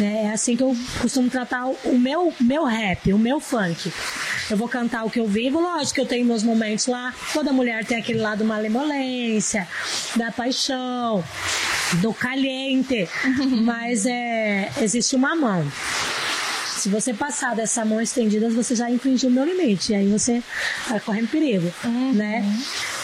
[0.00, 3.92] É assim que eu costumo tratar o meu, meu rap, o meu funk.
[4.50, 7.14] Eu vou cantar o que eu vivo, lógico que eu tenho meus momentos lá.
[7.32, 9.66] Toda mulher tem aquele lado malemolência,
[10.16, 11.24] da paixão,
[11.94, 13.08] do caliente.
[13.64, 15.66] Mas é, existe uma mão.
[16.84, 19.92] Se você passar dessa mão estendida, você já infringiu o meu limite.
[19.92, 20.42] E aí você
[20.86, 21.72] vai correndo perigo,
[22.12, 22.44] né?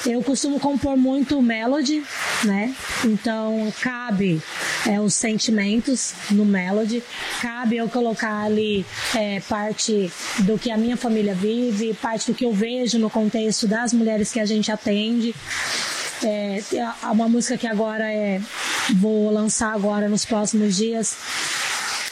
[0.05, 2.05] Eu costumo compor muito melody,
[2.44, 2.74] né?
[3.02, 4.39] Então cabe
[4.86, 7.02] é, os sentimentos no melody,
[7.40, 8.85] cabe eu colocar ali
[9.15, 13.66] é, parte do que a minha família vive, parte do que eu vejo no contexto
[13.66, 15.35] das mulheres que a gente atende.
[16.23, 16.62] É,
[17.11, 18.43] uma música que agora é
[18.97, 21.16] vou lançar agora nos próximos dias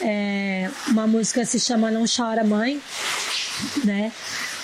[0.01, 2.81] é, uma música se chama Não Chora Mãe,
[3.85, 4.13] né?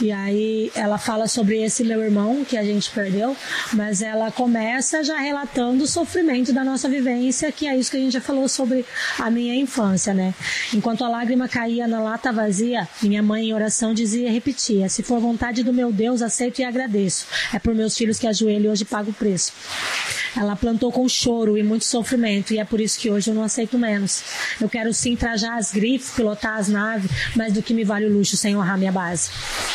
[0.01, 3.37] E aí ela fala sobre esse meu irmão que a gente perdeu,
[3.73, 8.01] mas ela começa já relatando o sofrimento da nossa vivência, que é isso que a
[8.01, 8.85] gente já falou sobre
[9.19, 10.35] a minha infância, né?
[10.73, 15.03] Enquanto a lágrima caía na lata vazia, minha mãe em oração dizia e repetia: Se
[15.03, 17.27] for vontade do meu Deus, aceito e agradeço.
[17.53, 19.53] É por meus filhos que ajoelho e hoje pago o preço.
[20.37, 23.45] Ela plantou com choro e muito sofrimento, e é por isso que hoje eu não
[23.45, 24.25] aceito menos.
[24.61, 28.13] Eu quero sim trajar as grifes, pilotar as naves, mas do que me vale o
[28.13, 29.31] luxo sem honrar minha base,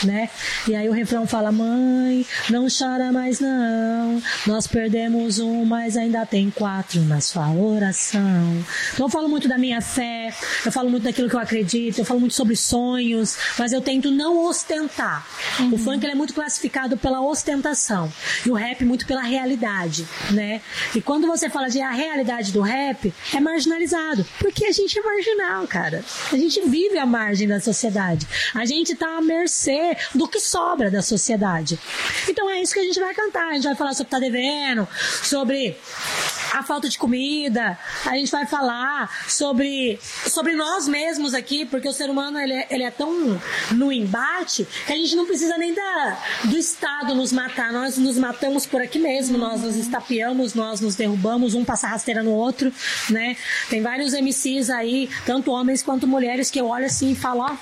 [0.09, 0.29] né?
[0.67, 4.21] E aí o refrão fala: Mãe, não chora mais não.
[4.47, 8.65] Nós perdemos um, mas ainda tem quatro na sua oração.
[8.93, 10.33] Então eu falo muito da minha fé,
[10.65, 14.09] eu falo muito daquilo que eu acredito, eu falo muito sobre sonhos, mas eu tento
[14.09, 15.25] não ostentar.
[15.71, 18.11] O funk é muito classificado pela ostentação
[18.45, 20.61] e o rap muito pela realidade, né?
[20.95, 25.01] E quando você fala de a realidade do rap, é marginalizado, porque a gente é
[25.01, 26.03] marginal, cara.
[26.31, 28.25] A gente vive à margem da sociedade.
[28.55, 31.79] A gente tá à mercê do que sobra da sociedade.
[32.27, 33.49] Então é isso que a gente vai cantar.
[33.49, 34.87] A gente vai falar sobre tá devendo,
[35.23, 35.77] sobre
[36.53, 41.93] a falta de comida, a gente vai falar sobre, sobre nós mesmos aqui, porque o
[41.93, 43.39] ser humano ele é, ele é tão
[43.71, 47.71] no embate que a gente não precisa nem da, do Estado nos matar.
[47.71, 52.23] Nós nos matamos por aqui mesmo, nós nos estapeamos, nós nos derrubamos, um passa rasteira
[52.23, 52.71] no outro,
[53.09, 53.37] né?
[53.69, 57.57] Tem vários MCs aí, tanto homens quanto mulheres, que eu olho assim e falo, ó.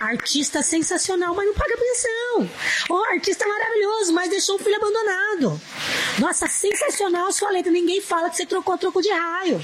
[0.00, 2.50] Artista sensacional, mas não paga pensão.
[2.88, 5.60] Ó, artista maravilhoso, mas deixou o filho abandonado.
[6.18, 7.70] Nossa, sensacional sua letra.
[7.70, 9.60] Ninguém fala que você trocou troco de raio.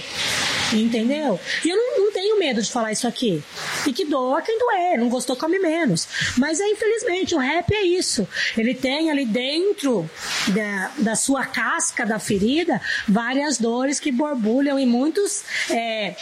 [0.73, 1.39] Entendeu?
[1.65, 3.43] E eu não, não tenho medo de falar isso aqui.
[3.87, 4.99] E que doa quem doer.
[4.99, 6.09] Não gostou, come menos.
[6.37, 8.27] Mas é infelizmente, o rap é isso.
[8.57, 10.09] Ele tem ali dentro
[10.49, 15.45] da, da sua casca da ferida várias dores que borbulham e muitos.
[15.71, 16.17] É,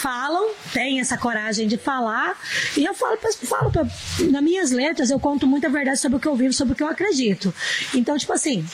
[0.00, 2.38] falam, têm essa coragem de falar,
[2.76, 3.86] e eu falo, falo pra,
[4.30, 6.82] nas minhas letras, eu conto muita verdade sobre o que eu vivo, sobre o que
[6.82, 7.52] eu acredito.
[7.94, 8.64] Então, tipo assim,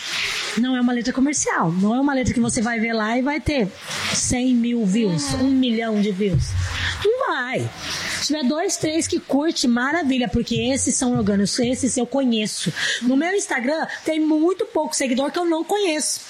[0.59, 3.23] não é uma letra comercial, não é uma letra que você vai ver lá e
[3.23, 3.69] vai ter
[4.13, 6.45] 100 mil views, um milhão de views.
[7.05, 7.69] Não vai.
[8.21, 12.73] Se tiver dois, três que curte, maravilha, porque esses são orgânicos, esses eu conheço.
[13.03, 16.21] No meu Instagram tem muito pouco seguidor que eu não conheço.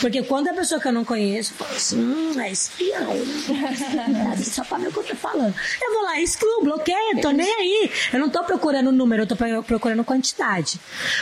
[0.00, 3.14] Porque quando a pessoa que eu não conheço fala assim, hum, é espião.
[4.44, 5.54] Só pra ver o que eu tô falando.
[5.82, 7.90] Eu vou lá, excluo, bloqueio, tô nem aí.
[8.12, 10.78] Eu não tô procurando número, eu tô pro- procurando quantidade.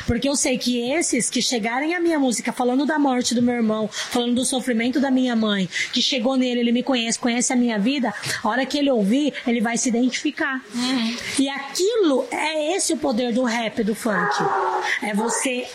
[0.06, 3.54] Porque eu sei que esses que chegarem à minha música falando da morte do meu
[3.54, 7.56] irmão, falando do sofrimento da minha mãe, que chegou nele, ele me conhece, conhece a
[7.56, 10.60] minha vida, a hora que ele ouvir, ele vai se identificar.
[11.38, 14.34] E aquilo é esse o poder do rap, do funk.
[15.02, 15.66] É você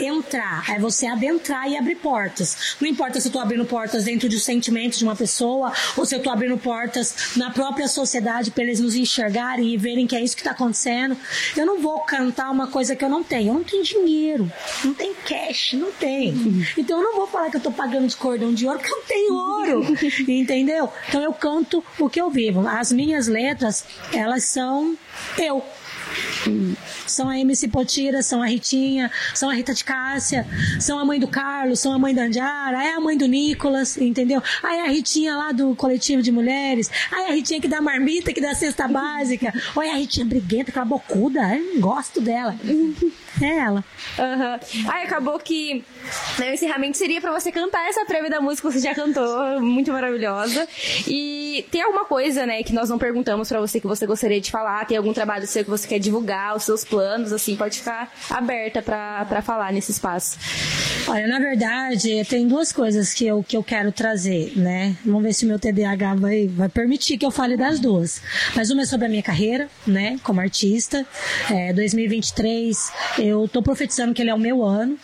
[0.00, 2.76] entrar, é você adentrar e abrir portas.
[2.80, 6.14] Não importa se eu tô abrindo portas dentro dos sentimentos de uma pessoa ou se
[6.14, 10.22] eu tô abrindo portas na própria sociedade para eles nos enxergarem e verem que é
[10.22, 11.16] isso que tá acontecendo.
[11.56, 13.48] Eu não vou cantar uma coisa que eu não tenho.
[13.48, 14.50] Eu não tenho dinheiro,
[14.84, 16.66] não tenho cash, não tenho.
[16.76, 18.96] Então eu não vou falar que eu tô pagando de cordão de ouro porque eu
[18.96, 19.96] não tenho ouro.
[20.28, 20.90] Entendeu?
[21.08, 22.66] Então eu canto o que eu vivo.
[22.66, 24.96] As minhas letras, elas são
[25.38, 25.62] eu.
[27.06, 30.46] São a MC Potira, são a Ritinha, são a Rita de Cássia,
[30.80, 33.96] são a mãe do Carlos, são a mãe da Andiara, é a mãe do Nicolas,
[33.96, 34.42] entendeu?
[34.62, 38.40] Aí a Ritinha lá do coletivo de mulheres, aí a Ritinha que dá marmita, que
[38.40, 42.56] dá cesta básica, olha a Ritinha briguenta, aquela bocuda, eu gosto dela.
[43.40, 43.84] É ela.
[44.18, 44.60] Aham.
[44.88, 45.84] Aí acabou que
[46.38, 49.60] né, o encerramento seria pra você cantar essa prévia da música que você já cantou,
[49.60, 50.68] muito maravilhosa.
[51.06, 54.50] E tem alguma coisa, né, que nós não perguntamos pra você que você gostaria de
[54.50, 54.86] falar?
[54.86, 58.82] Tem algum trabalho seu que você quer divulgar, os seus planos, assim, pode ficar aberta
[58.82, 60.38] pra, pra falar nesse espaço.
[61.08, 64.96] Olha, na verdade, tem duas coisas que eu, que eu quero trazer, né?
[65.04, 68.22] Vamos ver se o meu TDAH vai, vai permitir que eu fale das duas.
[68.54, 70.18] Mas uma é sobre a minha carreira, né?
[70.22, 71.06] Como artista.
[71.50, 72.92] É, 2023,
[73.24, 74.98] eu tô profetizando que ele é o meu ano.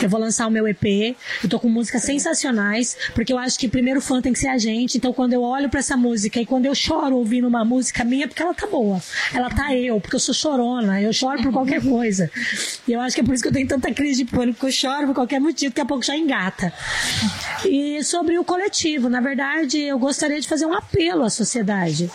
[0.00, 1.16] Eu vou lançar o meu EP.
[1.42, 4.58] Eu tô com músicas sensacionais, porque eu acho que primeiro fã tem que ser a
[4.58, 4.96] gente.
[4.98, 8.24] Então, quando eu olho pra essa música e quando eu choro ouvindo uma música minha,
[8.24, 9.00] é porque ela tá boa.
[9.32, 11.00] Ela tá eu, porque eu sou chorona.
[11.00, 12.30] Eu choro por qualquer coisa.
[12.86, 14.66] E eu acho que é por isso que eu tenho tanta crise de pânico, porque
[14.66, 16.72] eu choro por qualquer motivo, daqui a pouco já engata.
[17.64, 22.10] E sobre o coletivo, na verdade, eu gostaria de fazer um apelo à sociedade.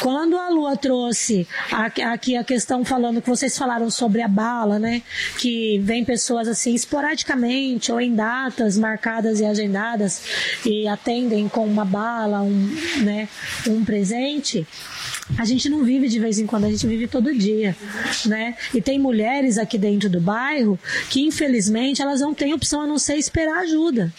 [0.00, 4.85] Quando a Lua trouxe aqui a questão falando que vocês falaram sobre a bala, né?
[5.38, 10.22] Que vem pessoas assim esporadicamente ou em datas marcadas e agendadas
[10.64, 13.28] e atendem com uma bala, um, né,
[13.68, 14.66] um presente.
[15.38, 17.76] A gente não vive de vez em quando, a gente vive todo dia,
[18.26, 18.54] né?
[18.72, 20.78] E tem mulheres aqui dentro do bairro
[21.10, 24.12] que, infelizmente, elas não têm opção a não ser esperar ajuda.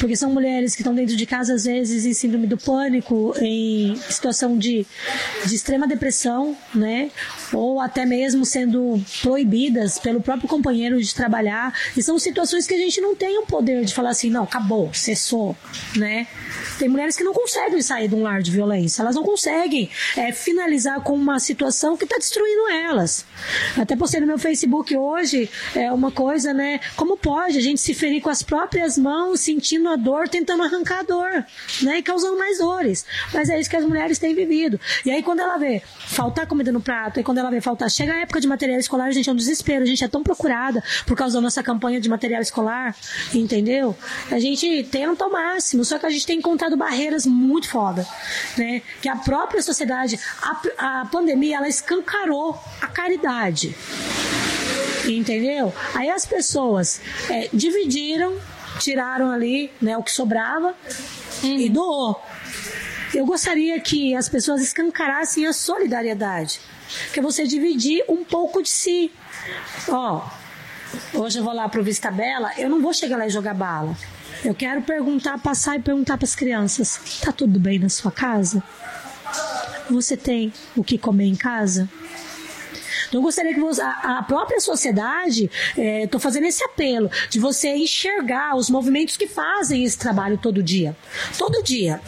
[0.00, 3.94] Porque são mulheres que estão dentro de casa, às vezes, em síndrome do pânico, em
[4.10, 4.84] situação de,
[5.44, 7.10] de extrema depressão, né?
[7.52, 11.72] Ou até mesmo sendo proibidas pelo próprio companheiro de trabalhar.
[11.96, 14.92] E são situações que a gente não tem o poder de falar assim, não, acabou,
[14.92, 15.56] cessou,
[15.94, 16.26] né?
[16.78, 20.32] Tem mulheres que não conseguem sair de um lar de violência, elas não conseguem é,
[20.32, 23.24] finalizar com uma situação que está destruindo elas.
[23.76, 26.80] Até postei no meu Facebook hoje é uma coisa, né?
[26.96, 31.00] Como pode a gente se ferir com as próprias mãos, sentindo a dor, tentando arrancar
[31.00, 31.46] a dor,
[31.82, 31.98] né?
[31.98, 33.04] E causando mais dores.
[33.32, 34.80] Mas é isso que as mulheres têm vivido.
[35.04, 38.12] E aí quando ela vê faltar comida no prato, e quando ela vê faltar, chega
[38.12, 41.16] a época de material escolar, gente, é um desespero, a gente é tão procurada por
[41.16, 42.94] causa da nossa campanha de material escolar,
[43.34, 43.96] entendeu?
[44.30, 48.06] A gente tenta ao máximo, só que a gente tem encontrado barreiras muito foda,
[48.56, 48.82] né?
[49.02, 50.05] Que a própria sociedade,
[50.42, 53.76] a, a pandemia, ela escancarou a caridade.
[55.06, 55.72] Entendeu?
[55.94, 57.00] Aí as pessoas
[57.30, 58.36] é, dividiram,
[58.78, 60.74] tiraram ali né, o que sobrava
[61.42, 62.20] e doou.
[63.14, 66.60] Eu gostaria que as pessoas escancarassem a solidariedade.
[67.12, 69.10] Que é você dividir um pouco de si.
[69.88, 70.28] Ó,
[71.14, 73.96] hoje eu vou lá pro Vista Bela, eu não vou chegar lá e jogar bala.
[74.44, 78.62] Eu quero perguntar, passar e perguntar para as crianças: tá tudo bem na sua casa?
[79.90, 81.88] Você tem o que comer em casa?
[83.08, 87.74] Então, eu gostaria que você, a, a própria sociedade, estou fazendo esse apelo, de você
[87.74, 90.96] enxergar os movimentos que fazem esse trabalho todo dia.
[91.38, 92.00] Todo dia.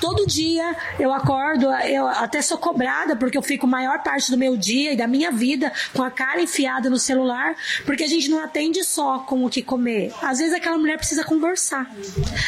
[0.00, 4.56] Todo dia eu acordo, eu até sou cobrada, porque eu fico maior parte do meu
[4.56, 8.42] dia e da minha vida com a cara enfiada no celular, porque a gente não
[8.42, 10.12] atende só com o que comer.
[10.22, 11.90] Às vezes aquela mulher precisa conversar.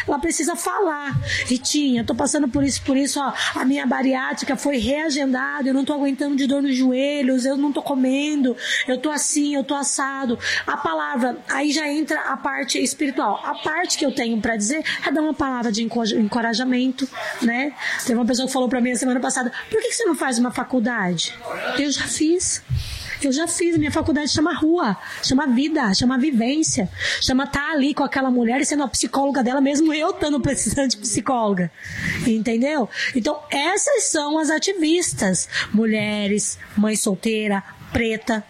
[0.07, 1.19] Ela precisa falar.
[1.47, 5.85] Ritinha, tô passando por isso, por isso, ó, a minha bariátrica foi reagendada, eu não
[5.85, 8.55] tô aguentando de dor nos joelhos, eu não tô comendo,
[8.87, 10.39] eu tô assim, eu tô assado.
[10.67, 13.41] A palavra, aí já entra a parte espiritual.
[13.43, 17.09] A parte que eu tenho para dizer é dar uma palavra de enco- encorajamento,
[17.41, 17.73] né?
[18.05, 20.15] Teve uma pessoa que falou para mim a semana passada: por que que você não
[20.15, 21.35] faz uma faculdade?
[21.79, 22.63] Eu já fiz.
[23.23, 26.87] Eu já fiz, minha faculdade chama rua, chama vida, chama vivência,
[27.23, 30.39] chama estar tá ali com aquela mulher e sendo a psicóloga dela, mesmo eu estando
[30.39, 31.73] precisando de psicóloga.
[32.27, 32.89] Entendeu?
[33.15, 38.45] Então, essas são as ativistas: mulheres, mãe solteira, preta,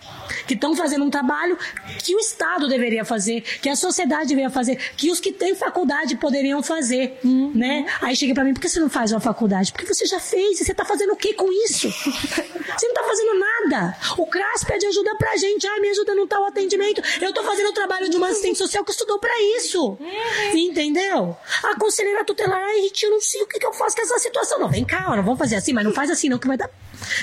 [0.47, 1.59] que estão fazendo um trabalho
[2.03, 6.17] que o Estado deveria fazer, que a sociedade deveria fazer, que os que têm faculdade
[6.17, 7.19] poderiam fazer,
[7.55, 7.87] né?
[8.01, 9.73] Aí chega pra mim, por que você não faz uma faculdade?
[9.73, 11.89] Porque você já fez, e você tá fazendo o que com isso?
[12.77, 13.97] Você não tá fazendo nada.
[14.19, 17.01] O CRAS pede ajuda pra gente, ah, me ajuda no tal atendimento.
[17.23, 19.97] Eu tô fazendo o trabalho de uma assistente social que estudou pra isso.
[20.53, 21.37] Entendeu?
[21.63, 24.19] A conselheira tutelar, ai, Rita, eu não sei o que, que eu faço com essa
[24.19, 24.59] situação.
[24.59, 26.69] Não, vem cá, não vamos fazer assim, mas não faz assim não que vai dar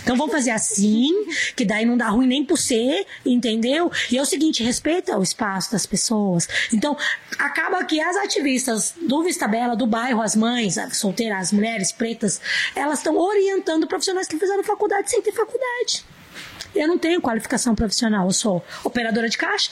[0.02, 1.12] então vamos fazer assim,
[1.56, 3.91] que daí não dá ruim nem por você, entendeu?
[4.12, 6.48] E é o seguinte, respeita o espaço das pessoas.
[6.72, 6.98] Então,
[7.38, 11.91] acaba que as ativistas do Vista Bela, do bairro, as mães, as solteiras, as mulheres
[11.91, 12.40] pretas,
[12.76, 16.06] elas estão orientando profissionais que fizeram faculdade sem ter faculdade.
[16.76, 19.72] Eu não tenho qualificação profissional, eu sou operadora de caixa,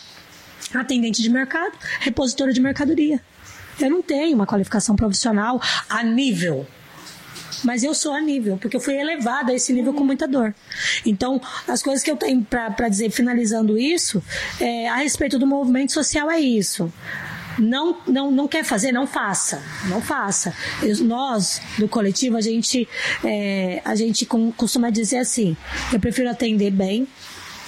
[0.74, 3.20] atendente de mercado, repositora de mercadoria.
[3.80, 5.60] Eu não tenho uma qualificação profissional
[5.90, 6.68] a nível
[7.64, 10.54] mas eu sou a nível, porque eu fui elevada a esse nível com muita dor.
[11.06, 14.24] Então, as coisas que eu tenho para dizer, finalizando isso,
[14.60, 16.92] é, a respeito do movimento social é isso.
[17.60, 19.62] Não, não, não quer fazer, não faça.
[19.88, 20.54] Não faça.
[20.82, 22.88] Eu, nós, do coletivo, a gente,
[23.24, 24.26] é, a gente
[24.56, 25.56] costuma dizer assim:
[25.92, 27.08] eu prefiro atender bem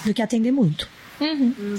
[0.04, 0.88] do que atender muito.
[1.20, 1.76] Uhum.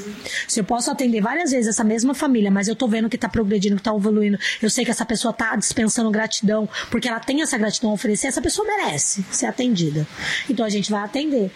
[0.48, 3.28] Se eu posso atender várias vezes essa mesma família, mas eu tô vendo que tá
[3.28, 7.41] progredindo, que tá evoluindo, eu sei que essa pessoa tá dispensando gratidão, porque ela tem
[7.41, 10.07] essa gratidão a oferecer, essa pessoa merece ser atendida.
[10.49, 11.52] Então a gente vai atender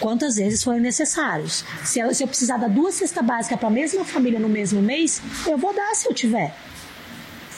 [0.00, 1.64] quantas vezes forem necessários.
[1.84, 5.58] Se eu, precisar dar duas cestas básicas para a mesma família no mesmo mês, eu
[5.58, 6.56] vou dar se eu tiver.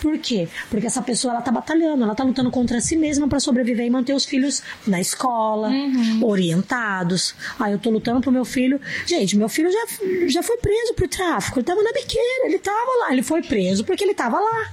[0.03, 0.49] Por quê?
[0.69, 3.91] Porque essa pessoa ela tá batalhando, ela tá lutando contra si mesma para sobreviver e
[3.91, 6.25] manter os filhos na escola, uhum.
[6.25, 7.37] orientados.
[7.61, 8.81] Aí ah, eu tô lutando pro meu filho.
[9.07, 9.87] Gente, meu filho já,
[10.27, 11.61] já foi preso por tráfico.
[11.61, 13.13] Ele tava na biqueira, ele tava lá.
[13.13, 14.73] Ele foi preso porque ele tava lá.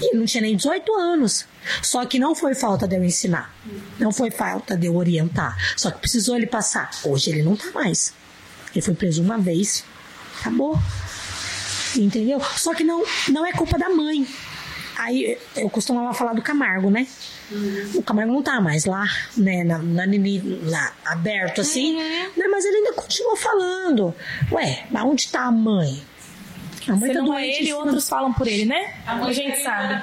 [0.00, 1.46] E ele não tinha nem 18 anos.
[1.80, 3.54] Só que não foi falta de eu ensinar.
[3.96, 5.56] Não foi falta de eu orientar.
[5.76, 6.90] Só que precisou ele passar.
[7.04, 8.12] Hoje ele não tá mais.
[8.74, 9.84] Ele foi preso uma vez.
[10.40, 10.76] Acabou
[12.02, 12.40] entendeu?
[12.56, 14.26] Só que não, não é culpa da mãe.
[14.96, 17.06] Aí eu costumava falar do Camargo, né?
[17.94, 19.04] O Camargo não tá mais lá,
[19.36, 19.62] né?
[19.62, 21.96] Na, na Nini, lá, aberto assim.
[21.96, 22.30] Uhum.
[22.36, 22.46] Né?
[22.50, 24.14] Mas ele ainda continua falando.
[24.50, 26.02] Ué, mas onde tá a mãe?
[26.88, 28.94] A tá não é ele, outros falam por ele, né?
[29.04, 29.94] A, mãe a gente tá sabe.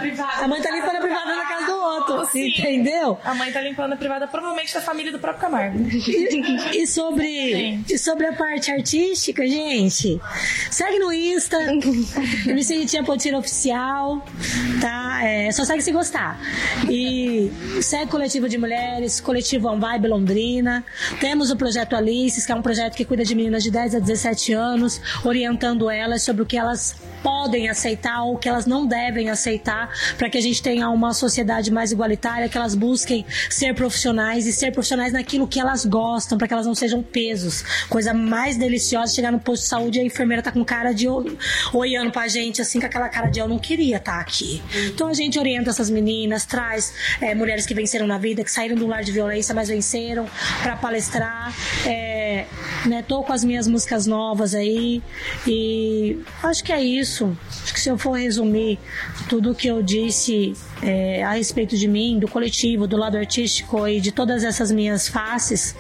[0.42, 2.50] A mãe tá limpando a privada na casa do outro, Sim.
[2.50, 3.18] entendeu?
[3.24, 5.80] A mãe tá limpando a privada provavelmente da família do próprio Camargo.
[5.80, 10.20] E, e sobre, e sobre a parte artística, gente,
[10.70, 11.58] segue no Insta,
[12.46, 14.24] me segue Tia Potira Oficial,
[14.82, 15.24] tá?
[15.24, 16.40] É, só segue se gostar.
[16.90, 17.52] E
[17.82, 20.84] segue Coletivo de Mulheres, Coletivo On Vibe Londrina.
[21.22, 24.00] Temos o Projeto Alices, que é um projeto que cuida de meninas de 10 a
[24.00, 28.86] 17 anos, orientando elas sobre o que elas elas podem aceitar ou que elas não
[28.86, 33.74] devem aceitar para que a gente tenha uma sociedade mais igualitária, que elas busquem ser
[33.74, 37.64] profissionais e ser profissionais naquilo que elas gostam, para que elas não sejam pesos.
[37.88, 41.08] Coisa mais deliciosa chegar no posto de saúde e a enfermeira tá com cara de
[41.74, 44.62] olhando pra gente assim com aquela cara de eu não queria estar tá aqui.
[44.88, 48.76] Então a gente orienta essas meninas, traz é, mulheres que venceram na vida, que saíram
[48.76, 50.28] do lar de violência, mas venceram
[50.62, 51.54] para palestrar.
[51.86, 52.46] É,
[52.86, 55.02] né, tô com as minhas músicas novas aí
[55.48, 57.38] e acho que é isso.
[57.64, 58.80] Acho que se eu for resumir
[59.30, 63.88] tudo o que eu disse é, a respeito de mim, do coletivo, do lado artístico
[63.88, 65.76] e de todas essas minhas faces,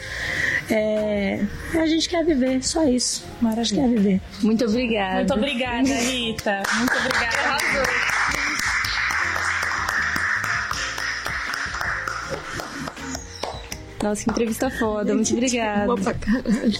[0.69, 1.43] é,
[1.73, 3.23] a gente quer viver, só isso.
[3.41, 3.81] Maravilha.
[3.81, 4.21] quer viver.
[4.41, 5.17] Muito obrigada.
[5.17, 6.63] Muito obrigada, Rita.
[6.77, 8.13] Muito obrigada.
[14.03, 15.15] Nossa, que entrevista foda.
[15.15, 15.85] Muito obrigada.
[15.85, 16.73] Boa pra caralho.